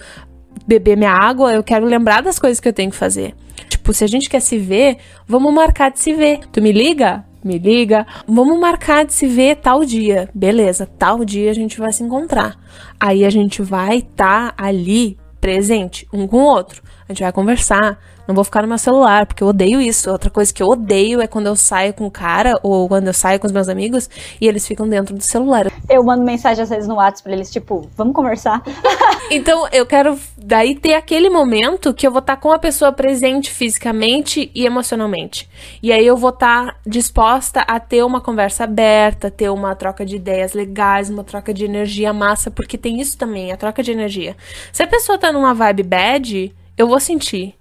beber 0.71 0.95
minha 0.95 1.11
água, 1.11 1.53
eu 1.53 1.61
quero 1.61 1.85
lembrar 1.85 2.21
das 2.21 2.39
coisas 2.39 2.61
que 2.61 2.67
eu 2.67 2.71
tenho 2.71 2.91
que 2.91 2.95
fazer. 2.95 3.35
Tipo, 3.67 3.93
se 3.93 4.05
a 4.05 4.07
gente 4.07 4.29
quer 4.29 4.39
se 4.39 4.57
ver, 4.57 4.97
vamos 5.27 5.53
marcar 5.53 5.91
de 5.91 5.99
se 5.99 6.13
ver. 6.13 6.39
Tu 6.51 6.61
me 6.61 6.71
liga? 6.71 7.25
Me 7.43 7.57
liga. 7.57 8.07
Vamos 8.25 8.57
marcar 8.57 9.05
de 9.05 9.13
se 9.13 9.27
ver 9.27 9.57
tal 9.57 9.83
dia. 9.83 10.29
Beleza, 10.33 10.85
tal 10.85 11.25
dia 11.25 11.51
a 11.51 11.53
gente 11.53 11.77
vai 11.77 11.91
se 11.91 12.03
encontrar. 12.03 12.57
Aí 12.97 13.25
a 13.25 13.29
gente 13.29 13.61
vai 13.61 13.97
estar 13.97 14.53
tá 14.53 14.63
ali 14.63 15.17
presente 15.41 16.07
um 16.13 16.25
com 16.25 16.37
o 16.37 16.45
outro. 16.45 16.81
A 17.09 17.11
gente 17.11 17.23
vai 17.23 17.31
conversar, 17.33 17.99
não 18.31 18.35
vou 18.35 18.45
ficar 18.45 18.61
no 18.61 18.67
meu 18.69 18.77
celular, 18.77 19.25
porque 19.25 19.43
eu 19.43 19.47
odeio 19.47 19.81
isso. 19.81 20.09
Outra 20.09 20.29
coisa 20.29 20.53
que 20.53 20.63
eu 20.63 20.67
odeio 20.67 21.21
é 21.21 21.27
quando 21.27 21.47
eu 21.47 21.55
saio 21.55 21.93
com 21.93 22.05
o 22.07 22.11
cara 22.11 22.57
ou 22.63 22.87
quando 22.87 23.07
eu 23.07 23.13
saio 23.13 23.39
com 23.39 23.45
os 23.45 23.51
meus 23.51 23.67
amigos 23.67 24.09
e 24.39 24.47
eles 24.47 24.65
ficam 24.65 24.87
dentro 24.87 25.13
do 25.13 25.21
celular. 25.21 25.69
Eu 25.89 26.01
mando 26.03 26.23
mensagem 26.23 26.63
às 26.63 26.69
vezes 26.69 26.87
no 26.87 26.95
WhatsApp 26.95 27.23
pra 27.23 27.33
eles, 27.33 27.51
tipo, 27.51 27.89
vamos 27.95 28.13
conversar. 28.13 28.63
então 29.29 29.67
eu 29.73 29.85
quero 29.85 30.17
daí 30.37 30.75
ter 30.75 30.93
aquele 30.93 31.29
momento 31.29 31.93
que 31.93 32.07
eu 32.07 32.11
vou 32.11 32.19
estar 32.19 32.37
tá 32.37 32.41
com 32.41 32.53
a 32.53 32.59
pessoa 32.59 32.93
presente 32.93 33.51
fisicamente 33.51 34.49
e 34.55 34.65
emocionalmente. 34.65 35.49
E 35.83 35.91
aí 35.91 36.05
eu 36.07 36.15
vou 36.15 36.29
estar 36.29 36.67
tá 36.67 36.75
disposta 36.87 37.61
a 37.61 37.81
ter 37.81 38.03
uma 38.03 38.21
conversa 38.21 38.63
aberta, 38.63 39.29
ter 39.29 39.49
uma 39.49 39.75
troca 39.75 40.05
de 40.05 40.15
ideias 40.15 40.53
legais, 40.53 41.09
uma 41.09 41.25
troca 41.25 41.53
de 41.53 41.65
energia 41.65 42.13
massa, 42.13 42.49
porque 42.49 42.77
tem 42.77 43.01
isso 43.01 43.17
também, 43.17 43.51
a 43.51 43.57
troca 43.57 43.83
de 43.83 43.91
energia. 43.91 44.37
Se 44.71 44.81
a 44.81 44.87
pessoa 44.87 45.17
tá 45.17 45.33
numa 45.33 45.53
vibe 45.53 45.83
bad, 45.83 46.55
eu 46.77 46.87
vou 46.87 46.99
sentir. 46.99 47.60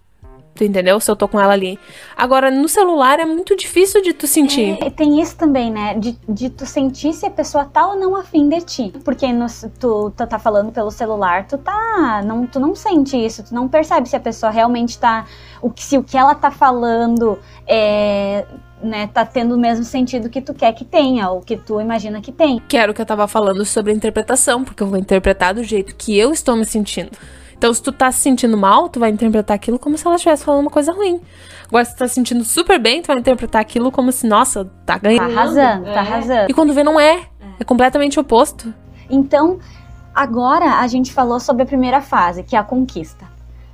Tu 0.54 0.64
entendeu? 0.64 1.00
Se 1.00 1.10
eu 1.10 1.16
tô 1.16 1.26
com 1.26 1.40
ela 1.40 1.52
ali. 1.52 1.78
Agora, 2.16 2.50
no 2.50 2.68
celular 2.68 3.18
é 3.18 3.24
muito 3.24 3.56
difícil 3.56 4.02
de 4.02 4.12
tu 4.12 4.26
sentir. 4.26 4.76
É, 4.82 4.90
tem 4.90 5.20
isso 5.20 5.36
também, 5.36 5.70
né? 5.70 5.94
De, 5.94 6.18
de 6.28 6.50
tu 6.50 6.66
sentir 6.66 7.12
se 7.12 7.24
a 7.24 7.30
pessoa 7.30 7.64
tá 7.64 7.86
ou 7.86 7.98
não 7.98 8.14
afim 8.16 8.48
de 8.48 8.60
ti. 8.60 8.92
Porque 9.04 9.32
no, 9.32 9.46
tu, 9.78 10.10
tu 10.10 10.26
tá 10.26 10.38
falando 10.38 10.70
pelo 10.72 10.90
celular, 10.90 11.46
tu 11.46 11.56
tá. 11.56 12.22
Não, 12.24 12.46
tu 12.46 12.60
não 12.60 12.74
sente 12.74 13.16
isso, 13.16 13.42
tu 13.44 13.54
não 13.54 13.68
percebe 13.68 14.08
se 14.08 14.16
a 14.16 14.20
pessoa 14.20 14.50
realmente 14.50 14.98
tá. 14.98 15.24
O 15.62 15.70
que, 15.70 15.82
se 15.82 15.96
o 15.96 16.02
que 16.02 16.16
ela 16.16 16.34
tá 16.34 16.50
falando 16.50 17.38
é. 17.66 18.44
Né, 18.82 19.06
tá 19.08 19.26
tendo 19.26 19.56
o 19.56 19.58
mesmo 19.58 19.84
sentido 19.84 20.30
que 20.30 20.40
tu 20.40 20.54
quer 20.54 20.72
que 20.72 20.86
tenha, 20.86 21.28
ou 21.28 21.42
que 21.42 21.54
tu 21.54 21.78
imagina 21.82 22.18
que 22.22 22.32
tem. 22.32 22.62
Quero 22.66 22.94
que 22.94 23.02
eu 23.02 23.04
tava 23.04 23.28
falando 23.28 23.62
sobre 23.62 23.92
a 23.92 23.94
interpretação, 23.94 24.64
porque 24.64 24.82
eu 24.82 24.86
vou 24.86 24.98
interpretar 24.98 25.52
do 25.52 25.62
jeito 25.62 25.94
que 25.94 26.18
eu 26.18 26.32
estou 26.32 26.56
me 26.56 26.64
sentindo. 26.64 27.10
Então, 27.60 27.74
se 27.74 27.82
tu 27.82 27.92
tá 27.92 28.10
se 28.10 28.20
sentindo 28.20 28.56
mal, 28.56 28.88
tu 28.88 28.98
vai 28.98 29.10
interpretar 29.10 29.54
aquilo 29.54 29.78
como 29.78 29.98
se 29.98 30.06
ela 30.06 30.16
estivesse 30.16 30.42
falando 30.42 30.62
uma 30.62 30.70
coisa 30.70 30.92
ruim. 30.92 31.20
Agora, 31.68 31.84
se 31.84 31.94
tu 31.94 31.98
tá 31.98 32.08
se 32.08 32.14
sentindo 32.14 32.42
super 32.42 32.80
bem, 32.80 33.02
tu 33.02 33.08
vai 33.08 33.18
interpretar 33.18 33.60
aquilo 33.60 33.92
como 33.92 34.10
se, 34.10 34.26
nossa, 34.26 34.64
tá 34.86 34.96
ganhando. 34.96 35.34
Tá 35.34 35.40
arrasando, 35.42 35.84
tá 35.84 35.90
é. 35.90 35.98
arrasando. 35.98 36.46
E 36.50 36.54
quando 36.54 36.72
vê, 36.72 36.82
não 36.82 36.98
é. 36.98 37.20
É 37.58 37.64
completamente 37.64 38.18
oposto. 38.18 38.72
Então, 39.10 39.58
agora 40.14 40.78
a 40.78 40.86
gente 40.86 41.12
falou 41.12 41.38
sobre 41.38 41.64
a 41.64 41.66
primeira 41.66 42.00
fase, 42.00 42.42
que 42.42 42.56
é 42.56 42.58
a 42.58 42.64
conquista. 42.64 43.26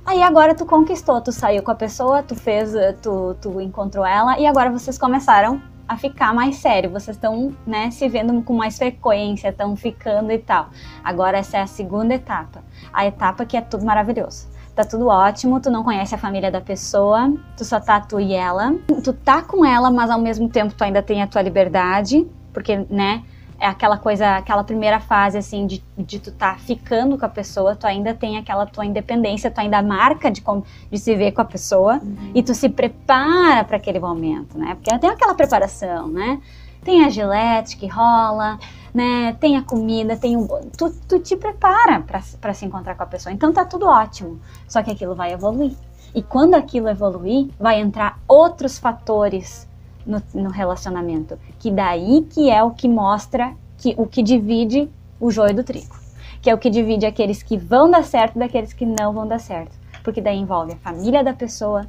Aí 0.05 0.21
agora 0.21 0.53
tu 0.53 0.65
conquistou, 0.65 1.21
tu 1.21 1.31
saiu 1.31 1.63
com 1.63 1.71
a 1.71 1.75
pessoa, 1.75 2.21
tu 2.21 2.35
fez, 2.35 2.73
tu, 3.01 3.37
tu 3.41 3.61
encontrou 3.61 4.05
ela 4.05 4.37
e 4.37 4.45
agora 4.45 4.69
vocês 4.69 4.97
começaram 4.97 5.61
a 5.87 5.97
ficar 5.97 6.33
mais 6.33 6.57
sério, 6.57 6.89
vocês 6.89 7.15
estão, 7.15 7.53
né, 7.65 7.89
se 7.91 8.07
vendo 8.09 8.41
com 8.43 8.53
mais 8.53 8.77
frequência, 8.77 9.49
estão 9.49 9.75
ficando 9.75 10.31
e 10.31 10.37
tal. 10.37 10.69
Agora 11.03 11.37
essa 11.37 11.57
é 11.57 11.61
a 11.61 11.67
segunda 11.67 12.13
etapa, 12.13 12.63
a 12.91 13.05
etapa 13.05 13.45
que 13.45 13.55
é 13.55 13.61
tudo 13.61 13.85
maravilhoso. 13.85 14.47
Tá 14.75 14.83
tudo 14.83 15.07
ótimo, 15.07 15.59
tu 15.59 15.71
não 15.71 15.83
conhece 15.83 16.13
a 16.13 16.17
família 16.19 16.51
da 16.51 16.61
pessoa, 16.61 17.33
tu 17.55 17.65
só 17.65 17.79
tá 17.79 17.99
tu 17.99 18.19
e 18.19 18.33
ela. 18.33 18.75
Tu 19.03 19.11
tá 19.11 19.41
com 19.41 19.65
ela, 19.65 19.89
mas 19.89 20.11
ao 20.11 20.19
mesmo 20.19 20.47
tempo 20.49 20.75
tu 20.75 20.83
ainda 20.83 21.01
tem 21.01 21.23
a 21.23 21.27
tua 21.27 21.41
liberdade, 21.41 22.27
porque, 22.53 22.85
né, 22.89 23.23
é 23.59 23.65
aquela 23.65 23.97
coisa, 23.97 24.37
aquela 24.37 24.63
primeira 24.63 24.99
fase, 24.99 25.37
assim, 25.37 25.65
de, 25.65 25.83
de 25.97 26.19
tu 26.19 26.31
tá 26.31 26.55
ficando 26.55 27.17
com 27.17 27.25
a 27.25 27.29
pessoa, 27.29 27.75
tu 27.75 27.87
ainda 27.87 28.13
tem 28.13 28.37
aquela 28.37 28.65
tua 28.65 28.85
independência, 28.85 29.49
tu 29.49 29.59
ainda 29.59 29.81
marca 29.81 30.29
de, 30.29 30.43
de 30.91 30.97
se 30.97 31.15
ver 31.15 31.31
com 31.31 31.41
a 31.41 31.45
pessoa 31.45 31.95
uhum. 31.95 32.31
e 32.35 32.43
tu 32.43 32.53
se 32.53 32.69
prepara 32.69 33.63
para 33.63 33.77
aquele 33.77 33.99
momento, 33.99 34.57
né? 34.57 34.75
Porque 34.75 34.97
tem 34.99 35.09
aquela 35.09 35.33
preparação, 35.33 36.07
né? 36.07 36.39
Tem 36.83 37.03
a 37.03 37.09
gilete 37.09 37.77
que 37.77 37.87
rola, 37.87 38.59
né? 38.93 39.35
Tem 39.39 39.57
a 39.57 39.63
comida, 39.63 40.15
tem 40.15 40.37
um. 40.37 40.47
Tu, 40.77 40.93
tu 41.07 41.19
te 41.19 41.35
prepara 41.35 42.01
para 42.39 42.53
se 42.53 42.65
encontrar 42.65 42.95
com 42.95 43.03
a 43.03 43.07
pessoa. 43.07 43.33
Então 43.33 43.51
tá 43.51 43.65
tudo 43.65 43.87
ótimo. 43.87 44.39
Só 44.67 44.81
que 44.81 44.91
aquilo 44.91 45.15
vai 45.15 45.33
evoluir. 45.33 45.75
E 46.15 46.23
quando 46.23 46.55
aquilo 46.55 46.87
evoluir, 46.87 47.49
vai 47.59 47.79
entrar 47.81 48.19
outros 48.27 48.79
fatores 48.79 49.66
no, 50.07 50.23
no 50.33 50.49
relacionamento. 50.49 51.37
Que 51.59 51.69
daí 51.69 52.25
que 52.29 52.49
é 52.49 52.63
o 52.63 52.71
que 52.71 52.87
mostra 52.87 53.53
que 53.77 53.93
o 53.97 54.07
que 54.07 54.23
divide 54.23 54.89
o 55.19 55.29
joio 55.29 55.53
do 55.53 55.63
trigo. 55.63 55.95
Que 56.41 56.49
é 56.49 56.53
o 56.53 56.57
que 56.57 56.69
divide 56.69 57.05
aqueles 57.05 57.43
que 57.43 57.57
vão 57.57 57.91
dar 57.91 58.03
certo 58.03 58.39
daqueles 58.39 58.73
que 58.73 58.85
não 58.85 59.13
vão 59.13 59.27
dar 59.27 59.39
certo. 59.39 59.75
Porque 60.03 60.21
daí 60.21 60.37
envolve 60.37 60.73
a 60.73 60.77
família 60.77 61.23
da 61.23 61.33
pessoa, 61.33 61.85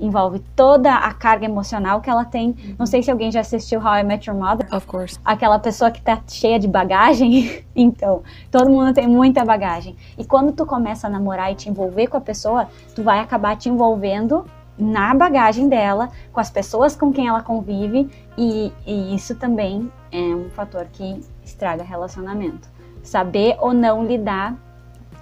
envolve 0.00 0.40
toda 0.56 0.94
a 0.94 1.12
carga 1.12 1.44
emocional 1.44 2.00
que 2.00 2.10
ela 2.10 2.24
tem. 2.24 2.56
Não 2.78 2.86
sei 2.86 3.02
se 3.02 3.10
alguém 3.10 3.30
já 3.30 3.40
assistiu 3.40 3.80
How 3.80 3.98
I 3.98 4.02
Met 4.02 4.28
Your 4.28 4.38
Mother. 4.38 4.66
Of 4.74 4.86
course. 4.86 5.18
Aquela 5.24 5.58
pessoa 5.58 5.90
que 5.90 6.00
tá 6.00 6.20
cheia 6.26 6.58
de 6.58 6.66
bagagem. 6.66 7.64
então, 7.76 8.22
todo 8.50 8.70
mundo 8.70 8.92
tem 8.92 9.06
muita 9.06 9.44
bagagem. 9.44 9.94
E 10.18 10.24
quando 10.24 10.52
tu 10.52 10.64
começa 10.66 11.06
a 11.06 11.10
namorar 11.10 11.52
e 11.52 11.54
te 11.54 11.68
envolver 11.68 12.08
com 12.08 12.16
a 12.16 12.20
pessoa, 12.20 12.68
tu 12.94 13.02
vai 13.02 13.20
acabar 13.20 13.56
te 13.56 13.68
envolvendo 13.68 14.44
na 14.80 15.14
bagagem 15.14 15.68
dela, 15.68 16.10
com 16.32 16.40
as 16.40 16.50
pessoas 16.50 16.96
com 16.96 17.12
quem 17.12 17.28
ela 17.28 17.42
convive, 17.42 18.08
e, 18.36 18.72
e 18.86 19.14
isso 19.14 19.34
também 19.34 19.90
é 20.10 20.18
um 20.18 20.48
fator 20.50 20.86
que 20.92 21.20
estraga 21.44 21.82
relacionamento. 21.82 22.68
Saber 23.02 23.56
ou 23.60 23.72
não 23.72 24.04
lidar 24.04 24.54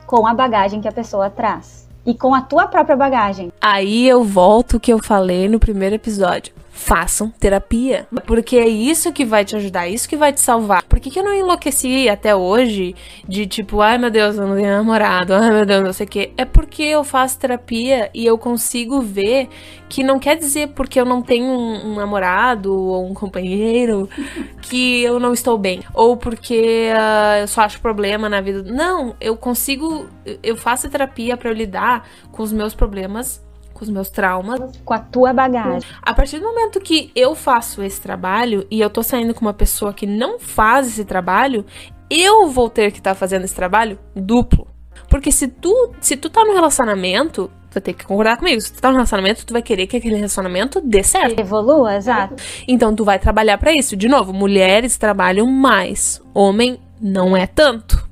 com 0.06 0.26
a 0.26 0.34
bagagem 0.34 0.80
que 0.80 0.88
a 0.88 0.92
pessoa 0.92 1.28
traz 1.28 1.88
e 2.04 2.14
com 2.14 2.34
a 2.34 2.40
tua 2.40 2.66
própria 2.66 2.96
bagagem. 2.96 3.52
Aí 3.60 4.08
eu 4.08 4.24
volto 4.24 4.76
o 4.76 4.80
que 4.80 4.92
eu 4.92 5.02
falei 5.02 5.48
no 5.48 5.58
primeiro 5.58 5.94
episódio 5.94 6.54
façam 6.78 7.28
terapia. 7.28 8.06
Porque 8.24 8.56
é 8.56 8.68
isso 8.68 9.12
que 9.12 9.24
vai 9.24 9.44
te 9.44 9.56
ajudar, 9.56 9.88
é 9.88 9.90
isso 9.90 10.08
que 10.08 10.16
vai 10.16 10.32
te 10.32 10.40
salvar. 10.40 10.84
Por 10.84 11.00
que, 11.00 11.10
que 11.10 11.18
eu 11.18 11.24
não 11.24 11.34
enlouqueci 11.34 12.08
até 12.08 12.34
hoje 12.34 12.94
de 13.26 13.46
tipo, 13.46 13.80
ai 13.80 13.98
meu 13.98 14.10
Deus, 14.10 14.36
eu 14.36 14.46
não 14.46 14.54
tenho 14.54 14.68
namorado, 14.68 15.34
ai 15.34 15.50
meu 15.50 15.66
Deus, 15.66 15.82
não 15.82 15.92
sei 15.92 16.06
o 16.06 16.08
quê? 16.08 16.32
É 16.36 16.44
porque 16.44 16.84
eu 16.84 17.02
faço 17.02 17.38
terapia 17.38 18.08
e 18.14 18.24
eu 18.24 18.38
consigo 18.38 19.00
ver 19.00 19.48
que 19.88 20.04
não 20.04 20.20
quer 20.20 20.36
dizer 20.36 20.68
porque 20.68 21.00
eu 21.00 21.04
não 21.04 21.20
tenho 21.20 21.46
um, 21.46 21.92
um 21.92 21.94
namorado 21.96 22.72
ou 22.72 23.10
um 23.10 23.12
companheiro 23.12 24.08
que 24.62 25.02
eu 25.02 25.18
não 25.18 25.32
estou 25.32 25.58
bem. 25.58 25.82
Ou 25.92 26.16
porque 26.16 26.90
uh, 26.94 27.40
eu 27.40 27.48
só 27.48 27.62
acho 27.62 27.80
problema 27.80 28.28
na 28.28 28.40
vida. 28.40 28.62
Não, 28.62 29.16
eu 29.20 29.36
consigo, 29.36 30.08
eu 30.42 30.56
faço 30.56 30.88
terapia 30.88 31.36
para 31.36 31.50
eu 31.50 31.54
lidar 31.54 32.08
com 32.30 32.42
os 32.42 32.52
meus 32.52 32.72
problemas 32.72 33.47
com 33.78 33.84
os 33.84 33.90
meus 33.90 34.10
traumas. 34.10 34.60
Com 34.84 34.92
a 34.92 34.98
tua 34.98 35.32
bagagem. 35.32 35.88
A 36.02 36.12
partir 36.12 36.38
do 36.38 36.46
momento 36.46 36.80
que 36.80 37.10
eu 37.14 37.34
faço 37.34 37.82
esse 37.82 38.00
trabalho 38.00 38.66
e 38.70 38.80
eu 38.80 38.90
tô 38.90 39.02
saindo 39.02 39.32
com 39.32 39.42
uma 39.42 39.54
pessoa 39.54 39.94
que 39.94 40.06
não 40.06 40.38
faz 40.38 40.88
esse 40.88 41.04
trabalho, 41.04 41.64
eu 42.10 42.48
vou 42.48 42.68
ter 42.68 42.90
que 42.90 42.98
estar 42.98 43.10
tá 43.10 43.14
fazendo 43.14 43.44
esse 43.44 43.54
trabalho 43.54 43.98
duplo. 44.14 44.66
Porque 45.08 45.30
se 45.30 45.48
tu, 45.48 45.92
se 46.00 46.16
tu 46.16 46.28
tá 46.28 46.44
no 46.44 46.52
relacionamento, 46.52 47.50
tu 47.70 47.74
vai 47.74 47.82
ter 47.82 47.92
que 47.94 48.04
concordar 48.04 48.36
comigo. 48.36 48.60
Se 48.60 48.72
tu 48.72 48.80
tá 48.80 48.88
no 48.88 48.96
relacionamento, 48.96 49.46
tu 49.46 49.52
vai 49.52 49.62
querer 49.62 49.86
que 49.86 49.96
aquele 49.96 50.16
relacionamento 50.16 50.80
dê 50.80 51.02
certo. 51.02 51.38
Evolua, 51.38 51.96
exato. 51.96 52.34
Então 52.66 52.94
tu 52.94 53.04
vai 53.04 53.18
trabalhar 53.18 53.56
para 53.58 53.72
isso. 53.72 53.96
De 53.96 54.08
novo, 54.08 54.32
mulheres 54.32 54.98
trabalham 54.98 55.46
mais, 55.46 56.20
homem 56.34 56.78
não 57.00 57.36
é 57.36 57.46
tanto. 57.46 58.08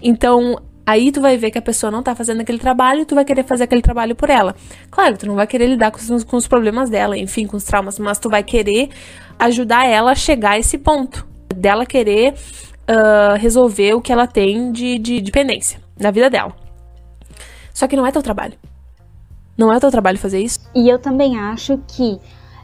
Então, 0.00 0.60
Aí 0.88 1.12
tu 1.12 1.20
vai 1.20 1.36
ver 1.36 1.50
que 1.50 1.58
a 1.58 1.60
pessoa 1.60 1.90
não 1.90 2.02
tá 2.02 2.14
fazendo 2.14 2.40
aquele 2.40 2.58
trabalho 2.58 3.02
e 3.02 3.04
tu 3.04 3.14
vai 3.14 3.22
querer 3.22 3.44
fazer 3.44 3.64
aquele 3.64 3.82
trabalho 3.82 4.16
por 4.16 4.30
ela. 4.30 4.56
Claro, 4.90 5.18
tu 5.18 5.26
não 5.26 5.34
vai 5.34 5.46
querer 5.46 5.66
lidar 5.66 5.90
com 5.90 5.98
os, 5.98 6.24
com 6.24 6.34
os 6.38 6.48
problemas 6.48 6.88
dela, 6.88 7.14
enfim, 7.14 7.46
com 7.46 7.58
os 7.58 7.64
traumas, 7.64 7.98
mas 7.98 8.18
tu 8.18 8.30
vai 8.30 8.42
querer 8.42 8.88
ajudar 9.38 9.86
ela 9.86 10.12
a 10.12 10.14
chegar 10.14 10.52
a 10.52 10.58
esse 10.58 10.78
ponto. 10.78 11.28
Dela 11.54 11.84
querer 11.84 12.32
uh, 12.32 13.36
resolver 13.36 13.92
o 13.92 14.00
que 14.00 14.10
ela 14.10 14.26
tem 14.26 14.72
de, 14.72 14.98
de 14.98 15.20
dependência 15.20 15.78
na 16.00 16.10
vida 16.10 16.30
dela. 16.30 16.56
Só 17.74 17.86
que 17.86 17.94
não 17.94 18.06
é 18.06 18.10
teu 18.10 18.22
trabalho. 18.22 18.54
Não 19.58 19.70
é 19.70 19.78
teu 19.78 19.90
trabalho 19.90 20.16
fazer 20.16 20.40
isso. 20.40 20.58
E 20.74 20.88
eu 20.88 20.98
também 20.98 21.38
acho 21.38 21.78
que 21.86 22.18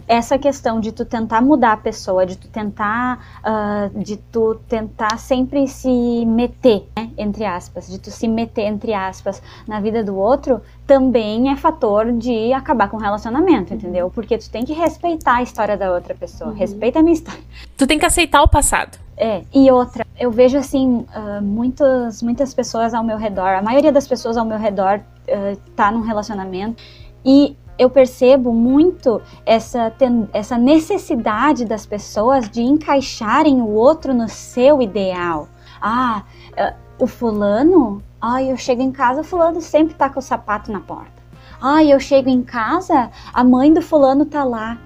essa 0.06 0.38
questão 0.38 0.80
de 0.80 0.92
tu 0.92 1.04
tentar 1.04 1.40
mudar 1.40 1.72
a 1.72 1.76
pessoa, 1.76 2.26
de 2.26 2.36
tu 2.36 2.48
tentar, 2.48 3.18
uh, 3.40 3.98
de 3.98 4.16
tu 4.16 4.56
tentar 4.68 5.18
sempre 5.18 5.66
se 5.66 6.24
meter, 6.26 6.86
né, 6.96 7.10
entre 7.16 7.44
aspas, 7.44 7.88
de 7.88 7.98
tu 7.98 8.10
se 8.10 8.28
meter 8.28 8.62
entre 8.62 8.92
aspas 8.92 9.42
na 9.66 9.80
vida 9.80 10.02
do 10.02 10.16
outro, 10.16 10.60
também 10.86 11.50
é 11.50 11.56
fator 11.56 12.12
de 12.12 12.52
acabar 12.52 12.88
com 12.88 12.96
o 12.96 13.00
relacionamento, 13.00 13.72
uhum. 13.72 13.78
entendeu? 13.78 14.10
Porque 14.10 14.36
tu 14.36 14.50
tem 14.50 14.64
que 14.64 14.72
respeitar 14.72 15.36
a 15.36 15.42
história 15.42 15.76
da 15.76 15.92
outra 15.92 16.14
pessoa, 16.14 16.50
uhum. 16.50 16.56
respeita 16.56 16.98
a 16.98 17.02
minha 17.02 17.14
história. 17.14 17.42
Tu 17.76 17.86
tem 17.86 17.98
que 17.98 18.06
aceitar 18.06 18.42
o 18.42 18.48
passado. 18.48 18.98
É, 19.16 19.42
e 19.54 19.70
outra, 19.70 20.04
eu 20.18 20.30
vejo 20.30 20.58
assim, 20.58 21.06
uh, 21.16 21.40
muitas, 21.40 22.20
muitas 22.20 22.52
pessoas 22.52 22.92
ao 22.92 23.04
meu 23.04 23.16
redor, 23.16 23.48
a 23.48 23.62
maioria 23.62 23.92
das 23.92 24.08
pessoas 24.08 24.36
ao 24.36 24.44
meu 24.44 24.58
redor 24.58 25.00
uh, 25.28 25.56
tá 25.76 25.90
num 25.90 26.00
relacionamento 26.00 26.82
e 27.24 27.56
eu 27.78 27.90
percebo 27.90 28.52
muito 28.52 29.20
essa, 29.44 29.92
essa 30.32 30.56
necessidade 30.56 31.64
das 31.64 31.86
pessoas 31.86 32.48
de 32.48 32.62
encaixarem 32.62 33.60
o 33.60 33.68
outro 33.70 34.14
no 34.14 34.28
seu 34.28 34.80
ideal. 34.80 35.48
Ah, 35.80 36.22
uh, 36.52 36.74
o 37.02 37.06
fulano, 37.06 38.02
ah, 38.20 38.42
eu 38.42 38.56
chego 38.56 38.82
em 38.82 38.92
casa, 38.92 39.20
o 39.20 39.24
fulano 39.24 39.60
sempre 39.60 39.94
tá 39.94 40.08
com 40.08 40.18
o 40.18 40.22
sapato 40.22 40.70
na 40.70 40.80
porta. 40.80 41.22
Ah, 41.60 41.82
eu 41.82 41.98
chego 41.98 42.28
em 42.28 42.42
casa, 42.42 43.10
a 43.32 43.42
mãe 43.42 43.72
do 43.72 43.82
fulano 43.82 44.24
tá 44.24 44.44
lá 44.44 44.78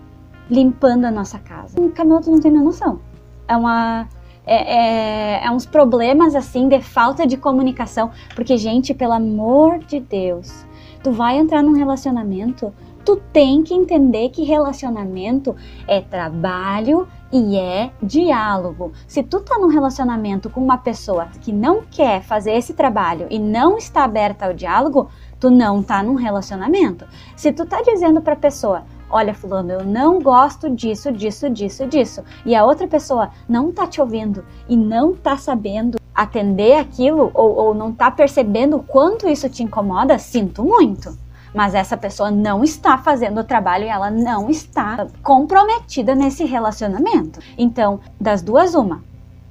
limpando 0.51 1.05
a 1.05 1.11
nossa 1.11 1.39
casa. 1.39 1.79
O 1.81 1.91
Camilo 1.91 2.21
não 2.27 2.41
tem 2.41 2.51
noção. 2.51 3.01
É 3.47 3.57
uma 3.57 4.09
é, 4.47 5.43
é, 5.43 5.45
é, 5.45 5.51
uns 5.51 5.67
problemas 5.67 6.35
assim 6.35 6.69
de 6.69 6.81
falta 6.81 7.27
de 7.27 7.37
comunicação. 7.37 8.11
Porque, 8.35 8.57
gente, 8.57 8.95
pelo 8.95 9.13
amor 9.13 9.79
de 9.81 10.01
Deus, 10.01 10.67
tu 11.03 11.13
vai 11.13 11.39
entrar 11.39 11.63
num 11.63 11.73
relacionamento, 11.73 12.73
tu 13.05 13.17
tem 13.33 13.63
que 13.63 13.73
entender 13.73 14.29
que 14.29 14.45
relacionamento 14.45 15.57
é 15.87 16.01
trabalho 16.01 17.09
e 17.33 17.57
é 17.57 17.91
diálogo. 18.03 18.93
Se 19.07 19.23
tu 19.23 19.41
tá 19.41 19.59
num 19.59 19.69
relacionamento 19.69 20.51
com 20.51 20.63
uma 20.63 20.79
pessoa 20.79 21.27
que 21.41 21.53
não 21.53 21.83
quer 21.91 22.23
fazer 22.23 22.53
esse 22.53 22.75
trabalho 22.75 23.27
e 23.31 23.39
não 23.39 23.79
está 23.79 24.05
aberta 24.05 24.47
ao 24.47 24.53
diálogo, 24.53 25.09
tu 25.41 25.51
não 25.51 25.83
tá 25.83 26.03
num 26.03 26.15
relacionamento. 26.15 27.07
Se 27.37 27.53
tu 27.53 27.65
tá 27.65 27.81
dizendo 27.83 28.21
pra 28.21 28.37
pessoa, 28.37 28.85
olha 29.09 29.33
fulano, 29.33 29.71
eu 29.71 29.85
não 29.85 30.21
gosto 30.21 30.69
disso, 30.69 31.11
disso, 31.13 31.49
disso, 31.49 31.87
disso, 31.87 32.23
e 32.45 32.55
a 32.55 32.65
outra 32.65 32.87
pessoa 32.87 33.31
não 33.49 33.73
tá 33.73 33.87
te 33.87 34.01
ouvindo 34.01 34.45
e 34.69 34.77
não 34.77 35.15
tá 35.15 35.37
sabendo 35.37 35.99
atender 36.19 36.75
aquilo 36.75 37.31
ou, 37.33 37.55
ou 37.55 37.75
não 37.75 37.93
tá 37.93 38.11
percebendo 38.11 38.77
o 38.77 38.83
quanto 38.83 39.29
isso 39.29 39.49
te 39.49 39.63
incomoda, 39.63 40.19
sinto 40.19 40.65
muito. 40.65 41.17
Mas 41.55 41.75
essa 41.75 41.97
pessoa 41.97 42.29
não 42.29 42.65
está 42.65 42.99
fazendo 42.99 43.41
o 43.41 43.45
trabalho 43.45 43.85
e 43.85 43.89
ela 43.89 44.11
não 44.11 44.51
está 44.51 45.07
comprometida 45.23 46.17
nesse 46.17 46.45
relacionamento. 46.45 47.39
Então, 47.57 48.01
das 48.21 48.43
duas, 48.43 48.75
uma. 48.75 49.03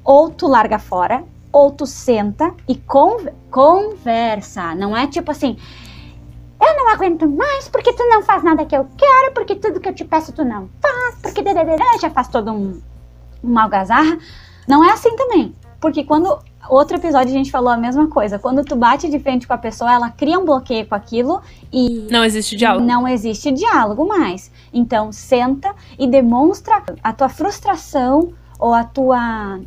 Ou 0.04 0.30
tu 0.30 0.46
larga 0.46 0.78
fora, 0.78 1.24
ou 1.54 1.72
tu 1.72 1.86
senta 1.86 2.54
e 2.68 2.76
con 2.76 3.18
conversa. 3.50 4.76
Não 4.76 4.96
é 4.96 5.08
tipo 5.08 5.32
assim, 5.32 5.58
eu 6.60 6.76
não 6.76 6.90
aguento 6.90 7.30
mais 7.30 7.70
porque 7.70 7.94
tu 7.94 8.04
não 8.10 8.22
faz 8.24 8.44
nada 8.44 8.66
que 8.66 8.76
eu 8.76 8.86
quero, 8.98 9.34
porque 9.34 9.56
tudo 9.56 9.80
que 9.80 9.88
eu 9.88 9.96
te 9.96 10.04
peço 10.04 10.34
tu 10.34 10.44
não 10.44 10.70
faz, 10.82 11.16
porque 11.22 11.42
já 12.02 12.10
faz 12.10 12.28
todo 12.28 12.52
um, 12.52 12.82
uma 13.42 13.64
algazarra. 13.64 14.18
Não 14.68 14.84
é 14.84 14.92
assim 14.92 15.16
também. 15.16 15.56
Porque 15.80 16.04
quando 16.04 16.38
outro 16.70 16.98
episódio 16.98 17.30
a 17.30 17.38
gente 17.38 17.52
falou 17.52 17.70
a 17.70 17.78
mesma 17.78 18.08
coisa. 18.08 18.40
Quando 18.40 18.64
tu 18.64 18.76
bate 18.76 19.10
de 19.10 19.20
frente 19.20 19.48
com 19.48 19.54
a 19.54 19.58
pessoa, 19.58 19.92
ela 19.92 20.10
cria 20.10 20.40
um 20.40 20.46
bloqueio 20.46 20.86
com 20.86 20.96
aquilo 20.96 21.42
e. 21.72 22.08
Não 22.10 22.24
existe 22.24 22.56
diálogo. 22.56 22.86
Não 22.86 23.08
existe 23.08 23.52
diálogo 23.52 24.08
mais. 24.08 24.52
Então, 24.74 25.12
senta 25.12 25.74
e 25.98 26.08
demonstra 26.08 26.84
a 27.04 27.14
tua 27.14 27.30
frustração 27.30 28.34
ou 28.60 28.74
a 28.74 28.84
tua 28.84 29.60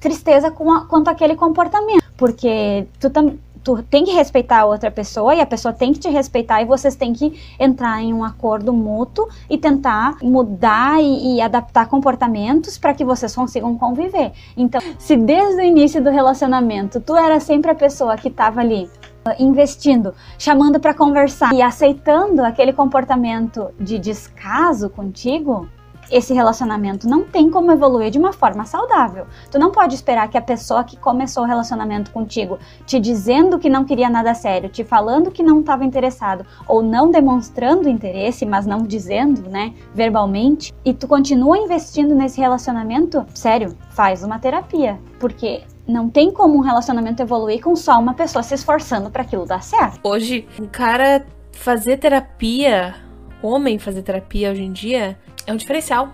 tristeza 0.00 0.50
com 0.50 0.72
a, 0.72 0.86
quanto 0.86 1.08
àquele 1.08 1.36
comportamento. 1.36 2.02
Porque 2.16 2.86
tu, 3.00 3.10
tam, 3.10 3.38
tu 3.62 3.82
tem 3.82 4.04
que 4.04 4.12
respeitar 4.12 4.60
a 4.60 4.64
outra 4.64 4.90
pessoa 4.90 5.34
e 5.34 5.40
a 5.40 5.46
pessoa 5.46 5.72
tem 5.72 5.92
que 5.92 6.00
te 6.00 6.08
respeitar 6.08 6.62
e 6.62 6.64
vocês 6.64 6.96
têm 6.96 7.12
que 7.12 7.38
entrar 7.58 8.02
em 8.02 8.12
um 8.12 8.24
acordo 8.24 8.72
mútuo 8.72 9.28
e 9.48 9.56
tentar 9.56 10.16
mudar 10.22 11.00
e, 11.00 11.36
e 11.36 11.40
adaptar 11.40 11.86
comportamentos 11.86 12.76
para 12.76 12.94
que 12.94 13.04
vocês 13.04 13.34
consigam 13.34 13.76
conviver. 13.76 14.32
Então, 14.56 14.80
se 14.98 15.16
desde 15.16 15.60
o 15.60 15.64
início 15.64 16.02
do 16.02 16.10
relacionamento 16.10 17.00
tu 17.00 17.16
era 17.16 17.38
sempre 17.40 17.70
a 17.70 17.74
pessoa 17.74 18.16
que 18.16 18.28
estava 18.28 18.60
ali 18.60 18.90
investindo, 19.38 20.12
chamando 20.38 20.80
para 20.80 20.92
conversar 20.92 21.52
e 21.54 21.62
aceitando 21.62 22.42
aquele 22.42 22.72
comportamento 22.72 23.68
de 23.78 23.98
descaso 23.98 24.90
contigo, 24.90 25.68
esse 26.12 26.34
relacionamento 26.34 27.08
não 27.08 27.24
tem 27.24 27.50
como 27.50 27.72
evoluir 27.72 28.10
de 28.10 28.18
uma 28.18 28.32
forma 28.32 28.66
saudável. 28.66 29.26
Tu 29.50 29.58
não 29.58 29.70
pode 29.70 29.94
esperar 29.94 30.28
que 30.28 30.36
a 30.36 30.42
pessoa 30.42 30.84
que 30.84 30.96
começou 30.96 31.42
o 31.42 31.46
relacionamento 31.46 32.10
contigo, 32.10 32.58
te 32.86 33.00
dizendo 33.00 33.58
que 33.58 33.70
não 33.70 33.84
queria 33.84 34.10
nada 34.10 34.34
sério, 34.34 34.68
te 34.68 34.84
falando 34.84 35.30
que 35.30 35.42
não 35.42 35.60
estava 35.60 35.84
interessado, 35.84 36.44
ou 36.68 36.82
não 36.82 37.10
demonstrando 37.10 37.88
interesse, 37.88 38.44
mas 38.44 38.66
não 38.66 38.82
dizendo, 38.82 39.48
né, 39.48 39.72
verbalmente, 39.94 40.72
e 40.84 40.92
tu 40.92 41.08
continua 41.08 41.56
investindo 41.56 42.14
nesse 42.14 42.40
relacionamento, 42.40 43.24
sério, 43.34 43.76
faz 43.90 44.22
uma 44.22 44.38
terapia, 44.38 45.00
porque 45.18 45.62
não 45.86 46.08
tem 46.08 46.30
como 46.30 46.56
um 46.56 46.60
relacionamento 46.60 47.22
evoluir 47.22 47.62
com 47.62 47.74
só 47.74 47.98
uma 47.98 48.14
pessoa 48.14 48.42
se 48.42 48.54
esforçando 48.54 49.10
para 49.10 49.22
aquilo 49.22 49.46
dar 49.46 49.62
certo. 49.62 50.00
Hoje, 50.04 50.46
um 50.60 50.66
cara 50.66 51.24
fazer 51.52 51.96
terapia, 51.96 52.94
homem 53.42 53.78
fazer 53.78 54.02
terapia 54.02 54.50
hoje 54.50 54.62
em 54.62 54.72
dia, 54.72 55.18
é 55.46 55.52
um 55.52 55.56
diferencial. 55.56 56.12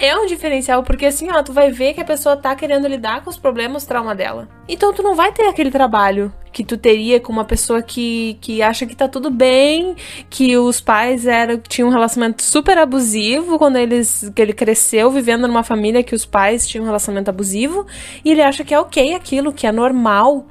É 0.00 0.16
um 0.16 0.26
diferencial, 0.26 0.84
porque 0.84 1.06
assim, 1.06 1.28
ó, 1.32 1.42
tu 1.42 1.52
vai 1.52 1.72
ver 1.72 1.92
que 1.92 2.00
a 2.00 2.04
pessoa 2.04 2.36
tá 2.36 2.54
querendo 2.54 2.86
lidar 2.86 3.24
com 3.24 3.30
os 3.30 3.36
problemas, 3.36 3.84
trauma 3.84 4.14
dela. 4.14 4.48
Então 4.68 4.92
tu 4.94 5.02
não 5.02 5.16
vai 5.16 5.32
ter 5.32 5.48
aquele 5.48 5.72
trabalho 5.72 6.32
que 6.52 6.62
tu 6.62 6.76
teria 6.76 7.18
com 7.18 7.32
uma 7.32 7.44
pessoa 7.44 7.82
que, 7.82 8.38
que 8.40 8.62
acha 8.62 8.86
que 8.86 8.94
tá 8.94 9.08
tudo 9.08 9.28
bem, 9.28 9.96
que 10.30 10.56
os 10.56 10.80
pais 10.80 11.26
eram, 11.26 11.58
tinham 11.58 11.88
um 11.88 11.92
relacionamento 11.92 12.44
super 12.44 12.78
abusivo 12.78 13.58
quando 13.58 13.76
eles, 13.76 14.30
que 14.36 14.40
ele 14.40 14.52
cresceu 14.52 15.10
vivendo 15.10 15.48
numa 15.48 15.64
família 15.64 16.04
que 16.04 16.14
os 16.14 16.24
pais 16.24 16.64
tinham 16.64 16.84
um 16.84 16.86
relacionamento 16.86 17.30
abusivo, 17.30 17.84
e 18.24 18.30
ele 18.30 18.42
acha 18.42 18.62
que 18.62 18.72
é 18.72 18.78
ok 18.78 19.14
aquilo, 19.14 19.52
que 19.52 19.66
é 19.66 19.72
normal. 19.72 20.46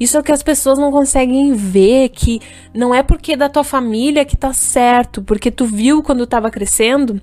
Isso 0.00 0.16
é 0.16 0.20
o 0.20 0.22
que 0.22 0.32
as 0.32 0.42
pessoas 0.42 0.78
não 0.78 0.90
conseguem 0.90 1.52
ver, 1.52 2.08
que 2.08 2.40
não 2.72 2.94
é 2.94 3.02
porque 3.02 3.36
da 3.36 3.50
tua 3.50 3.64
família 3.64 4.24
que 4.24 4.38
tá 4.38 4.54
certo, 4.54 5.22
porque 5.22 5.50
tu 5.50 5.66
viu 5.66 6.02
quando 6.02 6.26
tava 6.26 6.50
crescendo 6.50 7.20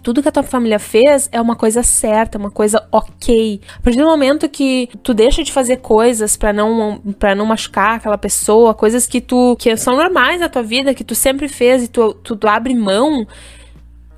que 0.00 0.02
tudo 0.02 0.22
que 0.22 0.28
a 0.28 0.32
tua 0.32 0.42
família 0.42 0.78
fez 0.78 1.28
é 1.30 1.40
uma 1.40 1.54
coisa 1.54 1.82
certa, 1.82 2.38
uma 2.38 2.50
coisa 2.50 2.88
ok. 2.90 3.60
A 3.78 3.82
partir 3.82 3.98
do 3.98 4.06
momento 4.06 4.48
que 4.48 4.88
tu 5.02 5.12
deixa 5.12 5.44
de 5.44 5.52
fazer 5.52 5.76
coisas 5.76 6.36
para 6.36 6.52
não 6.52 6.98
para 7.18 7.34
não 7.34 7.44
machucar 7.44 7.96
aquela 7.96 8.16
pessoa, 8.16 8.72
coisas 8.74 9.06
que 9.06 9.20
tu 9.20 9.54
que 9.58 9.76
são 9.76 9.96
normais 9.96 10.40
na 10.40 10.48
tua 10.48 10.62
vida, 10.62 10.94
que 10.94 11.04
tu 11.04 11.14
sempre 11.14 11.48
fez 11.48 11.84
e 11.84 11.88
tu, 11.88 12.14
tu, 12.14 12.34
tu 12.34 12.48
abre 12.48 12.74
mão, 12.74 13.26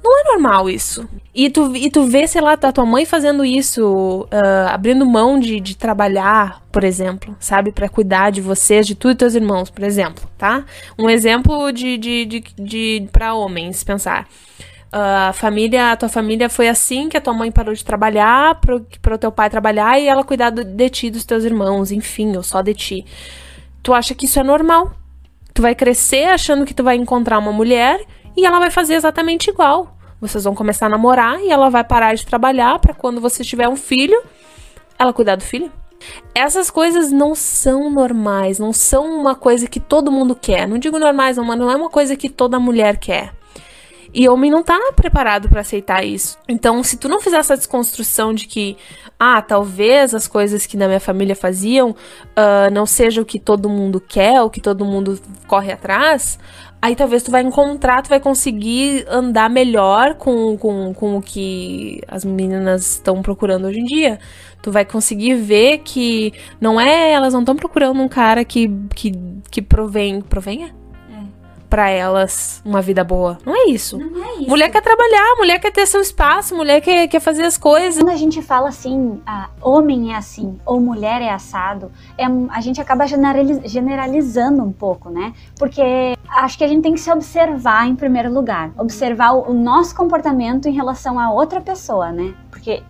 não 0.05 0.21
é 0.21 0.33
normal 0.33 0.71
isso. 0.71 1.09
E 1.35 1.51
tu, 1.51 1.75
e 1.75 1.91
tu 1.91 2.05
vê, 2.05 2.27
sei 2.27 2.41
lá, 2.41 2.53
a 2.53 2.73
tua 2.73 2.87
mãe 2.87 3.05
fazendo 3.05 3.45
isso, 3.45 4.27
uh, 4.33 4.69
abrindo 4.69 5.05
mão 5.07 5.41
de, 5.41 5.59
de 5.61 5.77
trabalhar, 5.77 6.63
por 6.71 6.85
exemplo, 6.85 7.35
sabe? 7.41 7.73
para 7.73 7.89
cuidar 7.89 8.31
de 8.31 8.41
vocês, 8.41 8.87
de 8.87 8.95
tu 8.95 9.11
e 9.11 9.15
teus 9.15 9.35
irmãos, 9.35 9.71
por 9.71 9.83
exemplo, 9.83 10.29
tá? 10.37 10.65
Um 10.99 11.09
exemplo 11.09 11.73
de, 11.73 11.97
de, 11.97 12.25
de, 12.27 12.45
de 12.59 13.09
para 13.11 13.35
homens 13.35 13.83
pensar 13.83 14.29
a 14.93 15.33
família, 15.33 15.93
a 15.93 15.97
tua 15.97 16.09
família 16.11 16.51
foi 16.51 16.69
assim 16.69 17.09
que 17.09 17.17
a 17.17 17.21
tua 17.21 17.33
mãe 17.33 17.51
parou 17.51 17.73
de 17.73 17.83
trabalhar 17.83 18.61
para 18.61 18.77
o 18.77 19.19
teu 19.19 19.33
pai 19.33 19.49
trabalhar 19.49 19.99
e 19.99 20.07
ela 20.07 20.23
cuidar 20.23 20.51
de 20.51 20.91
ti, 20.91 21.11
dos 21.11 21.25
teus 21.25 21.45
irmãos, 21.45 21.91
enfim, 21.91 22.37
ou 22.37 22.43
só 22.43 22.61
de 22.61 22.75
ti. 22.75 23.07
Tu 23.83 23.95
acha 23.95 24.15
que 24.15 24.27
isso 24.27 24.39
é 24.39 24.43
normal? 24.43 24.93
Tu 25.55 25.63
vai 25.63 25.75
crescer 25.75 26.25
achando 26.25 26.67
que 26.67 26.75
tu 26.75 26.85
vai 26.85 26.97
encontrar 26.97 27.39
uma 27.39 27.53
mulher 27.53 28.05
e 28.37 28.45
ela 28.45 28.59
vai 28.59 28.71
fazer 28.71 28.95
exatamente 28.95 29.49
igual. 29.49 29.97
Vocês 30.21 30.45
vão 30.45 30.55
começar 30.55 30.87
a 30.87 30.91
namorar 30.91 31.41
e 31.41 31.51
ela 31.51 31.71
vai 31.71 31.83
parar 31.83 32.15
de 32.15 32.27
trabalhar 32.27 32.79
para 32.79 32.95
quando 32.95 33.21
você 33.21 33.43
tiver 33.43 33.69
um 33.69 33.77
filho, 33.77 34.23
ela 34.99 35.13
cuidar 35.13 35.37
do 35.37 35.43
filho. 35.43 35.73
Essas 36.35 36.71
coisas 36.71 37.11
não 37.11 37.35
são 37.35 37.91
normais, 37.91 38.59
não 38.59 38.73
são 38.73 39.07
uma 39.21 39.35
coisa 39.35 39.67
que 39.67 39.81
todo 39.81 40.13
mundo 40.13 40.37
quer. 40.37 40.69
Não 40.69 40.79
digo 40.79 40.99
normais, 40.99 41.37
não, 41.37 41.45
mas 41.45 41.59
não 41.59 41.71
é 41.71 41.77
uma 41.77 41.89
coisa 41.89 42.15
que 42.15 42.29
toda 42.29 42.61
mulher 42.61 42.99
quer. 42.99 43.33
E 44.15 44.29
homem 44.29 44.51
não 44.51 44.63
tá 44.63 44.79
preparado 44.95 45.49
para 45.49 45.63
aceitar 45.63 46.05
isso. 46.05 46.37
Então, 46.47 46.83
se 46.83 46.99
tu 46.99 47.09
não 47.09 47.21
fizer 47.21 47.39
essa 47.39 47.57
desconstrução 47.57 48.35
de 48.35 48.47
que, 48.47 48.77
ah, 49.19 49.41
talvez 49.41 50.15
as 50.15 50.29
coisas 50.29 50.67
que 50.67 50.77
na 50.77 50.87
minha 50.87 51.01
família 51.01 51.35
faziam 51.35 51.91
uh, 51.91 52.71
não 52.71 52.85
seja 52.85 53.23
o 53.23 53.25
que 53.25 53.39
todo 53.39 53.71
mundo 53.71 54.01
quer, 54.01 54.43
o 54.43 54.51
que 54.51 54.61
todo 54.61 54.85
mundo 54.85 55.19
corre 55.47 55.73
atrás, 55.73 56.39
aí 56.83 56.95
talvez 56.95 57.23
tu 57.23 57.31
vai 57.31 57.43
encontrar, 57.43 58.03
tu 58.03 58.11
vai 58.11 58.21
conseguir 58.21 59.07
andar 59.09 59.49
melhor 59.49 60.15
com, 60.17 60.59
com, 60.59 60.93
com 60.93 61.17
o 61.17 61.23
que 61.23 62.03
as 62.07 62.23
meninas 62.23 62.93
estão 62.93 63.23
procurando 63.23 63.67
hoje 63.67 63.81
em 63.81 63.85
dia. 63.85 64.19
Tu 64.61 64.71
vai 64.71 64.85
conseguir 64.85 65.37
ver 65.37 65.79
que 65.79 66.35
não 66.61 66.79
é, 66.79 67.13
elas 67.13 67.33
não 67.33 67.41
estão 67.41 67.57
procurando 67.57 67.99
um 68.01 68.09
cara 68.09 68.45
que, 68.45 68.69
que, 68.95 69.13
que 69.51 69.63
provém, 69.63 70.21
provenha? 70.21 70.82
Para 71.73 71.89
elas 71.89 72.61
uma 72.67 72.83
vida 72.83 73.03
boa. 73.03 73.39
Não 73.47 73.57
é 73.57 73.71
isso. 73.71 73.97
Não 73.97 74.23
é 74.23 74.35
isso. 74.41 74.51
Mulher 74.51 74.71
quer 74.71 74.83
trabalhar, 74.83 75.37
mulher 75.39 75.59
quer 75.59 75.73
ter 75.73 75.87
seu 75.87 76.03
espaço, 76.03 76.55
mulher 76.55 76.83
quer, 76.83 77.09
quer 77.09 77.19
fazer 77.19 77.45
as 77.45 77.57
coisas. 77.57 78.03
Quando 78.03 78.13
a 78.13 78.17
gente 78.17 78.43
fala 78.43 78.69
assim, 78.69 79.23
ah, 79.27 79.49
homem 79.59 80.13
é 80.13 80.17
assim, 80.17 80.61
ou 80.67 80.79
mulher 80.79 81.23
é 81.23 81.31
assado, 81.31 81.91
é, 82.19 82.27
a 82.51 82.61
gente 82.61 82.79
acaba 82.79 83.07
generalizando 83.07 84.63
um 84.63 84.71
pouco, 84.71 85.09
né? 85.09 85.33
Porque 85.59 86.15
acho 86.29 86.59
que 86.59 86.65
a 86.65 86.69
gente 86.69 86.83
tem 86.83 86.93
que 86.93 87.01
se 87.01 87.11
observar 87.11 87.89
em 87.89 87.97
primeiro 87.97 88.31
lugar. 88.31 88.71
Observar 88.77 89.33
o, 89.33 89.53
o 89.53 89.55
nosso 89.55 89.97
comportamento 89.97 90.69
em 90.69 90.73
relação 90.75 91.19
a 91.19 91.33
outra 91.33 91.59
pessoa, 91.59 92.13
né? 92.13 92.35
Porque 92.51 92.83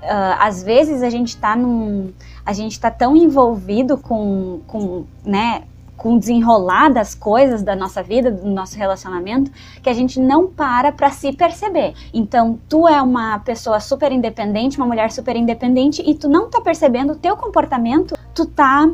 Uh, 0.00 0.34
às 0.38 0.62
vezes 0.62 1.02
a 1.02 1.10
gente 1.10 1.36
tá 1.36 1.54
num. 1.54 2.10
A 2.46 2.54
gente 2.54 2.80
tá 2.80 2.90
tão 2.90 3.14
envolvido 3.14 3.98
com, 3.98 4.60
com 4.66 5.04
né, 5.22 5.64
com 6.00 6.14
o 6.14 6.18
desenrolar 6.18 6.90
das 6.90 7.14
coisas 7.14 7.62
da 7.62 7.76
nossa 7.76 8.02
vida, 8.02 8.30
do 8.30 8.48
nosso 8.48 8.74
relacionamento, 8.78 9.52
que 9.82 9.90
a 9.90 9.92
gente 9.92 10.18
não 10.18 10.46
para 10.46 10.90
para 10.90 11.10
se 11.10 11.30
perceber. 11.30 11.92
Então, 12.14 12.58
tu 12.70 12.88
é 12.88 13.02
uma 13.02 13.38
pessoa 13.40 13.78
super 13.80 14.10
independente, 14.10 14.78
uma 14.78 14.86
mulher 14.86 15.12
super 15.12 15.36
independente 15.36 16.02
e 16.04 16.14
tu 16.14 16.26
não 16.26 16.48
tá 16.48 16.58
percebendo 16.62 17.12
o 17.12 17.16
teu 17.16 17.36
comportamento, 17.36 18.16
tu 18.34 18.46
tá 18.46 18.88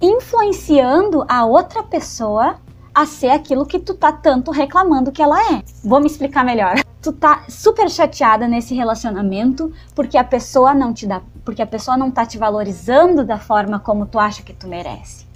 influenciando 0.00 1.24
a 1.28 1.44
outra 1.44 1.82
pessoa 1.82 2.54
a 2.94 3.06
ser 3.06 3.30
aquilo 3.30 3.66
que 3.66 3.80
tu 3.80 3.94
tá 3.94 4.12
tanto 4.12 4.52
reclamando 4.52 5.10
que 5.10 5.20
ela 5.20 5.40
é. 5.54 5.64
Vou 5.82 5.98
me 5.98 6.06
explicar 6.06 6.44
melhor. 6.44 6.76
Tu 7.02 7.12
tá 7.12 7.42
super 7.48 7.90
chateada 7.90 8.46
nesse 8.46 8.72
relacionamento 8.72 9.72
porque 9.96 10.16
a 10.16 10.22
pessoa 10.22 10.72
não 10.72 10.92
te 10.92 11.08
dá, 11.08 11.22
porque 11.44 11.62
a 11.62 11.66
pessoa 11.66 11.96
não 11.96 12.08
tá 12.08 12.24
te 12.24 12.38
valorizando 12.38 13.24
da 13.24 13.38
forma 13.38 13.80
como 13.80 14.06
tu 14.06 14.16
acha 14.16 14.44
que 14.44 14.52
tu 14.52 14.68
merece. 14.68 15.26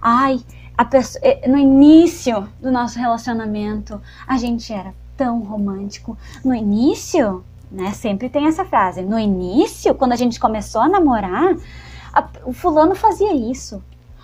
Ai, 0.00 0.40
eh, 1.22 1.48
no 1.48 1.56
início 1.56 2.48
do 2.60 2.70
nosso 2.70 2.98
relacionamento, 2.98 4.00
a 4.26 4.36
gente 4.36 4.72
era 4.72 4.94
tão 5.16 5.40
romântico. 5.40 6.16
No 6.44 6.54
início, 6.54 7.44
né? 7.70 7.92
Sempre 7.92 8.28
tem 8.28 8.46
essa 8.46 8.64
frase. 8.64 9.02
No 9.02 9.18
início, 9.18 9.94
quando 9.94 10.12
a 10.12 10.16
gente 10.16 10.38
começou 10.38 10.80
a 10.80 10.88
namorar, 10.88 11.56
a, 12.12 12.28
o 12.44 12.52
fulano 12.52 12.94
fazia 12.94 13.34
isso. 13.34 13.82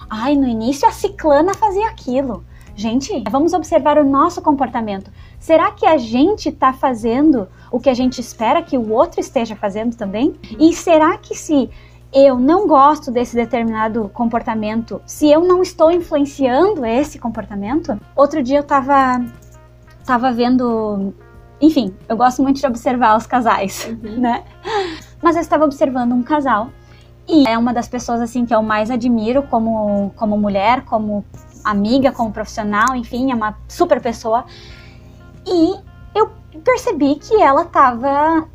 Ai, 0.08 0.36
no 0.36 0.46
início 0.46 0.86
a 0.86 0.92
ciclana 0.92 1.54
fazia 1.54 1.88
aquilo. 1.88 2.44
Gente, 2.74 3.22
vamos 3.30 3.52
observar 3.52 3.98
o 3.98 4.04
nosso 4.04 4.40
comportamento. 4.40 5.10
Será 5.38 5.72
que 5.72 5.84
a 5.84 5.98
gente 5.98 6.48
está 6.48 6.72
fazendo 6.72 7.48
o 7.70 7.78
que 7.78 7.90
a 7.90 7.94
gente 7.94 8.20
espera 8.20 8.62
que 8.62 8.78
o 8.78 8.92
outro 8.92 9.20
esteja 9.20 9.54
fazendo 9.54 9.94
também? 9.96 10.34
E 10.58 10.72
será 10.72 11.18
que 11.18 11.34
se 11.34 11.68
eu 12.12 12.38
não 12.38 12.66
gosto 12.66 13.10
desse 13.10 13.34
determinado 13.34 14.10
comportamento, 14.12 15.00
se 15.06 15.30
eu 15.30 15.40
não 15.42 15.62
estou 15.62 15.90
influenciando 15.90 16.84
esse 16.84 17.18
comportamento, 17.18 17.98
outro 18.14 18.42
dia 18.42 18.58
eu 18.58 18.64
tava, 18.64 19.24
tava 20.04 20.30
vendo. 20.32 21.14
Enfim, 21.60 21.94
eu 22.08 22.16
gosto 22.16 22.42
muito 22.42 22.60
de 22.60 22.66
observar 22.66 23.16
os 23.16 23.26
casais, 23.26 23.86
uhum. 23.88 24.20
né? 24.20 24.44
Mas 25.22 25.36
eu 25.36 25.42
estava 25.42 25.64
observando 25.64 26.12
um 26.12 26.22
casal 26.22 26.68
e 27.28 27.46
é 27.46 27.56
uma 27.56 27.72
das 27.72 27.88
pessoas 27.88 28.20
assim 28.20 28.44
que 28.44 28.54
eu 28.54 28.62
mais 28.62 28.90
admiro 28.90 29.44
como, 29.44 30.12
como 30.16 30.36
mulher, 30.36 30.84
como 30.84 31.24
amiga, 31.64 32.12
como 32.12 32.32
profissional, 32.32 32.94
enfim, 32.96 33.30
é 33.30 33.34
uma 33.34 33.56
super 33.68 34.00
pessoa. 34.00 34.44
E 35.46 35.74
eu 36.14 36.30
percebi 36.64 37.14
que 37.14 37.40
ela 37.40 37.62
estava 37.62 38.46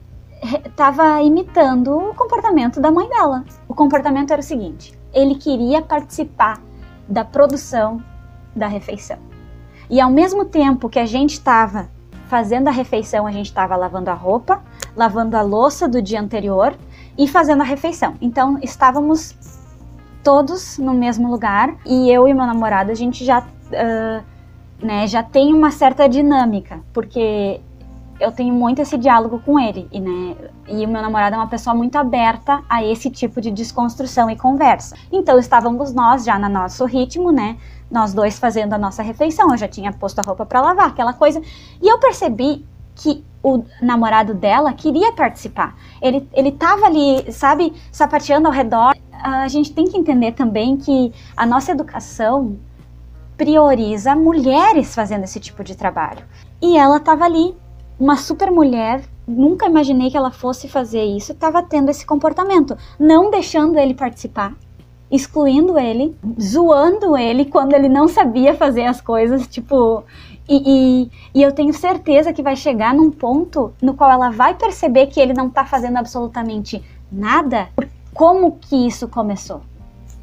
estava 0.66 1.22
imitando 1.22 1.98
o 1.98 2.14
comportamento 2.14 2.80
da 2.80 2.92
mãe 2.92 3.08
dela. 3.10 3.44
O 3.68 3.74
comportamento 3.74 4.32
era 4.32 4.42
o 4.42 4.44
seguinte: 4.44 4.98
ele 5.14 5.36
queria 5.36 5.82
participar 5.82 6.62
da 7.08 7.24
produção 7.24 8.02
da 8.56 8.68
refeição. 8.68 9.18
E 9.90 10.02
ao 10.02 10.12
mesmo 10.12 10.46
tempo 10.46 10.90
que 10.90 11.00
a 11.00 11.06
gente 11.06 11.34
estava 11.34 11.90
fazendo 12.28 12.68
a 12.68 12.72
refeição, 12.72 13.26
a 13.26 13.32
gente 13.32 13.46
estava 13.46 13.76
lavando 13.76 14.10
a 14.10 14.14
roupa, 14.14 14.62
lavando 14.96 15.38
a 15.38 15.42
louça 15.42 15.88
do 15.88 16.02
dia 16.02 16.20
anterior 16.20 16.76
e 17.18 17.28
fazendo 17.28 17.62
a 17.62 17.66
refeição. 17.66 18.16
Então 18.22 18.60
estávamos 18.62 19.36
todos 20.24 20.78
no 20.78 20.94
mesmo 20.94 21.30
lugar 21.30 21.76
e 21.86 22.12
eu 22.12 22.28
e 22.28 22.34
meu 22.34 22.46
namorado 22.46 22.92
a 22.92 22.94
gente 22.94 23.24
já, 23.24 23.40
uh, 23.40 24.24
né, 24.86 25.08
já 25.08 25.24
tem 25.24 25.54
uma 25.54 25.72
certa 25.72 26.08
dinâmica, 26.08 26.82
porque 26.92 27.62
eu 28.20 28.32
tenho 28.32 28.54
muito 28.54 28.82
esse 28.82 28.98
diálogo 28.98 29.40
com 29.46 29.60
ele 29.60 29.88
e, 29.92 30.00
né, 30.00 30.36
e 30.68 30.86
o 30.86 30.88
meu 30.88 31.02
namorado 31.02 31.36
é 31.36 31.38
uma 31.38 31.48
pessoa 31.48 31.76
muito 31.76 31.96
aberta 31.98 32.64
a 32.70 32.84
esse 32.84 33.10
tipo 33.10 33.40
de 33.40 33.52
desconstrução 33.52 34.30
e 34.30 34.36
conversa. 34.36 34.96
Então 35.12 35.38
estávamos 35.38 35.94
nós 35.94 36.26
já 36.26 36.38
no 36.40 36.50
nosso 36.50 36.86
ritmo, 36.86 37.32
né, 37.32 37.58
nós 37.90 38.14
dois 38.14 38.38
fazendo 38.40 38.74
a 38.74 38.78
nossa 38.78 39.02
refeição. 39.02 39.52
Eu 39.52 39.58
já 39.58 39.68
tinha 39.68 39.94
posto 39.94 40.20
a 40.20 40.24
roupa 40.24 40.46
para 40.46 40.62
lavar, 40.62 40.88
aquela 40.88 41.14
coisa, 41.14 41.42
e 41.82 41.88
eu 41.88 42.00
percebi 42.00 42.66
que 42.96 43.24
o 43.44 43.64
namorado 43.82 44.34
dela 44.34 44.74
queria 44.74 45.14
participar. 45.14 45.76
Ele, 46.02 46.28
ele 46.34 46.52
tava 46.52 46.86
ali, 46.86 47.32
sabe, 47.32 47.74
sapateando 47.92 48.48
ao 48.48 48.54
redor. 48.54 48.96
A 49.12 49.48
gente 49.48 49.72
tem 49.72 49.86
que 49.86 49.98
entender 49.98 50.34
também 50.34 50.76
que 50.76 51.14
a 51.36 51.46
nossa 51.46 51.72
educação 51.72 52.58
prioriza 53.38 54.16
mulheres 54.16 54.96
fazendo 54.96 55.24
esse 55.24 55.40
tipo 55.40 55.64
de 55.64 55.78
trabalho. 55.78 56.26
E 56.62 56.76
ela 56.76 57.00
tava 57.00 57.24
ali, 57.24 57.56
uma 58.00 58.16
super 58.16 58.52
mulher, 58.52 59.04
nunca 59.28 59.66
imaginei 59.66 60.10
que 60.10 60.18
ela 60.18 60.32
fosse 60.32 60.68
fazer 60.68 61.04
isso, 61.04 61.32
estava 61.32 61.62
tendo 61.64 61.90
esse 61.90 62.06
comportamento, 62.06 62.78
não 63.00 63.32
deixando 63.32 63.78
ele 63.78 63.94
participar, 63.94 64.54
excluindo 65.10 65.78
ele, 65.80 66.16
zoando 66.40 67.18
ele 67.18 67.46
quando 67.46 67.74
ele 67.74 67.90
não 67.90 68.08
sabia 68.08 68.54
fazer 68.54 68.86
as 68.86 69.02
coisas, 69.02 69.48
tipo, 69.48 70.04
e, 70.48 70.62
e, 70.66 71.12
e, 71.36 71.44
eu 71.44 71.52
tenho 71.52 71.74
certeza 71.74 72.32
que 72.32 72.42
vai 72.42 72.56
chegar 72.56 72.94
num 72.94 73.12
ponto 73.12 73.74
no 73.82 73.94
qual 73.94 74.10
ela 74.10 74.30
vai 74.30 74.54
perceber 74.54 75.08
que 75.08 75.20
ele 75.20 75.34
não 75.34 75.50
tá 75.50 75.66
fazendo 75.66 75.98
absolutamente 75.98 76.82
nada. 77.12 77.68
Como 78.14 78.54
que 78.54 78.88
isso 78.88 79.10
começou? 79.10 79.62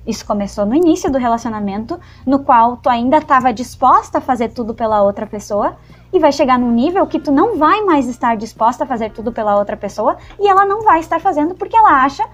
Isso 0.07 0.25
começou 0.27 0.65
no 0.67 0.75
início 0.75 1.11
do 1.11 1.19
relacionamento, 1.19 1.99
no 2.27 2.39
qual 2.39 2.77
tu 2.77 2.89
ainda 2.89 3.19
estava 3.19 3.53
disposta 3.53 4.19
a 4.19 4.21
fazer 4.21 4.49
tudo 4.51 4.75
pela 4.75 5.03
outra 5.03 5.27
pessoa, 5.27 5.77
e 6.15 6.19
vai 6.19 6.33
chegar 6.33 6.59
num 6.59 6.71
nível 6.71 7.07
que 7.07 7.19
tu 7.19 7.31
não 7.31 7.59
vai 7.59 7.83
mais 7.83 8.09
estar 8.09 8.37
disposta 8.37 8.85
a 8.85 8.87
fazer 8.87 9.11
tudo 9.11 9.33
pela 9.33 9.59
outra 9.59 9.77
pessoa, 9.77 10.17
e 10.41 10.49
ela 10.49 10.65
não 10.65 10.83
vai 10.83 11.01
estar 11.01 11.21
fazendo 11.21 11.55
porque 11.55 11.77
ela 11.77 12.03
acha 12.03 12.25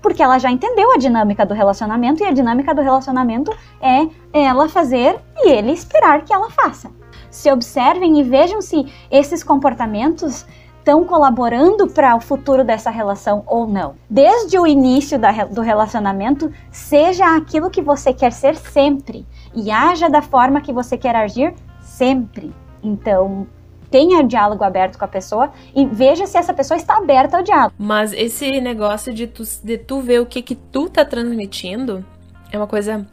porque 0.00 0.22
ela 0.22 0.38
já 0.38 0.50
entendeu 0.50 0.92
a 0.92 0.96
dinâmica 0.96 1.44
do 1.44 1.52
relacionamento 1.52 2.22
e 2.22 2.26
a 2.26 2.32
dinâmica 2.32 2.74
do 2.74 2.80
relacionamento 2.80 3.54
é 3.82 4.08
ela 4.32 4.66
fazer 4.66 5.18
e 5.36 5.50
ele 5.50 5.72
esperar 5.72 6.24
que 6.24 6.32
ela 6.32 6.48
faça 6.50 6.90
se 7.30 7.50
observem 7.50 8.18
e 8.18 8.22
vejam 8.22 8.60
se 8.60 8.86
esses 9.10 9.42
comportamentos 9.42 10.44
estão 10.78 11.04
colaborando 11.04 11.86
para 11.86 12.16
o 12.16 12.20
futuro 12.20 12.64
dessa 12.64 12.90
relação 12.90 13.44
ou 13.46 13.66
não. 13.66 13.94
Desde 14.08 14.58
o 14.58 14.66
início 14.66 15.18
da, 15.18 15.30
do 15.44 15.60
relacionamento, 15.60 16.50
seja 16.70 17.36
aquilo 17.36 17.70
que 17.70 17.82
você 17.82 18.12
quer 18.12 18.32
ser 18.32 18.56
sempre 18.56 19.26
e 19.54 19.70
haja 19.70 20.08
da 20.08 20.22
forma 20.22 20.60
que 20.60 20.72
você 20.72 20.96
quer 20.96 21.14
agir 21.14 21.54
sempre. 21.80 22.52
Então, 22.82 23.46
tenha 23.90 24.22
diálogo 24.22 24.62
aberto 24.62 24.98
com 24.98 25.04
a 25.04 25.08
pessoa 25.08 25.52
e 25.74 25.84
veja 25.84 26.26
se 26.26 26.38
essa 26.38 26.54
pessoa 26.54 26.76
está 26.76 26.96
aberta 26.96 27.36
ao 27.36 27.42
diálogo. 27.42 27.74
Mas 27.78 28.12
esse 28.12 28.60
negócio 28.60 29.12
de 29.12 29.26
tu, 29.26 29.42
de 29.64 29.76
tu 29.78 30.00
ver 30.00 30.20
o 30.20 30.26
que 30.26 30.42
que 30.42 30.54
tu 30.54 30.88
tá 30.88 31.04
transmitindo 31.04 32.04
é 32.52 32.56
uma 32.56 32.66
coisa 32.66 33.06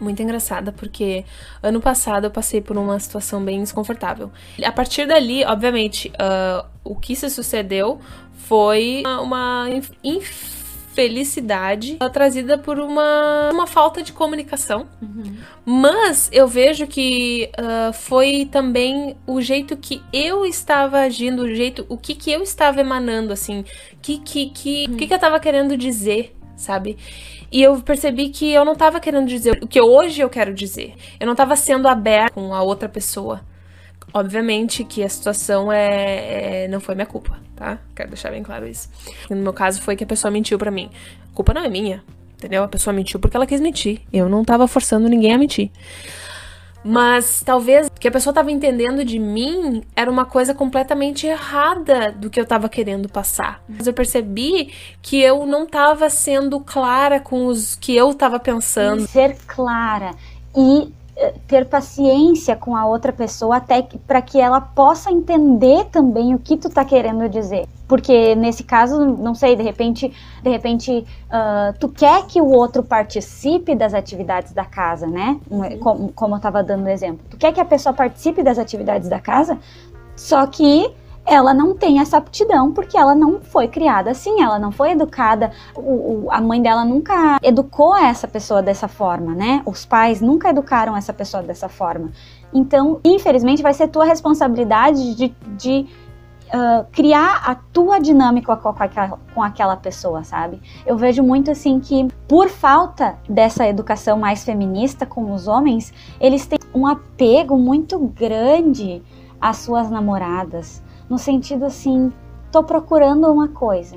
muito 0.00 0.22
engraçada, 0.22 0.72
porque 0.72 1.24
ano 1.62 1.80
passado 1.80 2.24
eu 2.24 2.30
passei 2.30 2.60
por 2.60 2.76
uma 2.76 2.98
situação 2.98 3.42
bem 3.42 3.60
desconfortável. 3.60 4.30
A 4.62 4.72
partir 4.72 5.06
dali, 5.06 5.44
obviamente, 5.44 6.12
uh, 6.14 6.66
o 6.84 6.94
que 6.94 7.16
se 7.16 7.30
sucedeu 7.30 7.98
foi 8.32 9.02
uma 9.20 9.68
infelicidade 10.96 11.98
trazida 12.12 12.56
por 12.56 12.78
uma, 12.78 13.50
uma 13.52 13.66
falta 13.66 14.02
de 14.02 14.12
comunicação. 14.12 14.86
Uhum. 15.02 15.36
Mas 15.64 16.30
eu 16.32 16.48
vejo 16.48 16.86
que 16.86 17.50
uh, 17.58 17.92
foi 17.92 18.48
também 18.50 19.16
o 19.26 19.40
jeito 19.40 19.76
que 19.76 20.02
eu 20.12 20.46
estava 20.46 21.00
agindo, 21.00 21.42
o 21.42 21.54
jeito, 21.54 21.84
o 21.88 21.98
que 21.98 22.14
que 22.14 22.30
eu 22.30 22.42
estava 22.42 22.80
emanando, 22.80 23.32
assim, 23.32 23.64
que 24.00 24.18
que 24.18 24.46
que, 24.46 24.86
uhum. 24.88 24.96
que, 24.96 25.06
que 25.06 25.12
eu 25.12 25.16
estava 25.16 25.38
querendo 25.38 25.76
dizer, 25.76 26.34
sabe? 26.56 26.96
E 27.52 27.62
eu 27.62 27.80
percebi 27.80 28.30
que 28.30 28.50
eu 28.50 28.64
não 28.64 28.74
tava 28.74 28.98
querendo 28.98 29.26
dizer 29.26 29.58
o 29.62 29.68
que 29.68 29.80
hoje 29.80 30.20
eu 30.20 30.28
quero 30.28 30.52
dizer. 30.52 30.94
Eu 31.20 31.26
não 31.26 31.34
tava 31.34 31.54
sendo 31.54 31.86
aberta 31.86 32.34
com 32.34 32.52
a 32.52 32.62
outra 32.62 32.88
pessoa. 32.88 33.40
Obviamente 34.16 34.82
que 34.82 35.02
a 35.02 35.08
situação 35.10 35.70
é, 35.70 36.64
é, 36.64 36.68
não 36.68 36.80
foi 36.80 36.94
minha 36.94 37.06
culpa, 37.06 37.38
tá? 37.54 37.78
Quero 37.94 38.08
deixar 38.08 38.30
bem 38.30 38.42
claro 38.42 38.66
isso. 38.66 38.88
No 39.28 39.36
meu 39.36 39.52
caso 39.52 39.82
foi 39.82 39.94
que 39.94 40.04
a 40.04 40.06
pessoa 40.06 40.30
mentiu 40.30 40.58
para 40.58 40.70
mim. 40.70 40.88
A 41.30 41.36
culpa 41.36 41.52
não 41.52 41.62
é 41.62 41.68
minha, 41.68 42.02
entendeu? 42.34 42.62
A 42.62 42.68
pessoa 42.68 42.94
mentiu 42.94 43.20
porque 43.20 43.36
ela 43.36 43.46
quis 43.46 43.60
mentir. 43.60 44.00
Eu 44.10 44.26
não 44.26 44.42
tava 44.42 44.66
forçando 44.66 45.06
ninguém 45.06 45.34
a 45.34 45.38
mentir. 45.38 45.70
Mas 46.82 47.42
talvez 47.44 47.88
o 47.88 47.90
que 47.90 48.08
a 48.08 48.10
pessoa 48.10 48.30
estava 48.30 48.50
entendendo 48.50 49.04
de 49.04 49.18
mim 49.18 49.82
era 49.94 50.10
uma 50.10 50.24
coisa 50.24 50.54
completamente 50.54 51.26
errada 51.26 52.10
do 52.10 52.30
que 52.30 52.40
eu 52.40 52.44
estava 52.44 52.70
querendo 52.70 53.10
passar. 53.10 53.62
Mas 53.68 53.86
eu 53.86 53.92
percebi 53.92 54.72
que 55.02 55.20
eu 55.20 55.44
não 55.44 55.64
estava 55.64 56.08
sendo 56.08 56.58
clara 56.60 57.20
com 57.20 57.44
os 57.44 57.76
que 57.76 57.94
eu 57.94 58.12
estava 58.12 58.40
pensando. 58.40 59.06
Ser 59.08 59.36
clara 59.46 60.12
e 60.56 60.90
ter 61.46 61.64
paciência 61.64 62.54
com 62.54 62.76
a 62.76 62.86
outra 62.86 63.12
pessoa 63.12 63.56
até 63.56 63.86
para 64.06 64.20
que 64.20 64.38
ela 64.38 64.60
possa 64.60 65.10
entender 65.10 65.86
também 65.86 66.34
o 66.34 66.38
que 66.38 66.56
tu 66.56 66.68
tá 66.68 66.84
querendo 66.84 67.26
dizer. 67.28 67.66
Porque 67.88 68.34
nesse 68.34 68.64
caso, 68.64 68.98
não 69.04 69.34
sei, 69.34 69.56
de 69.56 69.62
repente, 69.62 70.12
de 70.42 70.50
repente, 70.50 71.06
uh, 71.28 71.78
tu 71.78 71.88
quer 71.88 72.26
que 72.26 72.40
o 72.40 72.48
outro 72.48 72.82
participe 72.82 73.74
das 73.74 73.94
atividades 73.94 74.52
da 74.52 74.64
casa, 74.64 75.06
né? 75.06 75.40
Uhum. 75.48 75.78
Como, 75.78 76.12
como 76.12 76.34
eu 76.34 76.38
estava 76.38 76.62
dando 76.62 76.84
o 76.84 76.88
exemplo. 76.88 77.24
Tu 77.30 77.36
quer 77.36 77.52
que 77.52 77.60
a 77.60 77.64
pessoa 77.64 77.92
participe 77.92 78.42
das 78.42 78.58
atividades 78.58 79.08
da 79.08 79.20
casa, 79.20 79.58
só 80.16 80.46
que 80.46 80.92
ela 81.26 81.52
não 81.52 81.74
tem 81.74 82.00
essa 82.00 82.16
aptidão 82.18 82.72
porque 82.72 82.96
ela 82.96 83.14
não 83.14 83.40
foi 83.40 83.66
criada 83.66 84.10
assim, 84.10 84.40
ela 84.40 84.58
não 84.58 84.70
foi 84.70 84.92
educada, 84.92 85.50
o, 85.74 85.80
o, 85.80 86.28
a 86.30 86.40
mãe 86.40 86.62
dela 86.62 86.84
nunca 86.84 87.38
educou 87.42 87.96
essa 87.96 88.28
pessoa 88.28 88.62
dessa 88.62 88.86
forma, 88.86 89.34
né? 89.34 89.62
Os 89.66 89.84
pais 89.84 90.20
nunca 90.20 90.50
educaram 90.50 90.96
essa 90.96 91.12
pessoa 91.12 91.42
dessa 91.42 91.68
forma. 91.68 92.10
Então, 92.54 93.00
infelizmente, 93.04 93.62
vai 93.62 93.74
ser 93.74 93.88
tua 93.88 94.04
responsabilidade 94.04 95.14
de, 95.14 95.34
de 95.56 95.86
uh, 96.46 96.86
criar 96.92 97.42
a 97.44 97.54
tua 97.54 97.98
dinâmica 97.98 98.56
com 98.56 98.68
aquela, 98.68 99.18
com 99.34 99.42
aquela 99.42 99.76
pessoa, 99.76 100.22
sabe? 100.24 100.60
Eu 100.86 100.96
vejo 100.96 101.22
muito 101.22 101.50
assim 101.50 101.80
que, 101.80 102.06
por 102.28 102.48
falta 102.48 103.18
dessa 103.28 103.66
educação 103.66 104.18
mais 104.18 104.44
feminista 104.44 105.04
com 105.04 105.32
os 105.32 105.48
homens, 105.48 105.92
eles 106.20 106.46
têm 106.46 106.58
um 106.74 106.86
apego 106.86 107.56
muito 107.56 107.98
grande 107.98 109.02
às 109.40 109.58
suas 109.58 109.90
namoradas, 109.90 110.82
no 111.08 111.18
sentido 111.18 111.64
assim, 111.64 112.12
tô 112.50 112.62
procurando 112.62 113.30
uma 113.30 113.48
coisa. 113.48 113.96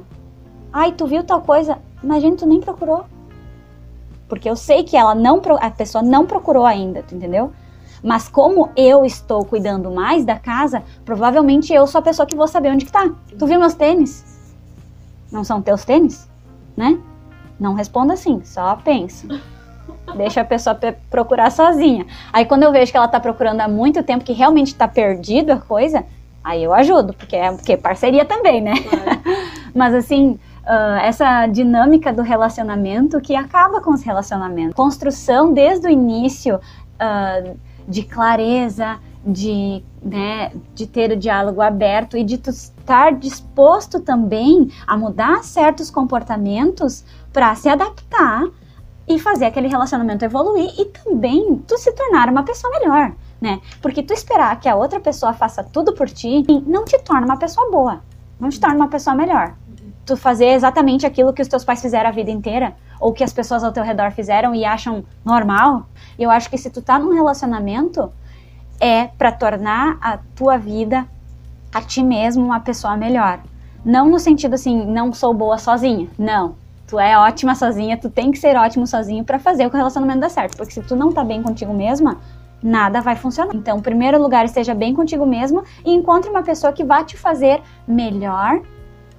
Ai, 0.72 0.92
tu 0.92 1.08
viu 1.08 1.24
tal 1.24 1.42
coisa? 1.42 1.80
Gente, 2.20 2.40
tu 2.40 2.46
nem 2.46 2.60
procurou. 2.60 3.06
Porque 4.28 4.50
eu 4.50 4.56
sei 4.56 4.84
que 4.84 4.96
ela 4.96 5.16
não 5.16 5.42
a 5.60 5.72
pessoa 5.72 6.04
não 6.04 6.26
procurou 6.26 6.66
ainda, 6.66 7.02
tu 7.02 7.16
entendeu? 7.16 7.52
Mas 8.04 8.30
como 8.30 8.70
eu 8.78 9.04
estou 9.04 9.44
cuidando 9.44 9.92
mais 9.92 10.24
da 10.24 10.38
casa, 10.38 10.84
provavelmente 11.04 11.74
eu 11.74 11.86
sou 11.88 12.00
a 12.00 12.04
pessoa 12.04 12.26
que 12.26 12.36
vou 12.36 12.48
saber 12.48 12.70
onde 12.70 12.86
que 12.86 12.92
tá. 12.92 13.12
Tu 13.38 13.46
viu 13.46 13.60
meus 13.60 13.74
tênis? 13.74 14.54
Não 15.32 15.44
são 15.44 15.62
teus 15.62 15.84
tênis? 15.84 16.30
Né? 16.78 17.00
Não 17.60 17.74
responda 17.74 18.14
assim, 18.14 18.42
só 18.46 18.76
pensa. 18.78 19.28
Deixa 20.16 20.42
a 20.42 20.46
pessoa 20.46 20.78
procurar 21.10 21.52
sozinha. 21.52 22.06
Aí 22.32 22.46
quando 22.46 22.64
eu 22.64 22.72
vejo 22.72 22.92
que 22.92 22.98
ela 22.98 23.08
tá 23.08 23.20
procurando 23.20 23.62
há 23.62 23.68
muito 23.68 24.02
tempo, 24.02 24.24
que 24.24 24.34
realmente 24.34 24.74
tá 24.74 24.88
perdido 24.88 25.52
a 25.52 25.58
coisa, 25.58 26.06
aí 26.44 26.64
eu 26.64 26.74
ajudo, 26.74 27.14
porque 27.14 27.36
é 27.36 27.52
porque 27.52 27.74
é 27.74 27.78
parceria 27.78 28.26
também, 28.26 28.62
né? 28.62 28.74
Claro. 28.82 29.22
Mas 29.76 29.94
assim, 29.94 30.40
uh, 30.64 31.00
essa 31.02 31.46
dinâmica 31.48 32.12
do 32.12 32.22
relacionamento 32.22 33.20
que 33.22 33.36
acaba 33.36 33.82
com 33.82 33.92
os 33.92 34.04
relacionamentos. 34.04 34.74
Construção 34.74 35.54
desde 35.54 35.88
o 35.88 35.90
início. 35.90 36.60
Uh, 36.96 37.58
de 37.90 38.04
clareza, 38.04 39.00
de, 39.26 39.84
né, 40.02 40.52
de 40.76 40.86
ter 40.86 41.12
o 41.12 41.18
diálogo 41.18 41.60
aberto 41.60 42.16
e 42.16 42.24
de 42.24 42.36
estar 42.36 43.14
disposto 43.14 44.00
também 44.00 44.72
a 44.86 44.96
mudar 44.96 45.44
certos 45.44 45.90
comportamentos 45.90 47.04
para 47.34 47.54
se 47.56 47.68
adaptar 47.68 48.44
e 49.08 49.18
fazer 49.18 49.46
aquele 49.46 49.68
relacionamento 49.68 50.24
evoluir 50.24 50.72
e 50.78 50.86
também 50.86 51.58
tu 51.68 51.78
se 51.80 51.92
tornar 51.94 52.30
uma 52.30 52.44
pessoa 52.44 52.72
melhor, 52.80 53.12
né? 53.40 53.60
Porque 53.82 54.04
tu 54.04 54.14
esperar 54.14 54.60
que 54.60 54.68
a 54.68 54.76
outra 54.76 55.00
pessoa 55.00 55.34
faça 55.34 55.64
tudo 55.64 55.94
por 55.94 56.10
ti 56.10 56.46
não 56.66 56.86
te 56.86 56.98
torna 57.00 57.26
uma 57.26 57.38
pessoa 57.38 57.70
boa, 57.72 58.02
não 58.40 58.50
te 58.50 58.60
torna 58.60 58.76
uma 58.76 58.88
pessoa 58.88 59.16
melhor. 59.16 59.54
Tu 60.06 60.18
fazer 60.18 60.48
exatamente 60.48 61.06
aquilo 61.06 61.34
que 61.34 61.42
os 61.42 61.48
teus 61.48 61.64
pais 61.64 61.82
fizeram 61.82 62.10
a 62.10 62.14
vida 62.14 62.32
inteira 62.32 62.76
ou 63.00 63.14
que 63.14 63.24
as 63.24 63.32
pessoas 63.32 63.64
ao 63.64 63.72
teu 63.72 63.84
redor 63.84 64.12
fizeram 64.12 64.54
e 64.54 64.66
acham 64.66 65.04
normal, 65.24 65.86
eu 66.18 66.30
acho 66.30 66.50
que 66.50 66.58
se 66.58 66.70
tu 66.70 66.82
tá 66.82 67.00
num 67.00 67.14
relacionamento, 67.14 68.12
é 68.80 69.08
para 69.08 69.32
tornar 69.32 69.98
a 70.02 70.18
tua 70.36 70.58
vida, 70.58 71.06
a 71.74 71.82
ti 71.82 72.04
mesmo, 72.04 72.44
uma 72.44 72.60
pessoa 72.60 72.98
melhor. 72.98 73.40
Não 73.86 74.10
no 74.10 74.20
sentido 74.20 74.56
assim, 74.56 74.86
não 74.86 75.14
sou 75.14 75.34
boa 75.34 75.58
sozinha. 75.58 76.10
Não. 76.18 76.56
Tu 76.88 77.00
é 77.00 77.18
ótima 77.18 77.54
sozinha, 77.56 77.98
tu 77.98 78.10
tem 78.10 78.32
que 78.32 78.40
ser 78.40 78.58
ótimo 78.58 78.88
sozinho 78.88 79.24
para 79.24 79.38
fazer 79.38 79.66
o 79.68 79.70
relacionamento 79.70 80.20
dar 80.20 80.30
certo. 80.30 80.58
Porque 80.58 80.74
se 80.74 80.82
tu 80.82 80.96
não 80.96 81.12
tá 81.14 81.24
bem 81.24 81.42
contigo 81.42 81.74
mesma, 81.74 82.18
nada 82.62 83.02
vai 83.02 83.16
funcionar. 83.16 83.56
Então, 83.56 83.78
em 83.78 83.82
primeiro 83.82 84.22
lugar, 84.22 84.46
esteja 84.46 84.74
bem 84.74 84.94
contigo 84.94 85.26
mesmo 85.26 85.64
e 85.86 85.94
encontre 85.94 86.30
uma 86.30 86.44
pessoa 86.44 86.74
que 86.74 86.84
vá 86.84 87.04
te 87.04 87.18
fazer 87.18 87.62
melhor 87.88 88.62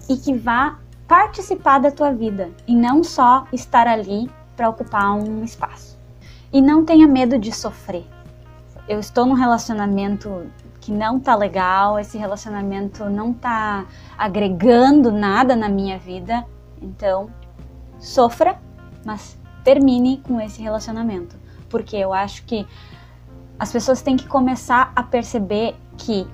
e 0.08 0.16
que 0.16 0.34
vá 0.34 0.78
participar 1.06 1.78
da 1.78 1.90
tua 1.90 2.12
vida 2.12 2.50
e 2.66 2.74
não 2.74 3.02
só 3.02 3.44
estar 3.52 3.86
ali 3.86 4.30
para 4.56 4.68
ocupar 4.68 5.12
um 5.14 5.42
espaço. 5.42 5.98
E 6.52 6.60
não 6.60 6.84
tenha 6.84 7.06
medo 7.06 7.38
de 7.38 7.52
sofrer. 7.52 8.04
Eu 8.88 8.98
estou 8.98 9.24
num 9.24 9.34
relacionamento 9.34 10.46
que 10.80 10.90
não 10.90 11.20
tá 11.20 11.36
legal, 11.36 11.98
esse 11.98 12.16
relacionamento 12.16 13.04
não 13.04 13.32
tá 13.32 13.86
agregando 14.18 15.12
nada 15.12 15.54
na 15.54 15.68
minha 15.68 15.98
vida, 15.98 16.44
então 16.80 17.30
sofra, 17.98 18.58
mas 19.04 19.38
termine 19.62 20.18
com 20.18 20.40
esse 20.40 20.62
relacionamento, 20.62 21.36
porque 21.68 21.96
eu 21.96 22.12
acho 22.12 22.44
que 22.44 22.66
as 23.60 23.70
pessoas 23.70 24.00
têm 24.00 24.16
que 24.16 24.26
começar 24.26 24.90
a 24.96 25.02
perceber 25.02 25.76
que 25.98 26.26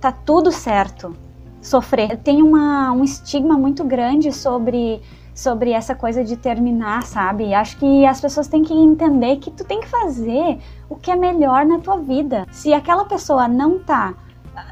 tá 0.00 0.12
tudo 0.12 0.52
certo 0.52 1.16
sofrer. 1.60 2.16
Tem 2.18 2.40
uma, 2.40 2.92
um 2.92 3.02
estigma 3.02 3.58
muito 3.58 3.82
grande 3.82 4.30
sobre 4.32 5.02
sobre 5.34 5.72
essa 5.72 5.94
coisa 5.94 6.24
de 6.24 6.34
terminar, 6.34 7.02
sabe? 7.02 7.52
Acho 7.52 7.76
que 7.76 8.06
as 8.06 8.18
pessoas 8.22 8.48
têm 8.48 8.62
que 8.62 8.72
entender 8.72 9.36
que 9.36 9.50
tu 9.50 9.64
tem 9.64 9.80
que 9.80 9.88
fazer 9.88 10.58
o 10.88 10.96
que 10.96 11.10
é 11.10 11.16
melhor 11.16 11.66
na 11.66 11.78
tua 11.78 11.98
vida. 11.98 12.46
Se 12.50 12.72
aquela 12.72 13.04
pessoa 13.04 13.48
não 13.48 13.80
tá 13.80 14.14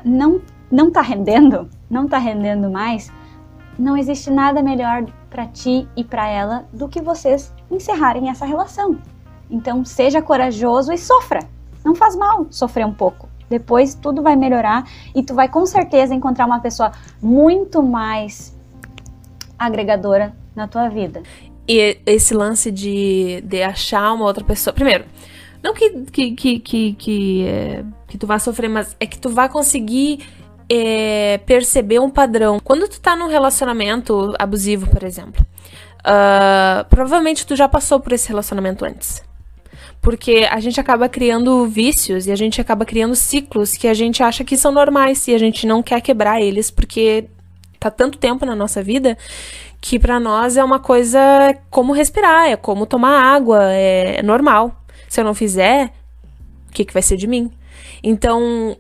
não 0.05 0.41
não 0.71 0.93
tá 0.93 1.03
rendendo, 1.03 1.69
não 1.91 2.07
tá 2.07 2.19
rendendo 2.19 2.71
mais, 2.71 3.13
não 3.77 3.97
existe 3.97 4.31
nada 4.31 4.63
melhor 4.63 5.05
para 5.29 5.47
ti 5.49 5.89
e 5.97 6.05
para 6.05 6.29
ela 6.29 6.67
do 6.73 6.89
que 6.89 7.03
vocês 7.03 7.53
encerrarem 7.69 8.31
essa 8.31 8.47
relação. 8.47 8.97
Então, 9.51 9.85
seja 9.85 10.23
corajoso 10.23 10.93
e 10.93 10.99
sofra. 10.99 11.41
Não 11.85 11.95
faz 11.95 12.17
mal 12.17 12.47
sofrer 12.51 12.87
um 12.87 12.93
pouco. 12.93 13.29
Depois 13.49 13.95
tudo 13.95 14.23
vai 14.23 14.37
melhorar 14.37 14.85
e 15.15 15.23
tu 15.23 15.35
vai 15.35 15.49
com 15.49 15.67
certeza 15.67 16.15
encontrar 16.15 16.47
uma 16.47 16.61
pessoa 16.61 16.93
muito 17.21 17.83
mais 17.83 18.57
agregadora 19.59 20.35
na 20.57 20.67
tua 20.67 20.89
vida. 20.89 21.23
E 21.69 21.99
esse 22.07 22.35
lance 22.35 22.71
de, 22.71 23.41
de 23.43 23.63
achar 23.63 24.13
uma 24.13 24.25
outra 24.25 24.45
pessoa. 24.45 24.73
Primeiro, 24.73 25.05
não 25.63 25.73
que, 25.73 25.91
que, 25.91 26.33
que, 26.33 26.59
que, 26.59 26.93
que, 26.95 27.47
é, 27.47 27.85
que 28.07 28.19
tu 28.19 28.27
vá 28.27 28.39
sofrer, 28.39 28.69
mas 28.69 28.97
é 29.01 29.07
que 29.07 29.19
tu 29.19 29.31
vai 29.31 29.49
conseguir 29.49 30.27
é, 30.69 31.39
perceber 31.39 32.01
um 32.01 32.11
padrão. 32.11 32.59
Quando 32.61 32.89
tu 32.89 33.01
tá 33.01 33.17
num 33.17 33.29
relacionamento 33.29 34.35
abusivo, 34.39 34.89
por 34.91 35.03
exemplo, 35.03 35.45
uh, 36.01 36.85
provavelmente 36.89 37.47
tu 37.47 37.57
já 37.57 37.69
passou 37.69 38.01
por 38.01 38.13
esse 38.13 38.29
relacionamento 38.29 38.85
antes. 38.85 39.23
Porque 40.05 40.47
a 40.51 40.61
gente 40.61 40.79
acaba 40.79 41.09
criando 41.09 41.67
vícios 41.67 42.27
e 42.27 42.31
a 42.31 42.37
gente 42.37 42.61
acaba 42.61 42.85
criando 42.85 43.17
ciclos 43.17 43.75
que 43.75 43.89
a 43.89 43.95
gente 43.95 44.23
acha 44.23 44.45
que 44.45 44.55
são 44.55 44.71
normais 44.71 45.27
e 45.27 45.35
a 45.35 45.39
gente 45.39 45.67
não 45.67 45.83
quer 45.83 46.03
quebrar 46.03 46.43
eles 46.43 46.71
porque 46.71 47.25
tá 47.81 47.91
tanto 47.91 48.19
tempo 48.19 48.45
na 48.45 48.55
nossa 48.55 48.83
vida 48.83 49.17
que 49.81 49.99
para 49.99 50.21
nós 50.21 50.59
é 50.59 50.65
uma 50.65 50.79
coisa 50.79 51.19
como 51.71 51.93
respirar, 51.95 52.49
é 52.49 52.57
como 52.57 52.87
tomar 52.87 53.35
água, 53.35 53.65
é, 53.73 54.23
normal. 54.23 54.75
Se 55.09 55.21
eu 55.21 55.25
não 55.25 55.35
fizer, 55.35 55.91
o 56.69 56.73
que, 56.73 56.85
que 56.85 56.93
vai 56.93 57.03
ser 57.03 57.17
de 57.17 57.27
mim? 57.27 57.51
Então, 58.03 58.77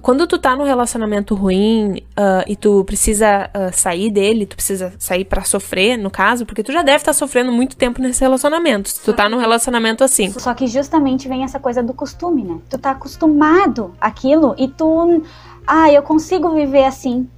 quando 0.00 0.26
tu 0.26 0.38
tá 0.38 0.54
num 0.56 0.64
relacionamento 0.64 1.34
ruim 1.34 2.02
uh, 2.18 2.44
e 2.46 2.56
tu 2.56 2.84
precisa 2.84 3.50
uh, 3.54 3.72
sair 3.72 4.10
dele, 4.10 4.46
tu 4.46 4.56
precisa 4.56 4.92
sair 4.98 5.24
para 5.24 5.44
sofrer, 5.44 5.96
no 5.96 6.10
caso, 6.10 6.44
porque 6.46 6.62
tu 6.62 6.72
já 6.72 6.82
deve 6.82 6.98
estar 6.98 7.12
tá 7.12 7.18
sofrendo 7.18 7.52
muito 7.52 7.76
tempo 7.76 8.00
nesse 8.00 8.20
relacionamento. 8.20 8.88
Se 8.88 9.00
tu 9.00 9.12
tá 9.12 9.28
num 9.28 9.38
relacionamento 9.38 10.04
assim. 10.04 10.30
Só 10.30 10.54
que 10.54 10.66
justamente 10.66 11.28
vem 11.28 11.44
essa 11.44 11.58
coisa 11.58 11.82
do 11.82 11.94
costume, 11.94 12.42
né? 12.42 12.58
Tu 12.68 12.78
tá 12.78 12.90
acostumado 12.90 13.94
àquilo 14.00 14.54
e 14.58 14.68
tu. 14.68 15.22
Ah, 15.66 15.90
eu 15.90 16.02
consigo 16.02 16.50
viver 16.50 16.84
assim 16.84 17.28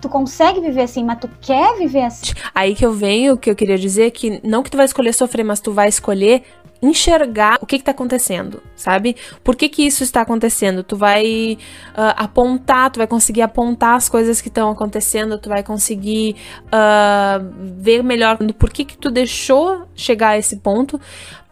tu 0.00 0.08
consegue 0.10 0.60
viver 0.60 0.82
assim, 0.82 1.02
mas 1.02 1.18
tu 1.18 1.28
quer 1.40 1.76
viver 1.78 2.04
assim. 2.04 2.32
Aí 2.54 2.74
que 2.74 2.84
eu 2.84 2.92
venho, 2.92 3.36
que 3.36 3.50
eu 3.50 3.56
queria 3.56 3.78
dizer 3.78 4.10
que 4.10 4.40
não 4.44 4.62
que 4.62 4.70
tu 4.70 4.76
vai 4.76 4.86
escolher 4.86 5.12
sofrer, 5.12 5.42
mas 5.42 5.58
tu 5.58 5.72
vai 5.72 5.88
escolher 5.88 6.42
enxergar 6.82 7.58
o 7.60 7.66
que 7.66 7.76
está 7.76 7.90
acontecendo, 7.90 8.62
sabe? 8.74 9.16
Por 9.42 9.56
que 9.56 9.68
que 9.68 9.82
isso 9.86 10.02
está 10.02 10.22
acontecendo? 10.22 10.82
Tu 10.82 10.96
vai 10.96 11.58
uh, 11.90 12.14
apontar, 12.16 12.90
tu 12.90 12.98
vai 12.98 13.06
conseguir 13.06 13.42
apontar 13.42 13.94
as 13.94 14.08
coisas 14.08 14.40
que 14.40 14.48
estão 14.48 14.70
acontecendo, 14.70 15.38
tu 15.38 15.48
vai 15.48 15.62
conseguir 15.62 16.36
uh, 16.66 17.44
ver 17.78 18.02
melhor 18.02 18.38
por 18.58 18.70
que 18.70 18.84
que 18.84 18.96
tu 18.96 19.10
deixou 19.10 19.86
chegar 19.94 20.30
a 20.30 20.38
esse 20.38 20.56
ponto 20.56 21.00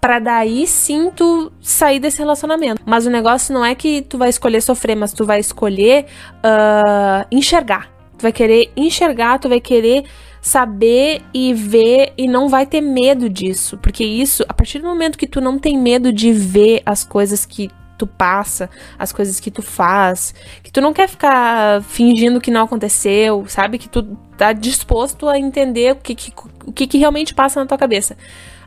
para 0.00 0.18
daí 0.18 0.66
sim 0.66 1.10
tu 1.10 1.50
sair 1.62 1.98
desse 1.98 2.18
relacionamento. 2.18 2.82
Mas 2.84 3.06
o 3.06 3.10
negócio 3.10 3.54
não 3.54 3.64
é 3.64 3.74
que 3.74 4.02
tu 4.02 4.18
vai 4.18 4.28
escolher 4.28 4.60
sofrer, 4.60 4.94
mas 4.94 5.12
tu 5.12 5.24
vai 5.24 5.40
escolher 5.40 6.04
uh, 6.44 7.26
enxergar 7.30 7.94
Tu 8.16 8.22
vai 8.22 8.32
querer 8.32 8.70
enxergar, 8.76 9.38
tu 9.38 9.48
vai 9.48 9.60
querer 9.60 10.04
saber 10.44 11.22
e 11.32 11.54
ver 11.54 12.12
e 12.18 12.28
não 12.28 12.50
vai 12.50 12.66
ter 12.66 12.82
medo 12.82 13.30
disso, 13.30 13.78
porque 13.78 14.04
isso, 14.04 14.44
a 14.46 14.52
partir 14.52 14.78
do 14.78 14.86
momento 14.86 15.16
que 15.16 15.26
tu 15.26 15.40
não 15.40 15.58
tem 15.58 15.78
medo 15.78 16.12
de 16.12 16.34
ver 16.34 16.82
as 16.84 17.02
coisas 17.02 17.46
que 17.46 17.70
tu 17.96 18.06
passa, 18.06 18.68
as 18.98 19.10
coisas 19.10 19.40
que 19.40 19.50
tu 19.50 19.62
faz, 19.62 20.34
que 20.62 20.70
tu 20.70 20.82
não 20.82 20.92
quer 20.92 21.08
ficar 21.08 21.82
fingindo 21.84 22.42
que 22.42 22.50
não 22.50 22.64
aconteceu, 22.64 23.46
sabe? 23.48 23.78
Que 23.78 23.88
tu 23.88 24.02
tá 24.36 24.52
disposto 24.52 25.30
a 25.30 25.38
entender 25.38 25.92
o 25.92 25.96
que, 25.96 26.14
que 26.14 26.30
o 26.66 26.72
que, 26.72 26.86
que 26.86 26.98
realmente 26.98 27.32
passa 27.32 27.58
na 27.58 27.66
tua 27.66 27.78
cabeça. 27.78 28.14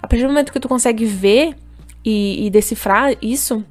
A 0.02 0.08
partir 0.08 0.24
do 0.24 0.30
momento 0.30 0.52
que 0.52 0.60
tu 0.60 0.68
consegue 0.68 1.06
ver 1.06 1.56
e, 2.04 2.48
e 2.48 2.50
decifrar 2.50 3.16
isso, 3.22 3.64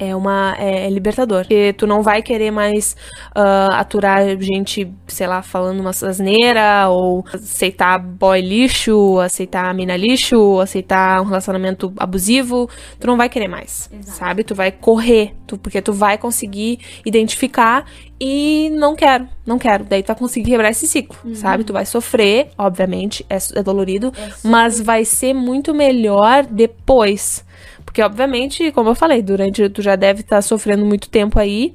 é 0.00 0.16
uma 0.16 0.56
é, 0.58 0.86
é, 0.86 0.90
libertador. 0.90 1.42
Porque 1.42 1.74
tu 1.74 1.86
não 1.86 2.02
vai 2.02 2.22
querer 2.22 2.50
mais 2.50 2.96
uh, 3.36 3.72
aturar 3.72 4.22
gente, 4.40 4.90
sei 5.06 5.26
lá, 5.26 5.42
falando 5.42 5.80
uma 5.80 5.90
asneira, 5.90 6.88
ou 6.88 7.22
aceitar 7.32 7.98
boy 7.98 8.40
lixo, 8.40 9.20
aceitar 9.20 9.74
mina 9.74 9.96
lixo, 9.96 10.58
aceitar 10.58 11.20
um 11.20 11.24
relacionamento 11.24 11.92
abusivo. 11.98 12.68
Tu 12.98 13.06
não 13.06 13.18
vai 13.18 13.28
querer 13.28 13.48
mais, 13.48 13.90
Exato. 13.92 14.18
sabe? 14.18 14.42
Tu 14.42 14.54
vai 14.54 14.72
correr, 14.72 15.34
tu, 15.46 15.58
porque 15.58 15.82
tu 15.82 15.92
vai 15.92 16.16
conseguir 16.16 16.78
identificar 17.04 17.84
e 18.18 18.70
não 18.72 18.96
quero, 18.96 19.28
não 19.44 19.58
quero. 19.58 19.84
Daí 19.84 20.02
tu 20.02 20.08
vai 20.08 20.16
conseguir 20.16 20.50
quebrar 20.50 20.70
esse 20.70 20.86
ciclo, 20.86 21.18
uhum. 21.24 21.34
sabe? 21.34 21.62
Tu 21.62 21.72
vai 21.74 21.84
sofrer, 21.84 22.48
obviamente, 22.56 23.24
é, 23.28 23.36
é 23.36 23.62
dolorido, 23.62 24.12
é 24.16 24.30
mas 24.42 24.80
vai 24.80 25.04
ser 25.04 25.34
muito 25.34 25.74
melhor 25.74 26.44
depois. 26.44 27.44
Porque, 27.90 28.02
obviamente, 28.02 28.70
como 28.70 28.90
eu 28.90 28.94
falei, 28.94 29.20
durante 29.20 29.68
tu 29.68 29.82
já 29.82 29.96
deve 29.96 30.20
estar 30.20 30.36
tá 30.36 30.42
sofrendo 30.42 30.86
muito 30.86 31.10
tempo 31.10 31.40
aí 31.40 31.74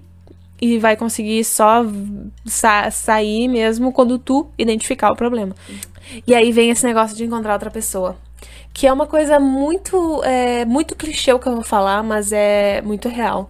e 0.62 0.80
vai 0.80 0.96
conseguir 0.96 1.44
só 1.44 1.86
sa 2.46 2.90
sair 2.90 3.50
mesmo 3.50 3.92
quando 3.92 4.18
tu 4.18 4.48
identificar 4.58 5.12
o 5.12 5.16
problema. 5.18 5.54
E 6.26 6.34
aí 6.34 6.54
vem 6.54 6.70
esse 6.70 6.86
negócio 6.86 7.18
de 7.18 7.26
encontrar 7.26 7.52
outra 7.52 7.70
pessoa. 7.70 8.16
Que 8.74 8.88
é 8.88 8.94
uma 8.94 9.06
coisa 9.06 9.42
muito, 9.42 10.24
é, 10.24 10.64
muito 10.64 10.96
clichê 10.96 11.34
o 11.34 11.40
que 11.40 11.48
eu 11.48 11.56
vou 11.56 11.66
falar, 11.66 12.02
mas 12.02 12.32
é 12.32 12.82
muito 12.82 13.10
real. 13.10 13.50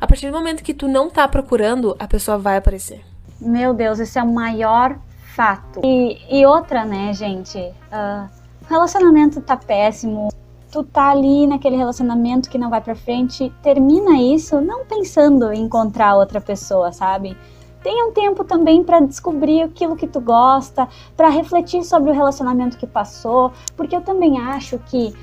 A 0.00 0.06
partir 0.06 0.30
do 0.30 0.32
momento 0.32 0.62
que 0.62 0.74
tu 0.74 0.86
não 0.86 1.10
tá 1.10 1.26
procurando, 1.26 1.96
a 1.98 2.06
pessoa 2.06 2.38
vai 2.38 2.56
aparecer. 2.56 3.00
Meu 3.40 3.74
Deus, 3.74 3.98
esse 3.98 4.16
é 4.16 4.22
o 4.22 4.32
maior 4.32 4.96
fato. 5.34 5.80
E, 5.82 6.18
e 6.30 6.46
outra, 6.46 6.84
né, 6.84 7.12
gente? 7.12 7.58
Uh, 7.58 8.28
o 8.62 8.68
relacionamento 8.68 9.40
tá 9.40 9.56
péssimo, 9.56 10.28
tu 10.76 10.82
tá 10.82 11.08
ali 11.08 11.46
naquele 11.46 11.74
relacionamento 11.74 12.50
que 12.50 12.58
não 12.58 12.68
vai 12.68 12.82
para 12.82 12.94
frente, 12.94 13.50
termina 13.62 14.20
isso 14.20 14.60
não 14.60 14.84
pensando 14.84 15.50
em 15.50 15.62
encontrar 15.62 16.14
outra 16.14 16.38
pessoa, 16.38 16.92
sabe? 16.92 17.34
Tenha 17.82 18.06
um 18.06 18.12
tempo 18.12 18.44
também 18.44 18.84
para 18.84 19.00
descobrir 19.00 19.62
aquilo 19.62 19.96
que 19.96 20.06
tu 20.06 20.20
gosta, 20.20 20.86
para 21.16 21.30
refletir 21.30 21.82
sobre 21.82 22.10
o 22.10 22.12
relacionamento 22.12 22.76
que 22.76 22.86
passou, 22.86 23.52
porque 23.74 23.96
eu 23.96 24.02
também 24.02 24.38
acho 24.38 24.78
que 24.80 25.14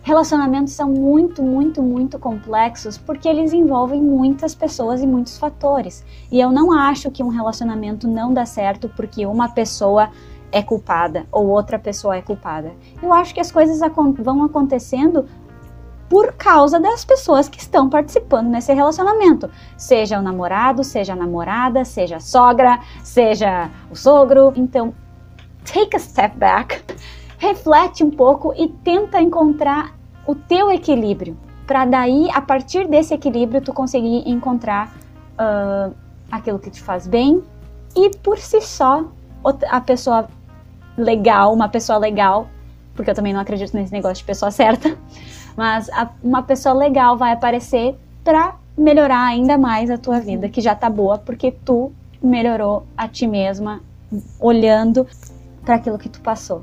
relacionamentos 0.00 0.74
são 0.74 0.88
muito, 0.88 1.42
muito, 1.42 1.82
muito 1.82 2.16
complexos 2.16 2.96
porque 2.96 3.28
eles 3.28 3.52
envolvem 3.52 4.00
muitas 4.00 4.54
pessoas 4.54 5.02
e 5.02 5.08
muitos 5.08 5.36
fatores. 5.38 6.04
E 6.30 6.38
eu 6.38 6.52
não 6.52 6.72
acho 6.72 7.10
que 7.10 7.22
um 7.22 7.28
relacionamento 7.28 8.06
não 8.06 8.32
dá 8.32 8.46
certo 8.46 8.88
porque 8.94 9.26
uma 9.26 9.48
pessoa 9.48 10.08
é 10.52 10.62
culpada 10.62 11.26
ou 11.30 11.48
outra 11.48 11.78
pessoa 11.78 12.16
é 12.16 12.22
culpada. 12.22 12.72
Eu 13.02 13.12
acho 13.12 13.34
que 13.34 13.40
as 13.40 13.50
coisas 13.50 13.80
vão 14.18 14.44
acontecendo 14.44 15.26
por 16.08 16.32
causa 16.32 16.80
das 16.80 17.04
pessoas 17.04 17.48
que 17.48 17.60
estão 17.60 17.88
participando 17.88 18.48
nesse 18.48 18.72
relacionamento. 18.74 19.48
Seja 19.76 20.18
o 20.18 20.22
namorado, 20.22 20.82
seja 20.82 21.12
a 21.12 21.16
namorada, 21.16 21.84
seja 21.84 22.16
a 22.16 22.20
sogra, 22.20 22.80
seja 23.04 23.70
o 23.88 23.94
sogro. 23.94 24.52
Então, 24.56 24.92
take 25.64 25.94
a 25.94 26.00
step 26.00 26.36
back, 26.36 26.82
reflete 27.38 28.02
um 28.02 28.10
pouco 28.10 28.52
e 28.56 28.68
tenta 28.68 29.22
encontrar 29.22 29.94
o 30.26 30.34
teu 30.34 30.70
equilíbrio. 30.70 31.36
Para 31.64 31.84
daí, 31.84 32.28
a 32.34 32.42
partir 32.42 32.88
desse 32.88 33.14
equilíbrio, 33.14 33.60
tu 33.60 33.72
conseguir 33.72 34.28
encontrar 34.28 34.92
uh, 35.38 35.94
aquilo 36.28 36.58
que 36.58 36.70
te 36.70 36.82
faz 36.82 37.06
bem 37.06 37.40
e 37.94 38.10
por 38.18 38.38
si 38.38 38.60
só 38.60 39.04
a 39.68 39.80
pessoa 39.80 40.28
legal, 41.00 41.52
uma 41.52 41.68
pessoa 41.68 41.98
legal, 41.98 42.48
porque 42.94 43.10
eu 43.10 43.14
também 43.14 43.32
não 43.32 43.40
acredito 43.40 43.74
nesse 43.74 43.92
negócio 43.92 44.16
de 44.16 44.24
pessoa 44.24 44.50
certa, 44.50 44.96
mas 45.56 45.88
a, 45.90 46.10
uma 46.22 46.42
pessoa 46.42 46.74
legal 46.74 47.16
vai 47.16 47.32
aparecer 47.32 47.96
pra 48.22 48.56
melhorar 48.76 49.24
ainda 49.24 49.58
mais 49.58 49.90
a 49.90 49.98
tua 49.98 50.20
vida, 50.20 50.48
que 50.48 50.60
já 50.60 50.74
tá 50.74 50.88
boa, 50.88 51.18
porque 51.18 51.52
tu 51.52 51.92
melhorou 52.22 52.86
a 52.96 53.08
ti 53.08 53.26
mesma 53.26 53.80
olhando 54.38 55.06
para 55.64 55.76
aquilo 55.76 55.98
que 55.98 56.08
tu 56.08 56.20
passou. 56.20 56.62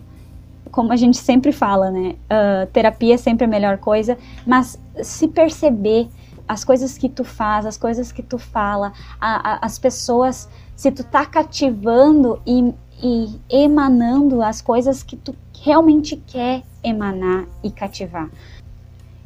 Como 0.72 0.92
a 0.92 0.96
gente 0.96 1.18
sempre 1.18 1.52
fala, 1.52 1.90
né? 1.90 2.16
Uh, 2.30 2.68
terapia 2.72 3.16
é 3.16 3.18
sempre 3.18 3.46
a 3.46 3.48
melhor 3.48 3.78
coisa, 3.78 4.18
mas 4.46 4.80
se 5.02 5.28
perceber 5.28 6.10
as 6.48 6.64
coisas 6.64 6.98
que 6.98 7.10
tu 7.10 7.24
faz, 7.24 7.66
as 7.66 7.78
coisas 7.78 8.12
que 8.12 8.24
tu 8.24 8.38
fala, 8.38 8.94
a, 9.20 9.54
a, 9.54 9.66
as 9.66 9.78
pessoas, 9.78 10.48
se 10.76 10.92
tu 10.92 11.04
tá 11.04 11.26
cativando 11.26 12.42
e, 12.46 12.74
e 13.02 13.40
emanando 13.50 14.42
as 14.42 14.62
coisas 14.62 15.04
que 15.04 15.16
tu 15.16 15.36
realmente 15.62 16.16
quer 16.16 16.64
emanar 16.84 17.46
e 17.64 17.70
cativar. 17.70 18.30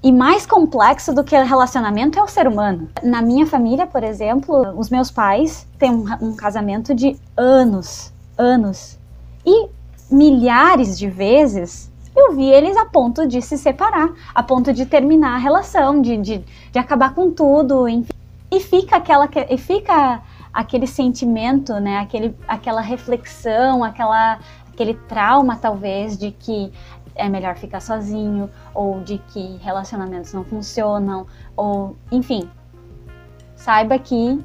E 0.04 0.12
mais 0.12 0.48
complexo 0.48 1.14
do 1.14 1.24
que 1.24 1.38
relacionamento 1.38 2.18
é 2.18 2.24
o 2.24 2.28
ser 2.28 2.48
humano. 2.48 2.90
Na 3.04 3.22
minha 3.22 3.46
família, 3.46 3.86
por 3.86 4.04
exemplo, 4.04 4.78
os 4.78 4.90
meus 4.90 5.12
pais 5.12 5.68
têm 5.78 5.92
um, 5.92 6.06
um 6.22 6.36
casamento 6.36 6.96
de 6.96 7.16
anos, 7.38 8.12
anos. 8.36 8.98
E 9.46 9.70
milhares 10.10 10.98
de 10.98 11.08
vezes 11.08 11.92
eu 12.16 12.36
vi 12.36 12.46
eles 12.50 12.76
a 12.76 12.86
ponto 12.86 13.26
de 13.26 13.42
se 13.42 13.58
separar, 13.58 14.10
a 14.36 14.44
ponto 14.44 14.74
de 14.74 14.86
terminar 14.86 15.36
a 15.36 15.38
relação, 15.38 16.02
de, 16.02 16.18
de, 16.18 16.44
de 16.72 16.80
acabar 16.80 17.14
com 17.16 17.32
tudo, 17.32 17.88
enfim. 17.88 18.12
E 18.52 18.60
fica 18.60 18.98
aquela 18.98 19.30
e 19.50 19.58
fica 19.58 20.22
aquele 20.54 20.88
sentimento, 20.88 21.74
né, 21.80 22.00
aquele, 22.00 22.36
aquela 22.48 22.82
reflexão, 22.82 23.84
aquela, 23.84 24.40
aquele 24.72 24.94
trauma 24.94 25.56
talvez 25.56 26.18
de 26.18 26.32
que 26.32 26.72
é 27.16 27.28
melhor 27.30 27.56
ficar 27.58 27.82
sozinho, 27.82 28.50
ou 28.74 29.02
de 29.02 29.18
que 29.18 29.58
relacionamentos 29.58 30.34
não 30.34 30.44
funcionam, 30.44 31.28
ou 31.56 31.96
enfim. 32.12 32.50
Saiba 33.56 34.00
que 34.00 34.44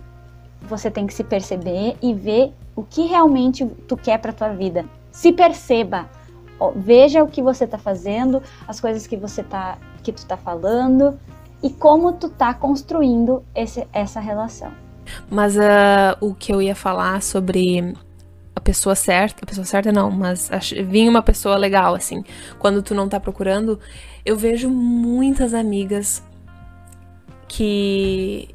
você 0.63 0.91
tem 0.91 1.07
que 1.07 1.15
se 1.15 1.25
perceber 1.25 1.97
e 2.03 2.13
ver 2.13 2.53
o 2.75 2.83
que 2.83 3.07
realmente 3.07 3.65
tu 3.89 3.97
quer 3.97 4.19
para 4.19 4.33
tua 4.33 4.51
vida. 4.51 4.85
Se 5.11 5.33
perceba, 5.33 6.07
veja 6.75 7.23
o 7.23 7.29
que 7.29 7.41
você 7.41 7.65
está 7.65 7.79
fazendo, 7.79 8.43
as 8.67 8.81
coisas 8.81 9.07
que 9.07 9.17
você 9.17 9.43
tá 9.43 9.79
que 10.03 10.13
tu 10.13 10.25
tá 10.25 10.37
falando 10.37 11.19
e 11.63 11.71
como 11.71 12.13
tu 12.13 12.29
tá 12.29 12.55
construindo 12.55 13.43
esse, 13.55 13.87
essa 13.93 14.21
relação. 14.21 14.86
Mas 15.31 15.57
uh, 15.57 16.17
o 16.21 16.35
que 16.35 16.53
eu 16.53 16.61
ia 16.61 16.75
falar 16.75 17.23
sobre 17.23 17.95
a 18.55 18.61
pessoa 18.61 18.95
certa, 18.95 19.45
a 19.45 19.47
pessoa 19.47 19.65
certa 19.65 19.93
não, 19.93 20.11
mas 20.11 20.51
vinha 20.89 21.11
uma 21.11 21.23
pessoa 21.23 21.57
legal, 21.57 21.95
assim, 21.95 22.25
quando 22.59 22.83
tu 22.83 22.95
não 22.95 23.09
tá 23.09 23.21
procurando, 23.21 23.79
eu 24.25 24.37
vejo 24.37 24.71
muitas 24.71 25.53
amigas 25.53 26.23
que 27.47 28.49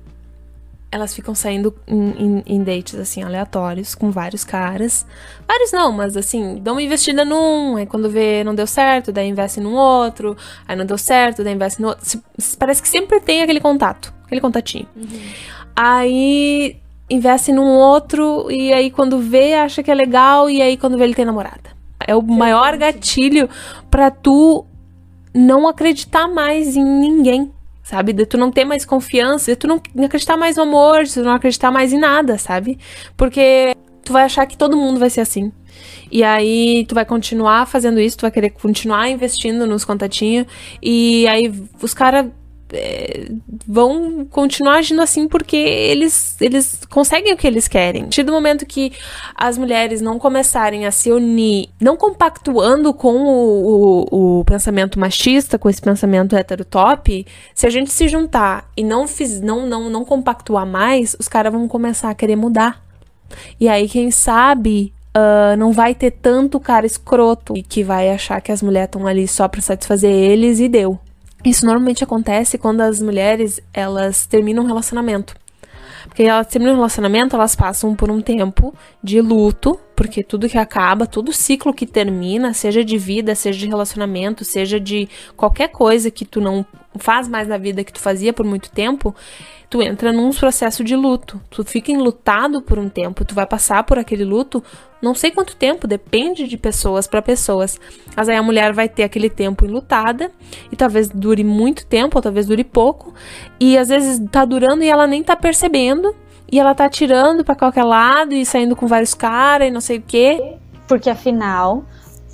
elas 0.92 1.16
ficam 1.16 1.34
saindo 1.34 1.74
em, 1.88 2.10
em, 2.10 2.44
em, 2.46 2.64
dates, 2.64 2.96
assim, 2.96 3.24
aleatórios, 3.24 3.96
com 3.96 4.12
vários 4.12 4.44
caras. 4.44 5.06
Vários 5.48 5.72
não, 5.72 5.92
mas 5.92 6.18
assim, 6.18 6.56
dão 6.62 6.74
uma 6.74 6.82
investida 6.82 7.24
num, 7.24 7.78
aí 7.78 7.86
quando 7.86 8.10
vê 8.10 8.44
não 8.44 8.54
deu 8.54 8.68
certo, 8.68 9.12
daí 9.12 9.30
investe 9.30 9.62
num 9.62 9.74
outro, 9.74 10.36
aí 10.68 10.76
não 10.76 10.86
deu 10.86 10.98
certo, 10.98 11.44
daí 11.44 11.54
investe 11.54 11.82
no 11.82 11.90
outro. 11.90 12.22
Parece 12.60 12.82
que 12.82 12.90
sempre 12.90 13.22
tem 13.22 13.42
aquele 13.42 13.62
contato, 13.62 14.14
aquele 14.26 14.42
contatinho. 14.42 14.88
Uhum. 14.94 15.22
Aí 15.76 16.78
investe 17.10 17.52
num 17.52 17.68
outro 17.68 18.50
e 18.50 18.72
aí 18.72 18.90
quando 18.90 19.20
vê 19.20 19.54
acha 19.54 19.84
que 19.84 19.92
é 19.92 19.94
legal 19.96 20.50
e 20.50 20.62
aí 20.62 20.78
quando 20.78 20.98
vê 20.98 21.04
ele 21.04 21.14
tem 21.14 21.26
namorada. 21.26 21.72
É 22.08 22.16
o 22.16 22.22
maior 22.22 22.78
gatilho 22.78 23.50
para 23.90 24.10
tu 24.10 24.66
não 25.34 25.68
acreditar 25.68 26.28
mais 26.28 26.76
em 26.76 26.84
ninguém, 26.84 27.52
sabe? 27.84 28.14
De 28.14 28.26
tu 28.26 28.38
não 28.38 28.52
ter 28.52 28.66
mais 28.66 28.86
confiança, 28.86 29.52
de 29.52 29.56
tu 29.56 29.68
não 29.68 29.82
acreditar 30.04 30.38
mais 30.38 30.56
no 30.56 30.64
amor, 30.64 31.04
de 31.04 31.14
tu 31.14 31.24
não 31.24 31.34
acreditar 31.34 31.72
mais 31.72 31.94
em 31.94 32.00
nada, 32.00 32.38
sabe? 32.38 32.80
Porque 33.16 33.76
tu 34.04 34.14
vai 34.14 34.24
achar 34.24 34.46
que 34.46 34.58
todo 34.58 34.78
mundo 34.78 35.00
vai 35.00 35.10
ser 35.10 35.22
assim. 35.22 35.52
E 36.12 36.24
aí 36.24 36.86
tu 36.88 36.96
vai 36.96 37.06
continuar 37.06 37.66
fazendo 37.66 38.00
isso, 38.00 38.18
tu 38.18 38.22
vai 38.22 38.32
querer 38.32 38.50
continuar 38.50 39.10
investindo 39.10 39.66
nos 39.66 39.86
contatinhos 39.86 40.46
e 40.82 41.26
aí 41.28 41.54
os 41.82 41.94
caras 41.94 42.28
é, 42.74 43.28
vão 43.68 44.26
continuar 44.26 44.76
agindo 44.76 45.02
assim 45.02 45.28
porque 45.28 45.56
eles, 45.56 46.36
eles 46.40 46.80
conseguem 46.90 47.34
o 47.34 47.38
que 47.38 47.48
eles 47.48 47.68
querem. 47.68 48.02
A 48.02 48.06
partir 48.06 48.24
do 48.24 48.32
momento 48.32 48.66
que 48.66 48.92
as 49.36 49.58
mulheres 49.58 50.02
não 50.02 50.18
começarem 50.18 50.86
a 50.86 50.92
se 50.92 51.12
unir, 51.12 51.70
não 51.80 51.98
compactuando 51.98 52.94
com 52.94 53.16
o, 53.24 54.08
o, 54.12 54.40
o 54.40 54.46
pensamento 54.46 55.00
machista, 55.00 55.58
com 55.58 55.70
esse 55.70 55.82
pensamento 55.82 56.36
heterotop, 56.36 57.26
se 57.54 57.68
a 57.68 57.70
gente 57.70 57.92
se 57.92 58.08
juntar 58.08 58.70
e 58.76 58.84
não, 58.84 59.08
fiz, 59.08 59.42
não, 59.42 59.66
não, 59.66 59.90
não 59.90 60.06
compactuar 60.06 60.66
mais, 60.66 61.16
os 61.20 61.28
caras 61.28 61.52
vão 61.52 61.68
começar 61.68 62.10
a 62.10 62.16
querer 62.16 62.36
mudar. 62.36 62.84
E 63.60 63.68
aí, 63.68 63.88
quem 63.88 64.12
sabe, 64.12 64.94
Uh, 65.14 65.58
não 65.58 65.74
vai 65.74 65.94
ter 65.94 66.10
tanto 66.10 66.58
cara 66.58 66.86
escroto 66.86 67.54
que 67.68 67.84
vai 67.84 68.10
achar 68.10 68.40
que 68.40 68.50
as 68.50 68.62
mulheres 68.62 68.88
estão 68.88 69.06
ali 69.06 69.28
só 69.28 69.46
pra 69.46 69.60
satisfazer 69.62 70.10
eles 70.10 70.62
e 70.62 70.70
deu. 70.70 70.98
Isso 71.44 71.66
normalmente 71.66 72.04
acontece 72.04 72.58
quando 72.58 72.82
as 72.82 73.02
mulheres 73.02 73.60
elas 73.74 74.26
terminam 74.28 74.64
um 74.64 74.68
relacionamento. 74.68 75.36
Porque 76.06 76.24
elas 76.24 76.48
terminam 76.48 76.74
um 76.74 76.78
relacionamento, 76.78 77.36
elas 77.36 77.56
passam 77.56 77.96
por 77.96 78.12
um 78.12 78.22
tempo 78.22 78.74
de 79.04 79.22
luto, 79.22 79.80
porque 79.96 80.24
tudo 80.24 80.50
que 80.50 80.58
acaba, 80.58 81.06
todo 81.06 81.32
ciclo 81.32 81.74
que 81.74 81.86
termina, 81.86 82.54
seja 82.54 82.84
de 82.84 82.98
vida, 82.98 83.36
seja 83.36 83.60
de 83.60 83.68
relacionamento, 83.68 84.44
seja 84.44 84.80
de 84.80 85.08
qualquer 85.36 85.70
coisa 85.70 86.12
que 86.12 86.26
tu 86.26 86.42
não 86.42 86.66
faz 86.98 87.28
mais 87.28 87.48
na 87.48 87.58
vida 87.58 87.84
que 87.84 87.94
tu 87.94 88.00
fazia 88.00 88.34
por 88.34 88.46
muito 88.46 88.70
tempo, 88.72 89.16
tu 89.70 89.82
entra 89.82 90.12
num 90.12 90.32
processo 90.32 90.84
de 90.84 90.96
luto. 90.96 91.42
Tu 91.50 91.64
fica 91.64 91.92
enlutado 91.92 92.62
por 92.62 92.78
um 92.78 92.90
tempo, 92.90 93.24
tu 93.24 93.34
vai 93.34 93.46
passar 93.46 93.84
por 93.84 93.98
aquele 93.98 94.26
luto, 94.26 94.64
não 95.02 95.16
sei 95.16 95.32
quanto 95.32 95.56
tempo, 95.56 95.88
depende 95.88 96.48
de 96.48 96.58
pessoas 96.58 97.08
para 97.08 97.22
pessoas. 97.22 97.80
Mas 98.16 98.28
aí 98.28 98.36
a 98.36 98.44
mulher 98.44 98.74
vai 98.74 98.90
ter 98.90 99.04
aquele 99.04 99.30
tempo 99.30 99.66
enlutada 99.66 100.32
e 100.72 100.76
talvez 100.76 101.10
dure 101.10 101.44
muito 101.44 101.86
tempo, 101.86 102.18
ou 102.18 102.22
talvez 102.22 102.46
dure 102.46 102.64
pouco, 102.64 103.14
e 103.60 103.78
às 103.78 103.88
vezes 103.88 104.22
tá 104.30 104.44
durando 104.46 104.84
e 104.84 104.90
ela 104.90 105.08
nem 105.08 105.24
tá 105.24 105.36
percebendo. 105.36 106.14
E 106.54 106.60
ela 106.60 106.76
tá 106.76 106.90
tirando 106.90 107.46
para 107.46 107.56
qualquer 107.56 107.86
lado 107.86 108.34
e 108.34 108.46
saindo 108.46 108.76
com 108.76 108.86
vários 108.86 109.14
caras 109.14 109.70
e 109.70 109.72
não 109.72 109.80
sei 109.80 110.00
o 110.00 110.04
quê. 110.06 110.58
Porque 110.86 111.10
afinal, 111.10 111.86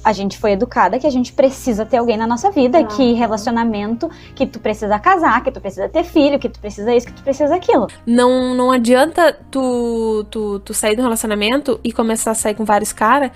a 0.08 0.14
gente 0.14 0.38
foi 0.38 0.54
educada 0.54 0.98
que 0.98 1.06
a 1.06 1.10
gente 1.10 1.34
precisa 1.34 1.86
ter 1.86 1.98
alguém 1.98 2.16
na 2.16 2.26
nossa 2.26 2.50
vida, 2.50 2.80
ah. 2.80 2.84
que 2.86 3.12
relacionamento, 3.12 4.10
que 4.34 4.46
tu 4.46 4.58
precisa 4.58 4.98
casar, 4.98 5.44
que 5.44 5.52
tu 5.52 5.60
precisa 5.60 5.90
ter 5.90 6.06
filho, 6.06 6.40
que 6.40 6.48
tu 6.48 6.62
precisa 6.62 6.96
isso, 6.96 7.08
que 7.08 7.12
tu 7.12 7.22
precisa 7.22 7.54
aquilo. 7.54 7.88
Não, 8.06 8.56
não 8.56 8.72
adianta 8.72 9.38
tu, 9.52 10.26
tu, 10.32 10.62
tu 10.62 10.74
sair 10.74 10.96
do 10.96 11.02
relacionamento 11.02 11.78
e 11.84 11.92
começar 11.92 12.32
a 12.32 12.36
sair 12.36 12.56
com 12.56 12.64
vários 12.64 12.94
caras. 12.94 13.32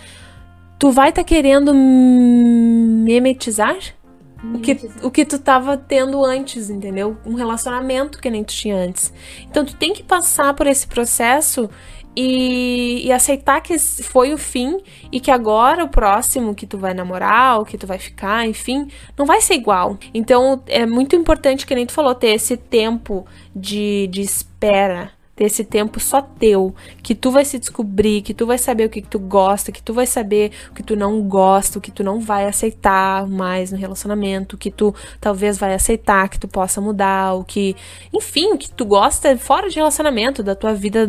Tu 0.80 0.90
vai 0.92 1.10
estar 1.10 1.24
tá 1.24 1.28
querendo 1.28 1.74
mimetizar 1.74 3.76
o 4.42 4.60
que, 4.60 4.90
o 5.04 5.12
que 5.12 5.26
tu 5.26 5.40
tava 5.40 5.76
tendo 5.76 6.24
antes, 6.24 6.70
entendeu? 6.70 7.18
Um 7.26 7.34
relacionamento 7.34 8.18
que 8.18 8.30
nem 8.30 8.46
tu 8.46 8.54
tinha 8.54 8.78
antes. 8.78 9.12
Então 9.42 9.66
tu 9.66 9.76
tem 9.76 9.92
que 9.92 10.04
passar 10.04 10.54
por 10.54 10.68
esse 10.68 10.88
processo 10.88 11.70
e, 12.16 13.06
e, 13.06 13.12
aceitar 13.12 13.62
que 13.62 13.78
foi 13.80 14.34
o 14.34 14.38
fim 14.38 14.80
e 15.12 15.20
que 15.20 15.32
agora 15.32 15.84
o 15.84 15.90
próximo 15.90 16.54
que 16.54 16.68
tu 16.68 16.78
vai 16.78 16.94
namorar 16.94 17.60
ou 17.60 17.66
que 17.66 17.78
tu 17.78 17.88
vai 17.88 17.98
ficar, 17.98 18.46
enfim, 18.48 18.88
não 19.18 19.26
vai 19.26 19.42
ser 19.42 19.54
igual. 19.54 19.98
Então 20.14 20.62
é 20.68 20.86
muito 20.86 21.16
importante, 21.16 21.66
que 21.66 21.76
nem 21.76 21.86
tu 21.86 21.94
falou, 21.94 22.14
ter 22.14 22.30
esse 22.30 22.58
tempo 22.58 23.26
de, 23.56 24.08
de 24.08 24.22
espera. 24.22 25.12
Ter 25.34 25.46
esse 25.46 25.64
tempo 25.64 25.98
só 25.98 26.22
teu, 26.22 26.76
que 27.02 27.16
tu 27.16 27.32
vai 27.32 27.46
se 27.46 27.58
descobrir, 27.58 28.22
que 28.22 28.34
tu 28.34 28.46
vai 28.46 28.58
saber 28.58 28.86
o 28.86 28.90
que, 28.90 29.02
que 29.02 29.08
tu 29.08 29.18
gosta, 29.18 29.72
que 29.72 29.82
tu 29.82 29.94
vai 29.94 30.06
saber 30.06 30.52
o 30.70 30.74
que 30.74 30.84
tu 30.84 30.94
não 30.94 31.22
gosta, 31.24 31.80
o 31.80 31.82
que 31.82 31.90
tu 31.90 32.04
não 32.04 32.20
vai 32.20 32.46
aceitar 32.46 33.26
mais 33.26 33.72
no 33.72 33.78
relacionamento, 33.78 34.56
o 34.56 34.60
que 34.60 34.70
tu 34.70 34.94
talvez 35.22 35.58
vai 35.58 35.74
aceitar, 35.74 36.28
que 36.28 36.38
tu 36.38 36.50
possa 36.50 36.82
mudar, 36.82 37.34
o 37.34 37.46
que, 37.46 37.78
enfim, 38.14 38.52
o 38.52 38.58
que 38.58 38.70
tu 38.70 38.84
gosta 38.84 39.36
fora 39.38 39.70
de 39.70 39.78
relacionamento, 39.78 40.44
da 40.44 40.54
tua 40.54 40.74
vida 40.74 41.08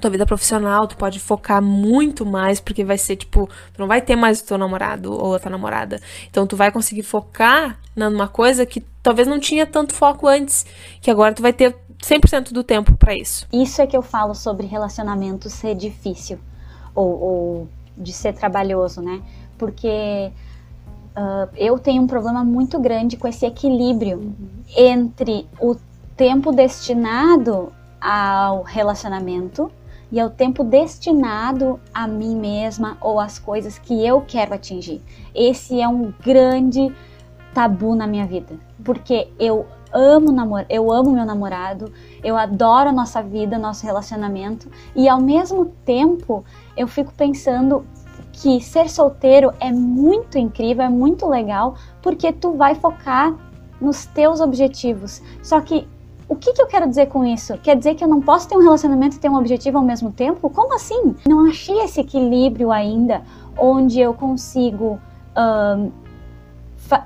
tua 0.00 0.10
vida 0.10 0.26
profissional, 0.26 0.86
tu 0.86 0.96
pode 0.96 1.18
focar 1.20 1.62
muito 1.62 2.26
mais, 2.26 2.60
porque 2.60 2.84
vai 2.84 2.98
ser 2.98 3.16
tipo, 3.16 3.48
tu 3.72 3.80
não 3.80 3.86
vai 3.86 4.00
ter 4.00 4.16
mais 4.16 4.40
o 4.40 4.44
teu 4.44 4.58
namorado 4.58 5.12
ou 5.12 5.34
a 5.34 5.38
tua 5.38 5.50
namorada. 5.50 6.00
Então 6.30 6.46
tu 6.46 6.56
vai 6.56 6.70
conseguir 6.70 7.02
focar 7.02 7.78
numa 7.94 8.28
coisa 8.28 8.66
que 8.66 8.80
talvez 9.02 9.28
não 9.28 9.38
tinha 9.38 9.66
tanto 9.66 9.94
foco 9.94 10.26
antes, 10.26 10.66
que 11.00 11.10
agora 11.10 11.34
tu 11.34 11.42
vai 11.42 11.52
ter 11.52 11.76
100% 12.02 12.52
do 12.52 12.62
tempo 12.62 12.96
para 12.96 13.14
isso. 13.14 13.46
Isso 13.52 13.80
é 13.80 13.86
que 13.86 13.96
eu 13.96 14.02
falo 14.02 14.34
sobre 14.34 14.66
relacionamento 14.66 15.48
ser 15.48 15.74
difícil 15.74 16.38
ou, 16.94 17.20
ou 17.22 17.68
de 17.96 18.12
ser 18.12 18.34
trabalhoso, 18.34 19.00
né? 19.00 19.22
Porque 19.56 20.30
uh, 21.16 21.48
eu 21.56 21.78
tenho 21.78 22.02
um 22.02 22.06
problema 22.06 22.44
muito 22.44 22.78
grande 22.78 23.16
com 23.16 23.26
esse 23.26 23.46
equilíbrio 23.46 24.18
uhum. 24.18 24.34
entre 24.76 25.46
o 25.60 25.76
tempo 26.16 26.52
destinado 26.52 27.72
ao 28.00 28.62
relacionamento 28.62 29.70
e 30.14 30.20
é 30.20 30.24
o 30.24 30.30
tempo 30.30 30.62
destinado 30.62 31.80
a 31.92 32.06
mim 32.06 32.36
mesma 32.36 32.96
ou 33.00 33.18
às 33.18 33.36
coisas 33.36 33.80
que 33.80 34.06
eu 34.06 34.20
quero 34.20 34.54
atingir. 34.54 35.02
Esse 35.34 35.80
é 35.80 35.88
um 35.88 36.14
grande 36.24 36.94
tabu 37.52 37.96
na 37.96 38.06
minha 38.06 38.24
vida, 38.24 38.54
porque 38.84 39.28
eu 39.40 39.66
amo 39.92 40.30
namor 40.30 40.66
eu 40.70 40.92
amo 40.92 41.10
meu 41.10 41.26
namorado, 41.26 41.92
eu 42.22 42.36
adoro 42.36 42.90
a 42.90 42.92
nossa 42.92 43.20
vida, 43.24 43.58
nosso 43.58 43.84
relacionamento 43.84 44.70
e 44.94 45.08
ao 45.08 45.20
mesmo 45.20 45.66
tempo 45.84 46.44
eu 46.76 46.86
fico 46.86 47.12
pensando 47.12 47.84
que 48.32 48.60
ser 48.60 48.88
solteiro 48.88 49.52
é 49.58 49.72
muito 49.72 50.38
incrível, 50.38 50.84
é 50.84 50.88
muito 50.88 51.28
legal, 51.28 51.74
porque 52.00 52.32
tu 52.32 52.52
vai 52.52 52.76
focar 52.76 53.34
nos 53.80 54.06
teus 54.06 54.40
objetivos. 54.40 55.20
Só 55.42 55.60
que 55.60 55.88
o 56.28 56.34
que, 56.36 56.52
que, 56.52 56.62
eu 56.62 56.66
quero 56.66 56.88
dizer 56.88 57.06
com 57.06 57.24
isso? 57.24 57.56
Quer 57.58 57.76
dizer 57.76 57.94
que 57.94 58.02
eu 58.02 58.08
não 58.08 58.20
posso 58.20 58.48
ter 58.48 58.56
um 58.56 58.62
relacionamento 58.62 59.16
e 59.16 59.18
ter 59.18 59.28
um 59.28 59.36
objetivo 59.36 59.78
ao 59.78 59.84
mesmo 59.84 60.10
tempo? 60.10 60.48
Como 60.48 60.74
assim? 60.74 61.14
Não 61.26 61.46
achei 61.46 61.80
esse 61.80 62.00
equilíbrio 62.00 62.70
ainda 62.72 63.22
onde 63.58 64.00
eu 64.00 64.14
consigo 64.14 64.98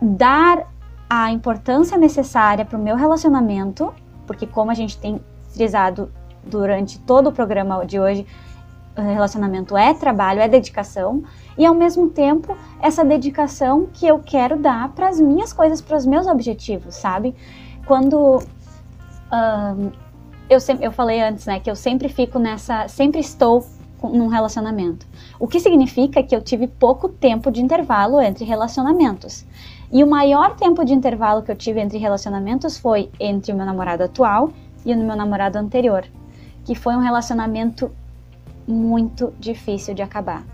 dar 0.00 0.66
a 1.08 1.32
importância 1.32 1.96
necessária 1.96 2.64
para 2.64 2.78
o 2.78 2.82
meu 2.82 2.96
relacionamento, 2.96 3.92
porque 4.26 4.46
como 4.46 4.70
a 4.70 4.74
gente 4.74 4.98
tem 4.98 5.20
frisado 5.50 6.10
durante 6.44 6.98
todo 7.00 7.28
o 7.28 7.32
programa 7.32 7.84
de 7.86 7.98
hoje, 7.98 8.26
relacionamento 9.02 9.76
é 9.76 9.94
trabalho, 9.94 10.40
é 10.40 10.48
dedicação, 10.48 11.22
e 11.56 11.64
ao 11.64 11.74
mesmo 11.74 12.08
tempo 12.10 12.56
essa 12.80 13.04
dedicação 13.04 13.88
que 13.92 14.06
eu 14.06 14.18
quero 14.18 14.58
dar 14.58 14.90
para 14.90 15.08
as 15.08 15.20
minhas 15.20 15.52
coisas, 15.52 15.80
para 15.80 15.96
os 15.96 16.04
meus 16.04 16.26
objetivos, 16.26 16.96
sabe? 16.96 17.34
Quando 17.86 18.42
eu, 20.49 20.61
sempre, 20.61 20.87
eu 20.87 20.93
falei 20.93 21.20
antes, 21.20 21.47
né, 21.47 21.61
que 21.61 21.70
eu 21.70 21.76
sempre 21.76 22.09
fico 22.09 22.39
nessa, 22.39 22.89
sempre 22.89 23.20
estou 23.20 23.64
num 24.03 24.29
relacionamento. 24.29 25.07
O 25.39 25.49
que 25.49 25.59
significa 25.59 26.22
que 26.22 26.35
eu 26.35 26.41
tive 26.41 26.66
pouco 26.66 27.09
tempo 27.09 27.51
de 27.51 27.61
intervalo 27.61 28.20
entre 28.20 28.45
relacionamentos. 28.45 29.45
E 29.91 30.05
o 30.05 30.07
maior 30.07 30.55
tempo 30.55 30.85
de 30.85 30.93
intervalo 30.93 31.43
que 31.43 31.51
eu 31.51 31.57
tive 31.57 31.81
entre 31.81 31.99
relacionamentos 31.99 32.79
foi 32.79 33.11
entre 33.18 33.53
o 33.53 33.57
meu 33.57 33.66
namorado 33.66 34.05
atual 34.05 34.51
e 34.85 34.93
o 34.93 34.99
meu 34.99 35.16
namorado 35.16 35.59
anterior, 35.59 36.07
que 36.64 36.74
foi 36.74 36.95
um 36.95 37.01
relacionamento 37.01 37.91
muito 38.66 39.33
difícil 39.41 39.95
de 39.95 40.03
acabar. 40.03 40.45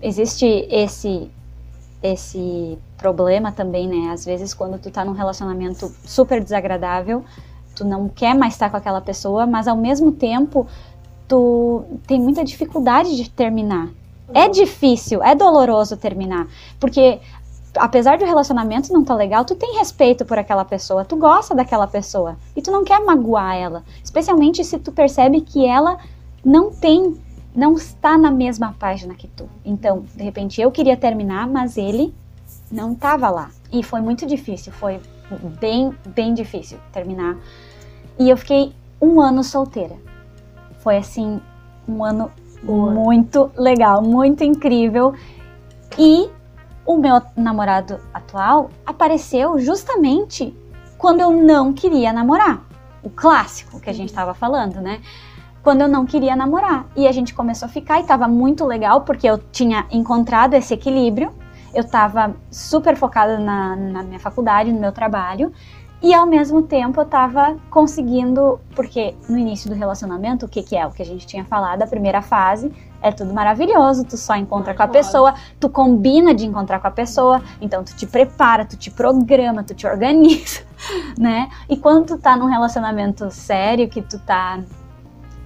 Existe 0.00 0.46
esse 0.70 1.30
esse 2.02 2.78
problema 2.96 3.52
também, 3.52 3.86
né? 3.86 4.12
Às 4.12 4.24
vezes 4.24 4.52
quando 4.52 4.78
tu 4.78 4.90
tá 4.90 5.04
num 5.04 5.12
relacionamento 5.12 5.92
super 6.04 6.42
desagradável, 6.42 7.24
tu 7.74 7.84
não 7.84 8.08
quer 8.08 8.34
mais 8.34 8.54
estar 8.54 8.70
com 8.70 8.76
aquela 8.76 9.00
pessoa, 9.00 9.46
mas 9.46 9.68
ao 9.68 9.76
mesmo 9.76 10.12
tempo 10.12 10.66
tu 11.28 11.84
tem 12.06 12.20
muita 12.20 12.44
dificuldade 12.44 13.16
de 13.16 13.30
terminar. 13.30 13.88
É 14.34 14.48
difícil, 14.48 15.22
é 15.22 15.34
doloroso 15.34 15.96
terminar, 15.96 16.46
porque 16.80 17.20
apesar 17.76 18.16
de 18.16 18.24
o 18.24 18.26
relacionamento 18.26 18.92
não 18.92 19.04
tá 19.04 19.14
legal, 19.14 19.44
tu 19.44 19.54
tem 19.54 19.78
respeito 19.78 20.24
por 20.24 20.38
aquela 20.38 20.64
pessoa, 20.64 21.04
tu 21.04 21.16
gosta 21.16 21.54
daquela 21.54 21.86
pessoa 21.86 22.36
e 22.56 22.62
tu 22.62 22.70
não 22.70 22.84
quer 22.84 23.00
magoar 23.00 23.56
ela, 23.56 23.84
especialmente 24.02 24.64
se 24.64 24.78
tu 24.78 24.92
percebe 24.92 25.40
que 25.40 25.66
ela 25.66 25.98
não 26.44 26.70
tem, 26.70 27.14
não 27.54 27.74
está 27.74 28.16
na 28.16 28.30
mesma 28.30 28.74
página 28.78 29.14
que 29.14 29.28
tu. 29.28 29.48
Então, 29.64 30.04
de 30.14 30.22
repente 30.22 30.60
eu 30.60 30.70
queria 30.70 30.96
terminar, 30.96 31.46
mas 31.46 31.76
ele 31.76 32.14
não 32.70 32.92
estava 32.92 33.28
lá. 33.28 33.50
E 33.72 33.82
foi 33.82 34.00
muito 34.00 34.26
difícil, 34.26 34.72
foi 34.72 35.00
bem, 35.60 35.94
bem 36.08 36.34
difícil 36.34 36.78
terminar. 36.92 37.36
E 38.18 38.28
eu 38.28 38.36
fiquei 38.36 38.72
um 39.00 39.20
ano 39.20 39.42
solteira. 39.42 39.96
Foi 40.78 40.96
assim, 40.96 41.40
um 41.88 42.04
ano 42.04 42.30
Boa. 42.62 42.90
muito 42.90 43.50
legal, 43.56 44.02
muito 44.02 44.42
incrível. 44.44 45.14
E 45.98 46.30
o 46.86 46.96
meu 46.96 47.20
namorado 47.36 48.00
atual 48.12 48.70
apareceu 48.84 49.58
justamente 49.58 50.56
quando 50.98 51.20
eu 51.20 51.30
não 51.30 51.72
queria 51.72 52.12
namorar. 52.12 52.64
O 53.02 53.10
clássico 53.10 53.80
que 53.80 53.90
a 53.90 53.92
gente 53.92 54.10
estava 54.10 54.32
falando, 54.32 54.80
né? 54.80 55.00
Quando 55.62 55.82
eu 55.82 55.88
não 55.88 56.04
queria 56.04 56.34
namorar. 56.34 56.86
E 56.96 57.06
a 57.06 57.12
gente 57.12 57.34
começou 57.34 57.66
a 57.66 57.68
ficar 57.68 58.00
e 58.00 58.04
tava 58.04 58.26
muito 58.26 58.64
legal 58.64 59.02
porque 59.02 59.26
eu 59.26 59.38
tinha 59.50 59.86
encontrado 59.90 60.54
esse 60.54 60.74
equilíbrio. 60.74 61.32
Eu 61.74 61.84
tava 61.84 62.34
super 62.50 62.96
focada 62.96 63.38
na, 63.38 63.76
na 63.76 64.02
minha 64.02 64.18
faculdade, 64.18 64.72
no 64.72 64.80
meu 64.80 64.92
trabalho. 64.92 65.52
E 66.02 66.12
ao 66.12 66.26
mesmo 66.26 66.62
tempo 66.62 67.00
eu 67.00 67.04
tava 67.04 67.56
conseguindo, 67.70 68.58
porque 68.74 69.14
no 69.28 69.38
início 69.38 69.70
do 69.70 69.76
relacionamento, 69.76 70.46
o 70.46 70.48
que, 70.48 70.60
que 70.60 70.76
é? 70.76 70.84
O 70.84 70.90
que 70.90 71.00
a 71.00 71.06
gente 71.06 71.24
tinha 71.24 71.44
falado, 71.44 71.80
a 71.82 71.86
primeira 71.86 72.20
fase, 72.20 72.72
é 73.00 73.12
tudo 73.12 73.32
maravilhoso, 73.32 74.04
tu 74.04 74.16
só 74.16 74.34
encontra 74.34 74.74
com 74.74 74.82
a 74.82 74.88
pessoa, 74.88 75.32
tu 75.60 75.68
combina 75.68 76.34
de 76.34 76.44
encontrar 76.44 76.80
com 76.80 76.88
a 76.88 76.90
pessoa, 76.90 77.40
então 77.60 77.84
tu 77.84 77.94
te 77.94 78.04
prepara, 78.04 78.64
tu 78.64 78.76
te 78.76 78.90
programa, 78.90 79.62
tu 79.62 79.74
te 79.74 79.86
organiza, 79.88 80.62
né? 81.16 81.48
E 81.68 81.76
quando 81.76 82.06
tu 82.06 82.18
tá 82.18 82.36
num 82.36 82.46
relacionamento 82.46 83.30
sério, 83.30 83.88
que 83.88 84.02
tu 84.02 84.18
tá 84.18 84.58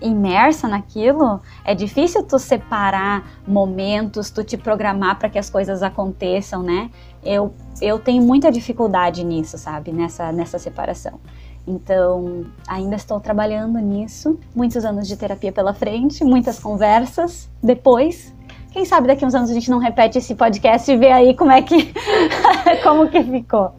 imersa 0.01 0.68
naquilo, 0.68 1.40
é 1.64 1.74
difícil 1.74 2.22
tu 2.22 2.38
separar 2.38 3.28
momentos, 3.47 4.30
tu 4.30 4.44
te 4.44 4.57
programar 4.57 5.18
para 5.18 5.28
que 5.28 5.38
as 5.38 5.49
coisas 5.49 5.82
aconteçam, 5.82 6.62
né? 6.62 6.90
Eu, 7.24 7.55
eu 7.80 7.99
tenho 7.99 8.22
muita 8.22 8.51
dificuldade 8.51 9.24
nisso, 9.24 9.59
sabe? 9.59 9.92
Nessa, 9.92 10.30
nessa 10.32 10.59
separação. 10.59 11.18
Então, 11.66 12.47
ainda 12.68 12.94
estou 12.94 13.18
trabalhando 13.18 13.78
nisso. 13.80 14.38
Muitos 14.55 14.84
anos 14.84 15.09
de 15.09 15.16
terapia 15.16 15.51
pela 15.51 15.74
frente, 15.74 16.22
muitas 16.22 16.59
conversas. 16.59 17.51
Depois, 17.61 18.32
quem 18.70 18.84
sabe 18.84 19.09
daqui 19.09 19.24
uns 19.24 19.34
anos 19.34 19.51
a 19.51 19.55
gente 19.55 19.70
não 19.70 19.78
repete 19.78 20.18
esse 20.18 20.34
podcast 20.34 20.90
e 20.90 20.97
vê 20.97 21.11
aí 21.11 21.34
como 21.34 21.51
é 21.51 21.62
que 21.62 21.92
como 22.84 23.09
que 23.09 23.22
ficou. 23.24 23.74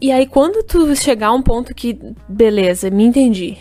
E 0.00 0.10
aí 0.10 0.26
quando 0.26 0.64
tu 0.64 0.96
chegar 0.96 1.28
a 1.28 1.32
um 1.32 1.42
ponto 1.42 1.74
que 1.74 2.00
beleza, 2.28 2.90
me 2.90 3.04
entendi 3.04 3.58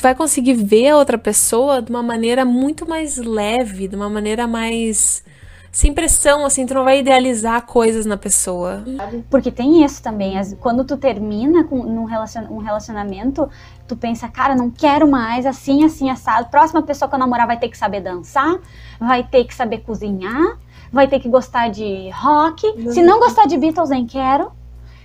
tu 0.00 0.02
vai 0.02 0.14
conseguir 0.14 0.54
ver 0.54 0.88
a 0.88 0.96
outra 0.96 1.18
pessoa 1.18 1.82
de 1.82 1.90
uma 1.90 2.02
maneira 2.02 2.42
muito 2.42 2.88
mais 2.88 3.18
leve, 3.18 3.86
de 3.86 3.94
uma 3.94 4.08
maneira 4.08 4.46
mais 4.46 5.22
sem 5.70 5.92
pressão, 5.92 6.44
assim, 6.44 6.66
tu 6.66 6.74
não 6.74 6.84
vai 6.84 6.98
idealizar 6.98 7.64
coisas 7.64 8.04
na 8.06 8.16
pessoa. 8.16 8.82
Porque 9.30 9.52
tem 9.52 9.84
isso 9.84 10.02
também, 10.02 10.34
quando 10.58 10.84
tu 10.84 10.96
termina 10.96 11.62
com 11.64 11.78
um 11.78 12.58
relacionamento, 12.58 13.48
tu 13.86 13.94
pensa, 13.94 14.26
cara, 14.26 14.56
não 14.56 14.70
quero 14.70 15.08
mais, 15.08 15.44
assim, 15.46 15.84
assim, 15.84 16.10
assado. 16.10 16.48
Próxima 16.48 16.82
pessoa 16.82 17.08
que 17.08 17.14
eu 17.14 17.18
namorar 17.18 17.46
vai 17.46 17.58
ter 17.58 17.68
que 17.68 17.78
saber 17.78 18.00
dançar, 18.00 18.58
vai 18.98 19.22
ter 19.22 19.44
que 19.44 19.54
saber 19.54 19.82
cozinhar, 19.82 20.58
vai 20.90 21.06
ter 21.06 21.20
que 21.20 21.28
gostar 21.28 21.68
de 21.68 22.10
rock. 22.10 22.66
Se 22.92 23.02
não 23.02 23.20
gostar 23.20 23.46
de 23.46 23.56
Beatles, 23.56 23.90
nem 23.90 24.06
quero. 24.06 24.50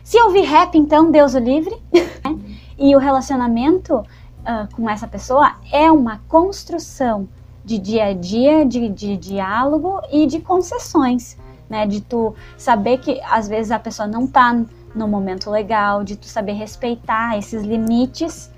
Se 0.04 0.20
ouvir 0.22 0.46
rap, 0.46 0.76
então, 0.76 1.12
Deus 1.12 1.36
o 1.36 1.39
livre. 1.39 1.76
e 2.78 2.96
o 2.96 3.00
relacionamento 3.00 4.04
uh, 4.46 4.74
com 4.76 4.89
essa 4.89 5.08
pessoa 5.08 5.56
é 5.72 5.91
uma 5.91 6.22
construção 6.28 7.28
de 7.64 7.80
dia 7.80 8.06
a 8.06 8.14
dia, 8.14 8.66
de, 8.66 8.88
de 8.89 9.18
diálogo 9.18 10.00
e 10.12 10.28
de 10.28 10.39
concessões, 10.39 11.36
né? 11.70 11.88
De 11.88 12.00
tu 12.00 12.36
saber 12.58 13.00
que 13.00 13.20
às 13.24 13.48
vezes 13.48 13.72
a 13.72 13.80
pessoa 13.80 14.08
não 14.08 14.28
tá 14.28 14.54
no 14.93 15.08
momento 15.08 15.50
legal, 15.50 16.04
de 16.04 16.16
tu 16.16 16.28
saber 16.28 16.54
respeitar 16.54 17.38
esses 17.38 17.64
limites, 17.64 18.52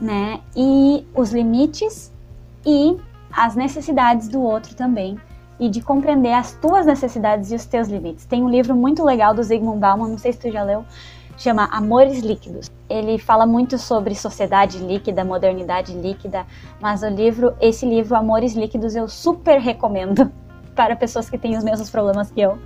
né? 0.00 0.40
E 0.56 1.06
os 1.14 1.32
limites 1.32 2.12
e 2.66 2.98
as 3.32 3.54
necessidades 3.54 4.28
do 4.28 4.42
outro 4.42 4.74
também 4.74 5.18
e 5.60 5.68
de 5.68 5.80
compreender 5.80 6.32
as 6.32 6.52
tuas 6.52 6.86
necessidades 6.86 7.50
e 7.50 7.54
os 7.54 7.64
teus 7.64 7.88
limites. 7.88 8.24
Tem 8.24 8.42
um 8.42 8.48
livro 8.48 8.76
muito 8.76 9.04
legal 9.04 9.34
do 9.34 9.42
Zygmunt 9.42 9.78
Bauman, 9.78 10.08
não 10.08 10.18
sei 10.18 10.32
se 10.32 10.38
tu 10.38 10.50
já 10.50 10.62
leu, 10.62 10.84
chama 11.38 11.68
Amores 11.70 12.18
Líquidos. 12.18 12.70
Ele 12.90 13.16
fala 13.18 13.46
muito 13.46 13.78
sobre 13.78 14.14
sociedade 14.14 14.78
líquida, 14.78 15.24
modernidade 15.24 15.92
líquida, 15.92 16.44
mas 16.80 17.02
o 17.02 17.08
livro, 17.08 17.54
esse 17.60 17.86
livro 17.86 18.16
Amores 18.16 18.54
Líquidos 18.54 18.94
eu 18.94 19.08
super 19.08 19.60
recomendo 19.60 20.30
para 20.74 20.96
pessoas 20.96 21.30
que 21.30 21.38
têm 21.38 21.56
os 21.56 21.64
mesmos 21.64 21.88
problemas 21.88 22.30
que 22.30 22.40
eu, 22.40 22.58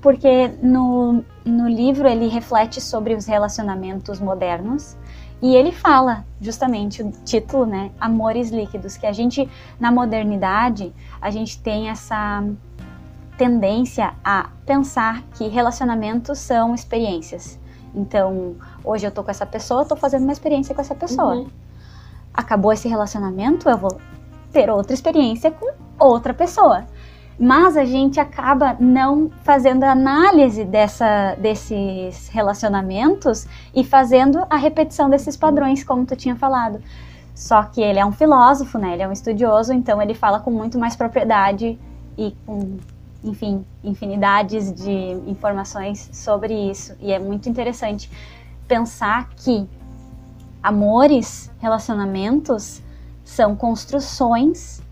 porque 0.00 0.48
no, 0.62 1.24
no 1.44 1.68
livro 1.68 2.06
ele 2.06 2.28
reflete 2.28 2.80
sobre 2.80 3.14
os 3.14 3.26
relacionamentos 3.26 4.20
modernos 4.20 4.96
e 5.42 5.54
ele 5.54 5.72
fala 5.72 6.24
justamente 6.40 7.02
o 7.02 7.10
título, 7.24 7.64
né, 7.64 7.90
Amores 7.98 8.50
Líquidos, 8.50 8.96
que 8.96 9.06
a 9.06 9.12
gente 9.12 9.48
na 9.78 9.90
modernidade 9.90 10.92
a 11.20 11.30
gente 11.30 11.58
tem 11.58 11.88
essa 11.88 12.44
tendência 13.38 14.14
a 14.22 14.50
pensar 14.66 15.22
que 15.36 15.48
relacionamentos 15.48 16.38
são 16.38 16.74
experiências 16.74 17.59
então, 17.94 18.56
hoje 18.84 19.06
eu 19.06 19.10
tô 19.10 19.22
com 19.22 19.30
essa 19.30 19.46
pessoa, 19.46 19.84
tô 19.84 19.96
fazendo 19.96 20.22
uma 20.22 20.32
experiência 20.32 20.74
com 20.74 20.80
essa 20.80 20.94
pessoa. 20.94 21.34
Uhum. 21.34 21.48
Acabou 22.32 22.72
esse 22.72 22.88
relacionamento, 22.88 23.68
eu 23.68 23.76
vou 23.76 24.00
ter 24.52 24.70
outra 24.70 24.94
experiência 24.94 25.50
com 25.50 25.72
outra 25.98 26.32
pessoa. 26.32 26.84
Mas 27.38 27.76
a 27.76 27.84
gente 27.84 28.20
acaba 28.20 28.76
não 28.78 29.30
fazendo 29.42 29.84
análise 29.84 30.64
dessa, 30.64 31.34
desses 31.36 32.28
relacionamentos 32.28 33.46
e 33.74 33.82
fazendo 33.82 34.44
a 34.50 34.56
repetição 34.56 35.08
desses 35.08 35.36
padrões, 35.36 35.82
como 35.82 36.04
tu 36.04 36.14
tinha 36.14 36.36
falado. 36.36 36.82
Só 37.34 37.62
que 37.62 37.80
ele 37.80 37.98
é 37.98 38.04
um 38.04 38.12
filósofo, 38.12 38.76
né? 38.78 38.92
Ele 38.92 39.02
é 39.02 39.08
um 39.08 39.12
estudioso, 39.12 39.72
então 39.72 40.02
ele 40.02 40.12
fala 40.12 40.40
com 40.40 40.50
muito 40.50 40.78
mais 40.78 40.94
propriedade 40.94 41.78
e 42.18 42.36
com, 42.44 42.76
enfim, 43.22 43.64
infinidades 43.84 44.72
de 44.72 44.90
informações 45.28 46.08
sobre 46.12 46.54
isso. 46.54 46.94
E 47.00 47.12
é 47.12 47.18
muito 47.18 47.48
interessante 47.48 48.10
pensar 48.66 49.28
que 49.30 49.68
amores, 50.62 51.50
relacionamentos 51.58 52.82
são 53.24 53.56
construções 53.56 54.82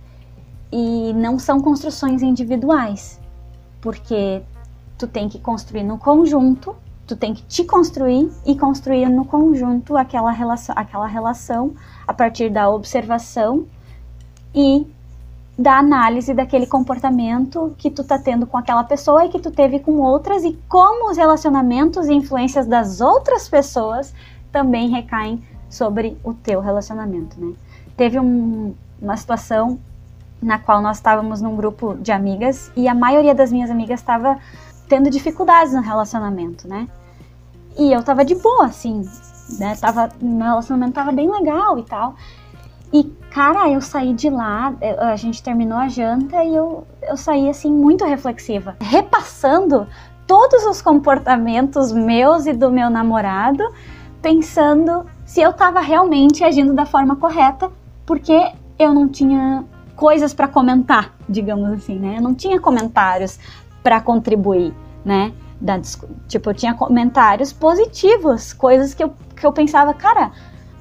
e 0.73 1.13
não 1.15 1.39
são 1.39 1.61
construções 1.61 2.23
individuais, 2.23 3.21
porque 3.81 4.43
tu 4.97 5.07
tem 5.07 5.29
que 5.29 5.39
construir 5.39 5.85
no 5.85 5.99
conjunto, 5.99 6.75
tu 7.07 7.17
tem 7.17 7.35
que 7.35 7.43
te 7.43 7.65
construir 7.65 8.31
e 8.45 8.57
construir 8.57 9.09
no 9.09 9.25
conjunto 9.25 9.97
aquela 9.97 10.31
relação, 10.31 10.75
aquela 10.77 11.07
relação 11.07 11.75
a 12.07 12.13
partir 12.13 12.51
da 12.51 12.69
observação 12.69 13.67
e 14.55 14.87
da 15.59 15.77
análise 15.77 16.33
daquele 16.33 16.67
comportamento 16.69 17.75
que 17.77 17.91
tu 17.91 18.05
tá 18.05 18.17
tendo 18.17 18.47
com 18.47 18.57
aquela 18.57 18.85
pessoa 18.85 19.25
e 19.25 19.29
que 19.29 19.41
tu 19.41 19.51
teve 19.51 19.81
com 19.81 19.99
outras 19.99 20.45
e 20.45 20.57
como 20.69 21.11
os 21.11 21.17
relacionamentos 21.17 22.07
e 22.07 22.15
influências 22.15 22.65
das 22.65 23.01
outras 23.01 23.49
pessoas 23.49 24.15
também 24.53 24.89
recaem 24.89 25.43
sobre 25.69 26.17
o 26.23 26.33
teu 26.33 26.61
relacionamento, 26.61 27.41
né? 27.41 27.55
Teve 27.97 28.21
um, 28.21 28.73
uma 29.03 29.17
situação 29.17 29.81
na 30.41 30.61
qual 30.61 30.81
nós 30.81 30.99
estávamos 30.99 31.43
num 31.43 31.57
grupo 31.57 31.95
de 31.95 32.13
amigas 32.13 32.71
e 32.77 32.87
a 32.87 32.95
maioria 32.95 33.35
das 33.35 33.51
minhas 33.51 33.69
amigas 33.69 33.99
estava 33.99 34.39
tendo 34.89 35.11
dificuldades 35.11 35.75
no 35.75 35.81
relacionamento, 35.81 36.69
né? 36.69 36.89
E 37.77 37.93
eu 37.93 38.03
tava 38.05 38.25
de 38.25 38.37
boa, 38.37 38.67
assim, 38.67 39.03
né? 39.59 39.75
Tava, 39.75 40.09
meu 40.23 40.47
relacionamento 40.47 40.93
tava 40.93 41.11
bem 41.11 41.29
legal 41.29 41.79
e 41.81 41.83
tal. 41.83 42.15
E, 42.93 43.05
cara, 43.31 43.69
eu 43.71 43.81
saí 43.81 44.15
de 44.15 44.31
lá, 44.31 44.75
a 44.99 45.17
gente 45.17 45.43
terminou 45.43 45.79
a 45.79 45.89
janta 45.89 46.43
e 46.43 46.55
eu, 46.55 46.87
eu 47.03 47.17
saí, 47.17 47.49
assim, 47.49 47.71
muito 47.71 48.05
reflexiva, 48.05 48.77
repassando 48.81 49.87
todos 50.27 50.65
os 50.65 50.81
comportamentos 50.81 51.93
meus 51.93 52.47
e 52.47 52.53
do 52.53 52.71
meu 52.71 52.91
namorado, 52.91 53.63
pensando 54.23 55.07
se 55.25 55.41
eu 55.41 55.53
tava 55.53 55.81
realmente 55.81 56.45
agindo 56.45 56.73
da 56.73 56.87
forma 56.87 57.17
correta, 57.17 57.71
porque 58.07 58.53
eu 58.79 58.95
não 58.95 59.09
tinha 59.09 59.65
coisas 59.95 60.33
para 60.33 60.49
comentar, 60.49 61.15
digamos 61.29 61.71
assim, 61.73 61.99
né? 61.99 62.17
Eu 62.19 62.23
não 62.23 62.35
tinha 62.35 62.61
comentários 62.61 63.39
para 63.83 64.01
contribuir, 64.01 64.75
né? 65.05 65.33
Da, 65.61 65.81
tipo, 66.29 66.51
eu 66.51 66.55
tinha 66.55 66.73
comentários 66.73 67.53
positivos, 67.53 68.53
coisas 68.53 68.95
que 68.95 69.03
eu, 69.03 69.13
que 69.35 69.45
eu 69.45 69.53
pensava, 69.53 69.93
cara, 69.93 70.31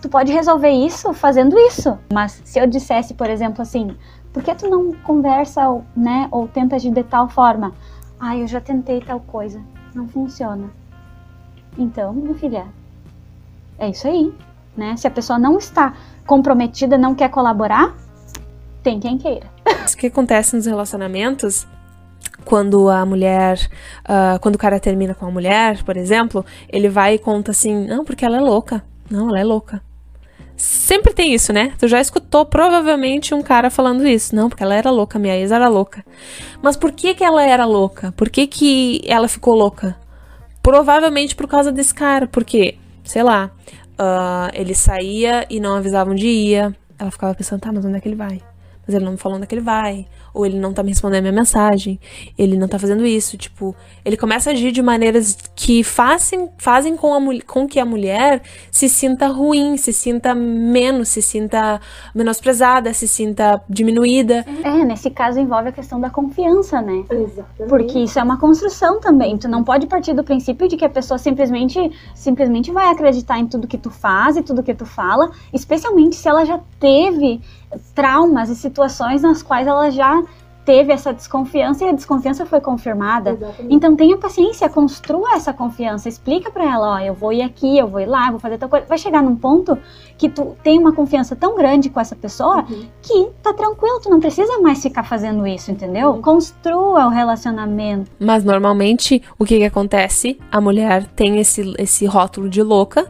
tu 0.08 0.10
pode 0.10 0.32
resolver 0.32 0.70
isso 0.70 1.14
fazendo 1.14 1.60
isso. 1.60 1.98
Mas 2.12 2.42
se 2.46 2.58
eu 2.58 2.66
dissesse, 2.66 3.14
por 3.14 3.30
exemplo, 3.30 3.62
assim, 3.62 3.96
por 4.32 4.42
que 4.42 4.56
tu 4.56 4.70
não 4.70 4.94
conversa, 4.94 5.62
né, 5.96 6.30
ou 6.32 6.48
tenta 6.48 6.78
agir 6.78 6.92
de 6.92 7.04
tal 7.04 7.28
forma? 7.28 7.74
Ah, 8.18 8.36
eu 8.36 8.48
já 8.48 8.62
tentei 8.62 9.02
tal 9.02 9.20
coisa, 9.20 9.62
não 9.94 10.08
funciona. 10.08 10.70
Então, 11.78 12.14
minha 12.14 12.34
filha, 12.36 12.66
é 13.78 13.90
isso 13.90 14.08
aí, 14.08 14.34
né? 14.76 14.96
Se 14.96 15.06
a 15.06 15.12
pessoa 15.12 15.38
não 15.38 15.58
está 15.58 15.94
comprometida, 16.26 16.98
não 16.98 17.14
quer 17.14 17.30
colaborar, 17.30 17.94
tem 18.82 19.00
quem 19.00 19.18
queira. 19.18 19.46
O 19.94 19.98
que 19.98 20.08
acontece 20.08 20.56
nos 20.56 20.66
relacionamentos 20.66 21.66
quando 22.44 22.90
a 22.90 23.06
mulher, 23.06 23.58
uh, 24.04 24.40
quando 24.40 24.56
o 24.56 24.58
cara 24.58 24.80
termina 24.80 25.16
com 25.16 25.26
a 25.26 25.32
mulher, 25.32 25.84
por 25.84 25.96
exemplo, 25.96 26.46
ele 26.70 26.90
vai 26.90 27.16
e 27.16 27.20
conta 27.20 27.52
assim, 27.52 27.88
não, 27.88 28.04
porque 28.04 28.26
ela 28.26 28.38
é 28.38 28.42
louca. 28.42 28.84
Não, 29.10 29.30
ela 29.30 29.40
é 29.40 29.44
louca. 29.44 29.82
Sempre 30.58 31.14
tem 31.14 31.34
isso, 31.36 31.54
né? 31.54 31.74
Tu 31.78 31.88
já 31.88 32.02
escutou 32.02 32.44
provavelmente 32.44 33.34
um 33.34 33.44
cara 33.44 33.70
falando 33.70 34.08
isso. 34.08 34.36
Não, 34.36 34.50
porque 34.50 34.64
ela 34.64 34.74
era 34.74 34.90
louca, 34.90 35.20
minha 35.20 35.38
ex 35.38 35.52
era 35.52 35.68
louca. 35.68 36.04
Mas 36.64 36.76
por 36.76 36.92
que 36.92 37.14
que 37.14 37.24
ela 37.24 37.44
era 37.44 37.64
louca? 37.64 38.12
Por 38.14 38.28
que 38.28 38.48
que 38.48 39.02
ela 39.06 39.28
ficou 39.28 39.54
louca? 39.54 39.96
Provavelmente 40.64 41.36
por 41.36 41.48
causa 41.48 41.72
desse 41.72 41.94
cara, 41.94 42.28
porque, 42.28 42.76
sei 43.04 43.22
lá, 43.22 43.52
uh, 44.00 44.50
ele 44.54 44.74
saía 44.74 45.46
e 45.48 45.60
não 45.60 45.76
avisava 45.76 46.10
onde 46.10 46.28
ia. 46.28 46.76
Ela 46.98 47.12
ficava 47.12 47.36
pensando, 47.36 47.62
tá, 47.62 47.72
mas 47.72 47.86
onde 47.86 47.98
é 47.98 48.02
que 48.02 48.08
ele 48.08 48.16
vai? 48.16 48.42
Mas 48.86 48.96
ele 48.96 49.06
não 49.06 49.12
me 49.12 49.18
falou 49.20 49.38
onde 49.38 49.44
é 49.44 49.48
que 49.48 49.54
ele 49.54 49.62
vai 49.62 50.08
ou 50.38 50.46
ele 50.46 50.60
não 50.60 50.72
tá 50.72 50.84
me 50.84 50.90
respondendo 50.90 51.18
a 51.18 51.22
minha 51.24 51.34
mensagem, 51.34 52.00
ele 52.38 52.56
não 52.56 52.68
tá 52.68 52.78
fazendo 52.78 53.04
isso, 53.08 53.36
tipo, 53.38 53.76
ele 54.06 54.16
começa 54.16 54.52
a 54.52 54.54
agir 54.54 54.72
de 54.72 54.84
maneiras 54.84 55.36
que 55.56 55.84
fazem, 55.84 56.48
fazem 56.60 56.96
com, 56.96 57.12
a, 57.12 57.20
com 57.44 57.68
que 57.68 57.80
a 57.80 57.86
mulher 57.86 58.44
se 58.72 58.88
sinta 58.88 59.28
ruim, 59.28 59.78
se 59.78 59.92
sinta 59.92 60.36
menos, 60.36 61.10
se 61.10 61.24
sinta 61.24 61.82
menosprezada, 62.14 62.94
se 62.94 63.08
sinta 63.08 63.60
diminuída. 63.68 64.46
É, 64.64 64.86
nesse 64.86 65.10
caso 65.10 65.40
envolve 65.40 65.70
a 65.70 65.72
questão 65.72 66.00
da 66.00 66.12
confiança, 66.12 66.84
né? 66.84 67.04
Exatamente. 67.10 67.70
Porque 67.70 67.98
isso 67.98 68.20
é 68.20 68.24
uma 68.24 68.38
construção 68.38 69.00
também. 69.00 69.38
Tu 69.40 69.48
não 69.48 69.64
pode 69.64 69.88
partir 69.88 70.14
do 70.14 70.24
princípio 70.24 70.68
de 70.68 70.78
que 70.78 70.86
a 70.86 70.90
pessoa 70.90 71.18
simplesmente, 71.18 71.80
simplesmente 72.14 72.72
vai 72.72 72.92
acreditar 72.92 73.40
em 73.40 73.48
tudo 73.48 73.68
que 73.68 73.78
tu 73.78 73.90
faz 73.90 74.38
e 74.38 74.44
tudo 74.44 74.62
que 74.62 74.76
tu 74.76 74.86
fala, 74.86 75.32
especialmente 75.52 76.16
se 76.16 76.30
ela 76.30 76.46
já 76.46 76.60
teve 76.80 77.42
traumas 77.94 78.50
e 78.50 78.56
situações 78.56 79.22
nas 79.22 79.42
quais 79.42 79.68
ela 79.68 79.90
já 79.90 80.24
teve 80.68 80.92
essa 80.92 81.14
desconfiança 81.14 81.86
e 81.86 81.88
a 81.88 81.94
desconfiança 81.94 82.46
foi 82.46 82.60
confirmada. 82.60 83.30
Exatamente. 83.30 83.74
Então 83.74 83.96
tenha 83.96 84.18
paciência, 84.18 84.68
construa 84.68 85.34
essa 85.34 85.54
confiança, 85.54 86.10
explica 86.10 86.52
para 86.52 86.66
ela, 86.66 86.96
ó, 86.96 87.00
eu 87.00 87.14
vou 87.14 87.32
ir 87.32 87.42
aqui, 87.42 87.78
eu 87.78 87.88
vou 87.88 88.02
ir 88.02 88.06
lá, 88.06 88.30
vou 88.30 88.38
fazer 88.38 88.58
tal 88.58 88.68
coisa. 88.68 88.86
Vai 88.86 88.98
chegar 88.98 89.24
num 89.24 89.38
ponto 89.38 89.78
que 90.18 90.28
tu 90.28 90.58
tem 90.62 90.78
uma 90.78 90.92
confiança 90.92 91.38
tão 91.38 91.56
grande 91.56 91.90
com 91.90 92.02
essa 92.02 92.18
pessoa 92.18 92.66
uhum. 92.70 92.86
que 93.02 93.30
tá 93.42 93.54
tranquilo, 93.54 94.02
tu 94.02 94.10
não 94.10 94.20
precisa 94.20 94.60
mais 94.60 94.82
ficar 94.82 95.04
fazendo 95.04 95.48
isso, 95.48 95.72
entendeu? 95.72 96.10
Uhum. 96.10 96.22
Construa 96.22 97.06
o 97.06 97.10
relacionamento. 97.10 98.12
Mas 98.20 98.44
normalmente 98.44 99.24
o 99.40 99.46
que 99.46 99.60
que 99.60 99.66
acontece? 99.66 100.38
A 100.52 100.60
mulher 100.60 101.06
tem 101.16 101.40
esse 101.40 101.74
esse 101.78 102.06
rótulo 102.06 102.50
de 102.50 102.62
louca 102.62 103.08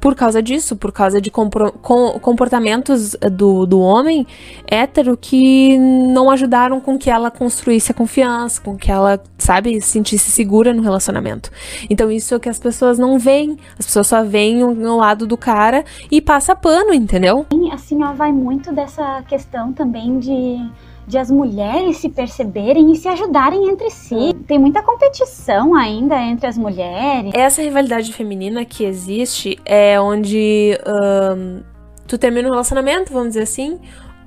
por 0.00 0.14
causa 0.14 0.42
disso, 0.42 0.74
por 0.74 0.90
causa 0.92 1.20
de 1.20 1.30
comportamentos 1.30 3.14
do, 3.32 3.66
do 3.66 3.80
homem 3.80 4.26
hétero 4.66 5.16
que 5.16 5.76
não 5.78 6.30
ajudaram 6.30 6.80
com 6.80 6.98
que 6.98 7.10
ela 7.10 7.30
construísse 7.30 7.92
a 7.92 7.94
confiança, 7.94 8.60
com 8.60 8.76
que 8.76 8.90
ela, 8.90 9.22
sabe, 9.36 9.80
se 9.80 9.88
sentisse 9.88 10.30
segura 10.30 10.72
no 10.72 10.82
relacionamento. 10.82 11.50
Então 11.88 12.10
isso 12.10 12.32
é 12.32 12.36
o 12.36 12.40
que 12.40 12.48
as 12.48 12.58
pessoas 12.58 12.98
não 12.98 13.18
veem, 13.18 13.58
as 13.78 13.86
pessoas 13.86 14.06
só 14.06 14.24
veem 14.24 14.64
o, 14.64 14.96
lado 14.96 15.26
do 15.26 15.36
cara 15.36 15.84
e 16.10 16.20
passa 16.20 16.54
pano, 16.54 16.92
entendeu? 16.92 17.46
Assim, 17.72 18.02
ó, 18.02 18.12
vai 18.12 18.32
muito 18.32 18.72
dessa 18.72 19.22
questão 19.28 19.72
também 19.72 20.18
de 20.18 20.58
de 21.10 21.18
as 21.18 21.30
mulheres 21.30 21.96
se 21.98 22.08
perceberem 22.08 22.92
e 22.92 22.96
se 22.96 23.08
ajudarem 23.08 23.68
entre 23.68 23.90
si. 23.90 24.32
Tem 24.46 24.58
muita 24.58 24.82
competição 24.82 25.74
ainda 25.74 26.16
entre 26.22 26.46
as 26.46 26.56
mulheres. 26.56 27.32
Essa 27.34 27.60
rivalidade 27.60 28.12
feminina 28.12 28.64
que 28.64 28.84
existe 28.84 29.58
é 29.64 30.00
onde 30.00 30.78
um, 30.86 31.62
tu 32.06 32.16
termina 32.16 32.48
um 32.48 32.52
relacionamento, 32.52 33.12
vamos 33.12 33.30
dizer 33.30 33.42
assim, 33.42 33.80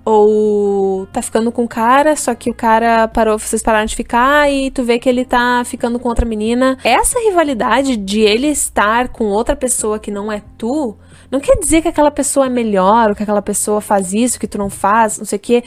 ou 0.06 1.06
tá 1.08 1.22
ficando 1.22 1.52
com 1.52 1.64
o 1.64 1.68
cara, 1.68 2.16
só 2.18 2.36
que 2.36 2.50
o 2.50 2.54
cara 2.54 3.08
parou, 3.08 3.40
vocês 3.40 3.64
pararam 3.64 3.86
de 3.86 3.96
ficar 3.96 4.52
e 4.52 4.70
tu 4.70 4.84
vê 4.84 5.00
que 5.00 5.08
ele 5.08 5.24
tá 5.24 5.64
ficando 5.66 5.98
com 5.98 6.10
outra 6.10 6.26
menina. 6.26 6.78
Essa 6.84 7.18
rivalidade 7.20 7.96
de 7.96 8.20
ele 8.20 8.48
estar 8.48 9.08
com 9.08 9.26
outra 9.26 9.56
pessoa 9.56 9.98
que 10.00 10.12
não 10.12 10.30
é 10.30 10.42
tu, 10.58 10.98
não 11.32 11.40
quer 11.40 11.58
dizer 11.58 11.82
que 11.82 11.88
aquela 11.88 12.12
pessoa 12.12 12.48
é 12.48 12.50
melhor, 12.50 13.10
ou 13.10 13.16
que 13.16 13.24
aquela 13.24 13.42
pessoa 13.42 13.80
faz 13.80 14.14
isso 14.14 14.40
que 14.40 14.48
tu 14.48 14.58
não 14.58 14.70
faz, 14.70 15.18
não 15.18 15.26
sei 15.26 15.38
o 15.38 15.42
quê. 15.42 15.64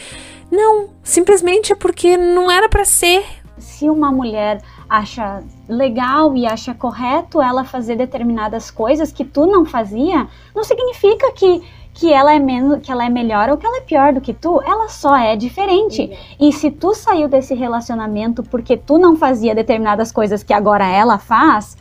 Não, 0.50 0.90
simplesmente 1.02 1.72
é 1.72 1.76
porque 1.76 2.16
não 2.16 2.50
era 2.50 2.68
para 2.68 2.84
ser. 2.84 3.24
Se 3.58 3.88
uma 3.88 4.12
mulher 4.12 4.62
acha 4.88 5.42
legal 5.68 6.36
e 6.36 6.46
acha 6.46 6.74
correto 6.74 7.42
ela 7.42 7.64
fazer 7.64 7.96
determinadas 7.96 8.70
coisas 8.70 9.10
que 9.10 9.24
tu 9.24 9.46
não 9.46 9.64
fazia, 9.64 10.28
não 10.54 10.62
significa 10.62 11.32
que 11.32 11.62
que 11.96 12.12
ela 12.12 12.34
é 12.34 12.38
menos, 12.38 12.80
que 12.82 12.92
ela 12.92 13.06
é 13.06 13.08
melhor 13.08 13.48
ou 13.48 13.56
que 13.56 13.66
ela 13.66 13.78
é 13.78 13.80
pior 13.80 14.12
do 14.12 14.20
que 14.20 14.34
tu, 14.34 14.60
ela 14.60 14.86
só 14.88 15.16
é 15.16 15.34
diferente. 15.34 16.02
Uhum. 16.02 16.48
E 16.48 16.52
se 16.52 16.70
tu 16.70 16.92
saiu 16.92 17.26
desse 17.26 17.54
relacionamento 17.54 18.42
porque 18.42 18.76
tu 18.76 18.98
não 18.98 19.16
fazia 19.16 19.54
determinadas 19.54 20.12
coisas 20.12 20.42
que 20.42 20.52
agora 20.52 20.86
ela 20.86 21.18
faz, 21.18 21.74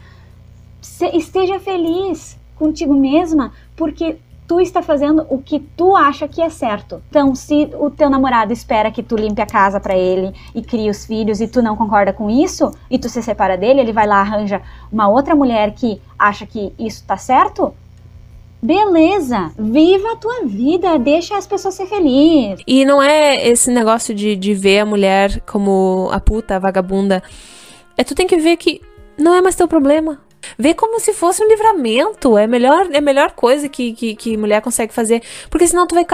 esteja 1.14 1.60
feliz 1.60 2.40
contigo 2.56 2.94
mesma, 2.94 3.52
porque 3.76 4.18
tu 4.48 4.60
está 4.60 4.82
fazendo 4.82 5.26
o 5.30 5.40
que 5.40 5.60
tu 5.60 5.96
acha 5.96 6.28
que 6.28 6.42
é 6.42 6.50
certo. 6.50 7.02
Então, 7.10 7.34
se 7.34 7.70
o 7.80 7.90
teu 7.90 8.10
namorado 8.10 8.54
espera 8.54 8.92
que 8.92 9.02
tu 9.02 9.16
limpe 9.16 9.42
a 9.42 9.46
casa 9.46 9.80
para 9.80 9.96
ele 9.96 10.34
e 10.54 10.62
crie 10.62 10.90
os 10.90 11.06
filhos 11.06 11.42
e 11.42 11.48
tu 11.48 11.62
não 11.62 11.76
concorda 11.76 12.14
com 12.14 12.30
isso 12.30 12.72
e 12.90 13.00
tu 13.00 13.10
se 13.10 13.22
separa 13.22 13.58
dele, 13.58 13.82
ele 13.82 13.94
vai 13.94 14.08
lá 14.08 14.18
arranja 14.22 14.62
uma 14.92 15.08
outra 15.08 15.36
mulher 15.36 15.74
que 15.74 16.02
acha 16.18 16.46
que 16.46 16.74
isso 16.78 17.04
tá 17.06 17.18
certo. 17.18 17.74
Beleza, 18.62 19.52
viva 19.58 20.14
a 20.14 20.16
tua 20.16 20.46
vida, 20.46 20.98
deixa 20.98 21.38
as 21.38 21.46
pessoas 21.46 21.76
ser 21.76 21.86
felizes. 21.86 22.64
E 22.66 22.84
não 22.86 23.02
é 23.02 23.48
esse 23.48 23.70
negócio 23.70 24.14
de, 24.14 24.36
de 24.36 24.54
ver 24.54 24.80
a 24.80 24.86
mulher 24.86 25.42
como 25.42 26.10
a 26.12 26.20
puta, 26.20 26.56
a 26.56 26.60
vagabunda. 26.60 27.22
É 27.98 28.04
tu 28.04 28.16
tem 28.16 28.26
que 28.26 28.38
ver 28.38 28.58
que 28.58 28.82
não 29.18 29.34
é 29.34 29.42
mais 29.42 29.56
teu 29.56 29.68
problema 29.68 30.20
Vê 30.58 30.74
como 30.74 31.00
se 31.00 31.14
fosse 31.14 31.44
um 31.44 31.48
livramento. 31.48 32.38
É 32.38 32.48
melhor, 32.48 32.88
é 32.92 32.98
a 32.98 33.02
melhor 33.02 33.32
coisa 33.32 33.70
que, 33.70 33.94
que, 33.94 34.16
que 34.16 34.38
mulher 34.38 34.62
consegue 34.62 34.94
fazer. 34.94 35.22
Porque 35.50 35.68
senão 35.68 35.88
tu 35.88 35.96
vai 35.96 36.06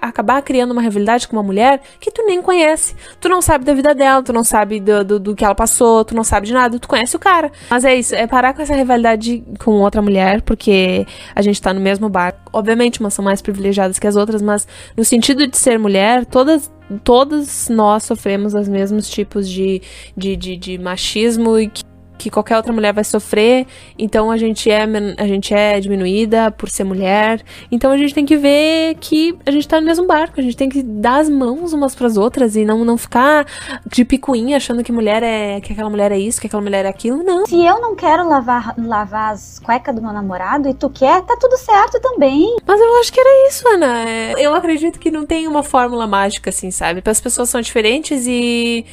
acabar 0.00 0.42
criando 0.42 0.70
uma 0.70 0.82
rivalidade 0.82 1.26
com 1.26 1.36
uma 1.36 1.42
mulher 1.42 1.80
que 2.00 2.10
tu 2.10 2.24
nem 2.24 2.40
conhece. 2.40 2.94
Tu 3.20 3.28
não 3.28 3.42
sabe 3.42 3.64
da 3.64 3.74
vida 3.74 3.94
dela, 3.94 4.22
tu 4.22 4.32
não 4.32 4.44
sabe 4.44 4.80
do, 4.80 5.04
do, 5.04 5.20
do, 5.20 5.34
que 5.34 5.44
ela 5.44 5.54
passou, 5.54 6.04
tu 6.04 6.14
não 6.14 6.24
sabe 6.24 6.46
de 6.46 6.52
nada, 6.52 6.78
tu 6.78 6.88
conhece 6.88 7.16
o 7.16 7.18
cara. 7.18 7.50
Mas 7.68 7.84
é 7.84 7.94
isso, 7.94 8.14
é 8.14 8.26
parar 8.26 8.54
com 8.54 8.62
essa 8.62 8.74
rivalidade 8.74 9.44
com 9.58 9.72
outra 9.80 10.00
mulher, 10.00 10.42
porque 10.42 11.06
a 11.34 11.42
gente 11.42 11.60
tá 11.60 11.72
no 11.72 11.80
mesmo 11.80 12.08
barco. 12.08 12.38
Obviamente, 12.52 13.00
umas 13.00 13.14
são 13.14 13.24
mais 13.24 13.40
privilegiadas 13.42 13.98
que 13.98 14.06
as 14.06 14.16
outras, 14.16 14.42
mas 14.42 14.66
no 14.96 15.04
sentido 15.04 15.46
de 15.46 15.56
ser 15.56 15.78
mulher, 15.78 16.24
todas 16.26 16.70
todas 17.02 17.68
nós 17.68 18.04
sofremos 18.04 18.54
os 18.54 18.68
mesmos 18.68 19.08
tipos 19.08 19.48
de, 19.48 19.82
de, 20.16 20.36
de, 20.36 20.56
de 20.56 20.78
machismo 20.78 21.58
e 21.58 21.68
que 21.68 21.82
que 22.18 22.30
qualquer 22.30 22.56
outra 22.56 22.72
mulher 22.72 22.92
vai 22.92 23.04
sofrer, 23.04 23.66
então 23.98 24.30
a 24.30 24.36
gente 24.36 24.70
é 24.70 24.86
a 25.18 25.26
gente 25.26 25.52
é 25.52 25.78
diminuída 25.80 26.50
por 26.50 26.68
ser 26.68 26.84
mulher. 26.84 27.42
Então 27.70 27.90
a 27.90 27.96
gente 27.96 28.14
tem 28.14 28.24
que 28.24 28.36
ver 28.36 28.96
que 29.00 29.36
a 29.44 29.50
gente 29.50 29.66
tá 29.66 29.80
no 29.80 29.86
mesmo 29.86 30.06
barco, 30.06 30.40
a 30.40 30.42
gente 30.42 30.56
tem 30.56 30.68
que 30.68 30.82
dar 30.82 31.20
as 31.20 31.28
mãos 31.28 31.72
umas 31.72 31.94
para 31.94 32.06
as 32.06 32.16
outras 32.16 32.56
e 32.56 32.64
não 32.64 32.84
não 32.84 32.96
ficar 32.96 33.46
de 33.86 34.04
picuinha 34.04 34.56
achando 34.56 34.82
que 34.82 34.92
mulher 34.92 35.22
é 35.22 35.60
que 35.60 35.72
aquela 35.72 35.90
mulher 35.90 36.12
é 36.12 36.18
isso, 36.18 36.40
que 36.40 36.46
aquela 36.46 36.62
mulher 36.62 36.84
é 36.84 36.88
aquilo, 36.88 37.22
não. 37.22 37.46
Se 37.46 37.56
eu 37.56 37.80
não 37.80 37.94
quero 37.94 38.28
lavar 38.28 38.74
lavar 38.78 39.32
as 39.32 39.58
cuecas 39.58 39.94
do 39.94 40.02
meu 40.02 40.12
namorado 40.12 40.68
e 40.68 40.74
tu 40.74 40.88
quer, 40.90 41.22
tá 41.22 41.36
tudo 41.38 41.56
certo 41.56 42.00
também. 42.00 42.56
Mas 42.66 42.80
eu 42.80 43.00
acho 43.00 43.12
que 43.12 43.20
era 43.20 43.48
isso, 43.48 43.68
Ana. 43.68 44.08
É, 44.08 44.34
eu 44.38 44.54
acredito 44.54 44.98
que 44.98 45.10
não 45.10 45.26
tem 45.26 45.46
uma 45.46 45.62
fórmula 45.62 46.06
mágica 46.06 46.50
assim, 46.50 46.70
sabe? 46.70 47.02
As 47.04 47.20
pessoas 47.20 47.48
são 47.48 47.60
diferentes 47.60 48.26
e 48.26 48.84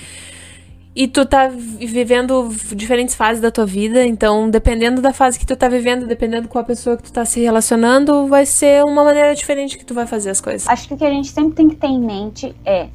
e 0.96 1.08
tu 1.08 1.26
tá 1.26 1.48
vivendo 1.48 2.50
diferentes 2.76 3.16
fases 3.16 3.42
da 3.42 3.50
tua 3.50 3.66
vida, 3.66 4.06
então 4.06 4.50
dependendo 4.50 5.02
da 5.02 5.12
fase 5.12 5.40
que 5.40 5.46
tu 5.46 5.56
tá 5.56 5.68
vivendo, 5.68 6.06
dependendo 6.06 6.48
com 6.48 6.60
a 6.60 6.64
pessoa 6.64 6.96
que 6.96 7.04
tu 7.04 7.12
tá 7.12 7.26
se 7.26 7.42
relacionando, 7.42 8.28
vai 8.28 8.46
ser 8.46 8.84
uma 8.84 9.04
maneira 9.04 9.34
diferente 9.34 9.78
que 9.78 9.86
tu 9.86 9.94
vai 9.94 10.06
fazer 10.06 10.30
as 10.30 10.40
coisas. 10.40 10.68
Acho 10.68 10.88
que 10.88 10.94
o 10.94 10.98
que 10.98 11.06
a 11.06 11.10
gente 11.10 11.30
sempre 11.30 11.56
tem 11.56 11.70
que 11.70 11.76
ter 11.76 11.88
em 11.88 12.00
mente 12.00 12.56
é 12.64 12.90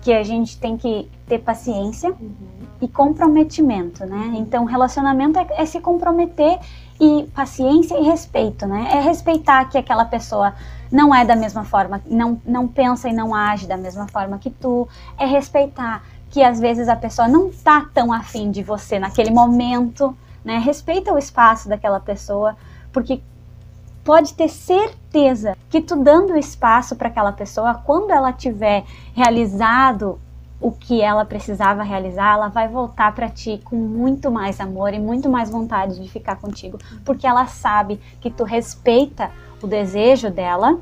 que 0.00 0.12
a 0.12 0.22
gente 0.22 0.58
tem 0.58 0.76
que 0.76 1.08
ter 1.26 1.38
paciência 1.38 2.10
uhum. 2.10 2.32
e 2.80 2.88
comprometimento, 2.88 4.04
né? 4.04 4.32
Então, 4.34 4.64
relacionamento 4.64 5.38
é, 5.38 5.46
é 5.58 5.66
se 5.66 5.80
comprometer 5.80 6.58
e 7.00 7.24
paciência 7.34 7.96
e 7.98 8.02
respeito, 8.02 8.66
né? 8.66 8.88
É 8.92 9.00
respeitar 9.00 9.64
que 9.66 9.78
aquela 9.78 10.04
pessoa 10.04 10.54
não 10.90 11.14
é 11.14 11.24
da 11.24 11.36
mesma 11.36 11.64
forma, 11.64 12.02
não, 12.06 12.40
não 12.44 12.66
pensa 12.66 13.08
e 13.08 13.12
não 13.12 13.34
age 13.34 13.66
da 13.66 13.76
mesma 13.76 14.08
forma 14.08 14.38
que 14.38 14.50
tu, 14.50 14.88
é 15.18 15.24
respeitar 15.24 16.02
que 16.32 16.42
às 16.42 16.58
vezes 16.58 16.88
a 16.88 16.96
pessoa 16.96 17.28
não 17.28 17.50
tá 17.50 17.86
tão 17.92 18.10
afim 18.10 18.50
de 18.50 18.62
você 18.62 18.98
naquele 18.98 19.30
momento, 19.30 20.16
né? 20.42 20.56
Respeita 20.58 21.12
o 21.12 21.18
espaço 21.18 21.68
daquela 21.68 22.00
pessoa, 22.00 22.56
porque 22.90 23.20
pode 24.02 24.32
ter 24.32 24.48
certeza 24.48 25.54
que 25.68 25.82
tu 25.82 25.94
dando 25.94 26.34
espaço 26.34 26.96
para 26.96 27.08
aquela 27.08 27.32
pessoa, 27.32 27.74
quando 27.74 28.12
ela 28.12 28.32
tiver 28.32 28.82
realizado 29.14 30.18
o 30.58 30.72
que 30.72 31.02
ela 31.02 31.22
precisava 31.26 31.82
realizar, 31.82 32.32
ela 32.32 32.48
vai 32.48 32.66
voltar 32.66 33.14
para 33.14 33.28
ti 33.28 33.60
com 33.62 33.76
muito 33.76 34.30
mais 34.30 34.58
amor 34.58 34.94
e 34.94 34.98
muito 34.98 35.28
mais 35.28 35.50
vontade 35.50 36.00
de 36.00 36.08
ficar 36.08 36.36
contigo, 36.36 36.78
porque 37.04 37.26
ela 37.26 37.46
sabe 37.46 38.00
que 38.22 38.30
tu 38.30 38.42
respeita 38.44 39.30
o 39.60 39.66
desejo 39.66 40.30
dela, 40.30 40.78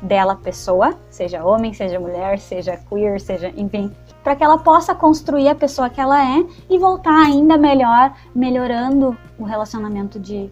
dela 0.00 0.36
pessoa, 0.36 0.96
seja 1.10 1.44
homem, 1.44 1.74
seja 1.74 2.00
mulher, 2.00 2.38
seja 2.38 2.78
queer, 2.88 3.20
seja, 3.20 3.52
enfim, 3.56 3.92
para 4.26 4.34
que 4.34 4.42
ela 4.42 4.58
possa 4.58 4.92
construir 4.92 5.48
a 5.48 5.54
pessoa 5.54 5.88
que 5.88 6.00
ela 6.00 6.20
é 6.20 6.44
e 6.68 6.76
voltar 6.80 7.16
ainda 7.16 7.56
melhor, 7.56 8.12
melhorando 8.34 9.16
o 9.38 9.44
relacionamento 9.44 10.18
de, 10.18 10.50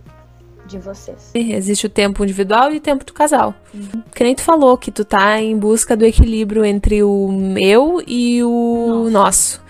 de 0.65 0.79
vocês. 0.79 1.33
Existe 1.35 1.85
o 1.85 1.91
tempo 1.91 2.23
individual 2.23 2.73
e 2.73 2.77
o 2.77 2.81
tempo 2.81 3.05
do 3.05 3.13
casal. 3.13 3.53
Uhum. 3.75 4.01
Que 4.15 4.23
nem 4.23 4.33
tu 4.33 4.43
falou 4.43 4.79
que 4.79 4.93
tu 4.93 5.05
tá 5.05 5.43
em 5.43 5.59
busca 5.59 5.97
do 5.97 6.05
equilíbrio 6.05 6.65
entre 6.65 7.03
o 7.03 7.27
meu 7.33 8.01
e 8.07 8.45
o 8.45 9.09
nosso. 9.11 9.59
nosso. 9.59 9.63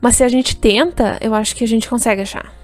Mas 0.00 0.14
se 0.14 0.22
a 0.22 0.28
gente 0.28 0.56
tenta, 0.56 1.18
eu 1.20 1.34
acho 1.34 1.56
que 1.56 1.64
a 1.64 1.68
gente 1.68 1.90
consegue 1.90 2.22
achar. 2.22 2.57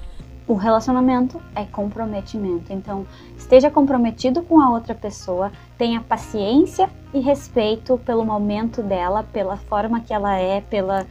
O 0.47 0.55
relacionamento 0.55 1.41
é 1.55 1.65
comprometimento. 1.65 2.73
Então, 2.73 3.07
esteja 3.37 3.71
comprometido 3.71 4.43
com 4.43 4.61
a 4.61 4.71
outra 4.71 4.95
pessoa, 4.95 5.51
tenha 5.79 6.01
paciência 6.01 6.91
e 7.15 7.21
respeito 7.21 7.99
pelo 8.05 8.25
momento 8.25 8.83
dela, 8.83 9.23
pela 9.33 9.57
forma 9.57 10.01
que 10.01 10.13
ela 10.13 10.37
é, 10.37 10.61
pela, 10.61 11.07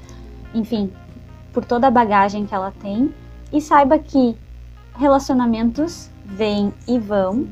enfim, 0.54 0.92
por 1.52 1.66
toda 1.66 1.88
a 1.88 1.92
bagagem 1.92 2.46
que 2.46 2.54
ela 2.54 2.72
tem 2.82 3.14
e 3.52 3.60
saiba 3.60 3.98
que 3.98 4.36
relacionamentos 4.98 6.10
vêm 6.26 6.74
e 6.88 7.00
vão 7.00 7.48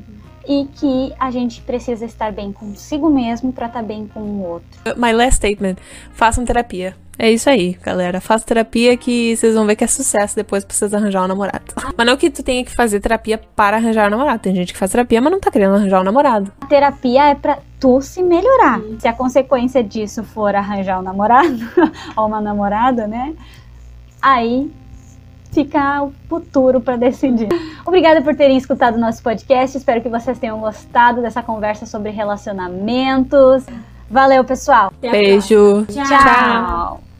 e 0.46 0.66
que 0.74 1.12
a 1.18 1.30
gente 1.30 1.60
precisa 1.62 2.04
estar 2.04 2.32
bem 2.32 2.52
consigo 2.52 3.08
mesmo 3.08 3.52
para 3.52 3.66
estar 3.66 3.82
bem 3.82 4.06
com 4.06 4.20
o 4.20 4.42
outro. 4.42 4.80
My 4.96 5.12
last 5.12 5.36
statement: 5.36 5.76
façam 6.12 6.44
terapia. 6.44 6.96
É 7.18 7.30
isso 7.30 7.48
aí, 7.48 7.78
galera. 7.82 8.20
Faça 8.20 8.44
terapia 8.44 8.96
que 8.96 9.36
vocês 9.36 9.54
vão 9.54 9.66
ver 9.66 9.76
que 9.76 9.84
é 9.84 9.86
sucesso 9.86 10.34
depois 10.34 10.64
pra 10.64 10.74
vocês 10.74 10.92
arranjar 10.94 11.24
um 11.24 11.28
namorado. 11.28 11.64
Mas 11.96 12.06
não 12.06 12.16
que 12.16 12.30
tu 12.30 12.42
tenha 12.42 12.64
que 12.64 12.74
fazer 12.74 13.00
terapia 13.00 13.38
para 13.54 13.76
arranjar 13.76 14.08
um 14.08 14.10
namorado. 14.10 14.40
Tem 14.40 14.54
gente 14.54 14.72
que 14.72 14.78
faz 14.78 14.90
terapia, 14.90 15.20
mas 15.20 15.30
não 15.30 15.38
tá 15.38 15.50
querendo 15.50 15.74
arranjar 15.74 16.00
um 16.00 16.04
namorado. 16.04 16.50
A 16.60 16.66
terapia 16.66 17.30
é 17.30 17.34
pra 17.34 17.58
tu 17.78 18.00
se 18.00 18.22
melhorar. 18.22 18.80
Se 18.98 19.06
a 19.06 19.12
consequência 19.12 19.84
disso 19.84 20.24
for 20.24 20.54
arranjar 20.54 20.98
um 20.98 21.02
namorado 21.02 21.58
ou 22.16 22.26
uma 22.26 22.40
namorada, 22.40 23.06
né? 23.06 23.34
Aí 24.20 24.70
fica 25.52 26.02
o 26.02 26.12
futuro 26.28 26.80
para 26.80 26.96
decidir. 26.96 27.48
Obrigada 27.84 28.22
por 28.22 28.34
terem 28.34 28.56
escutado 28.56 28.96
o 28.96 28.98
nosso 28.98 29.22
podcast. 29.22 29.76
Espero 29.76 30.00
que 30.00 30.08
vocês 30.08 30.38
tenham 30.38 30.58
gostado 30.58 31.20
dessa 31.20 31.42
conversa 31.42 31.84
sobre 31.86 32.10
relacionamentos. 32.10 33.64
Valeu, 34.12 34.44
pessoal. 34.44 34.92
Beijo. 35.00 35.86
Tchau. 35.86 36.04
Tchau. 36.04 37.11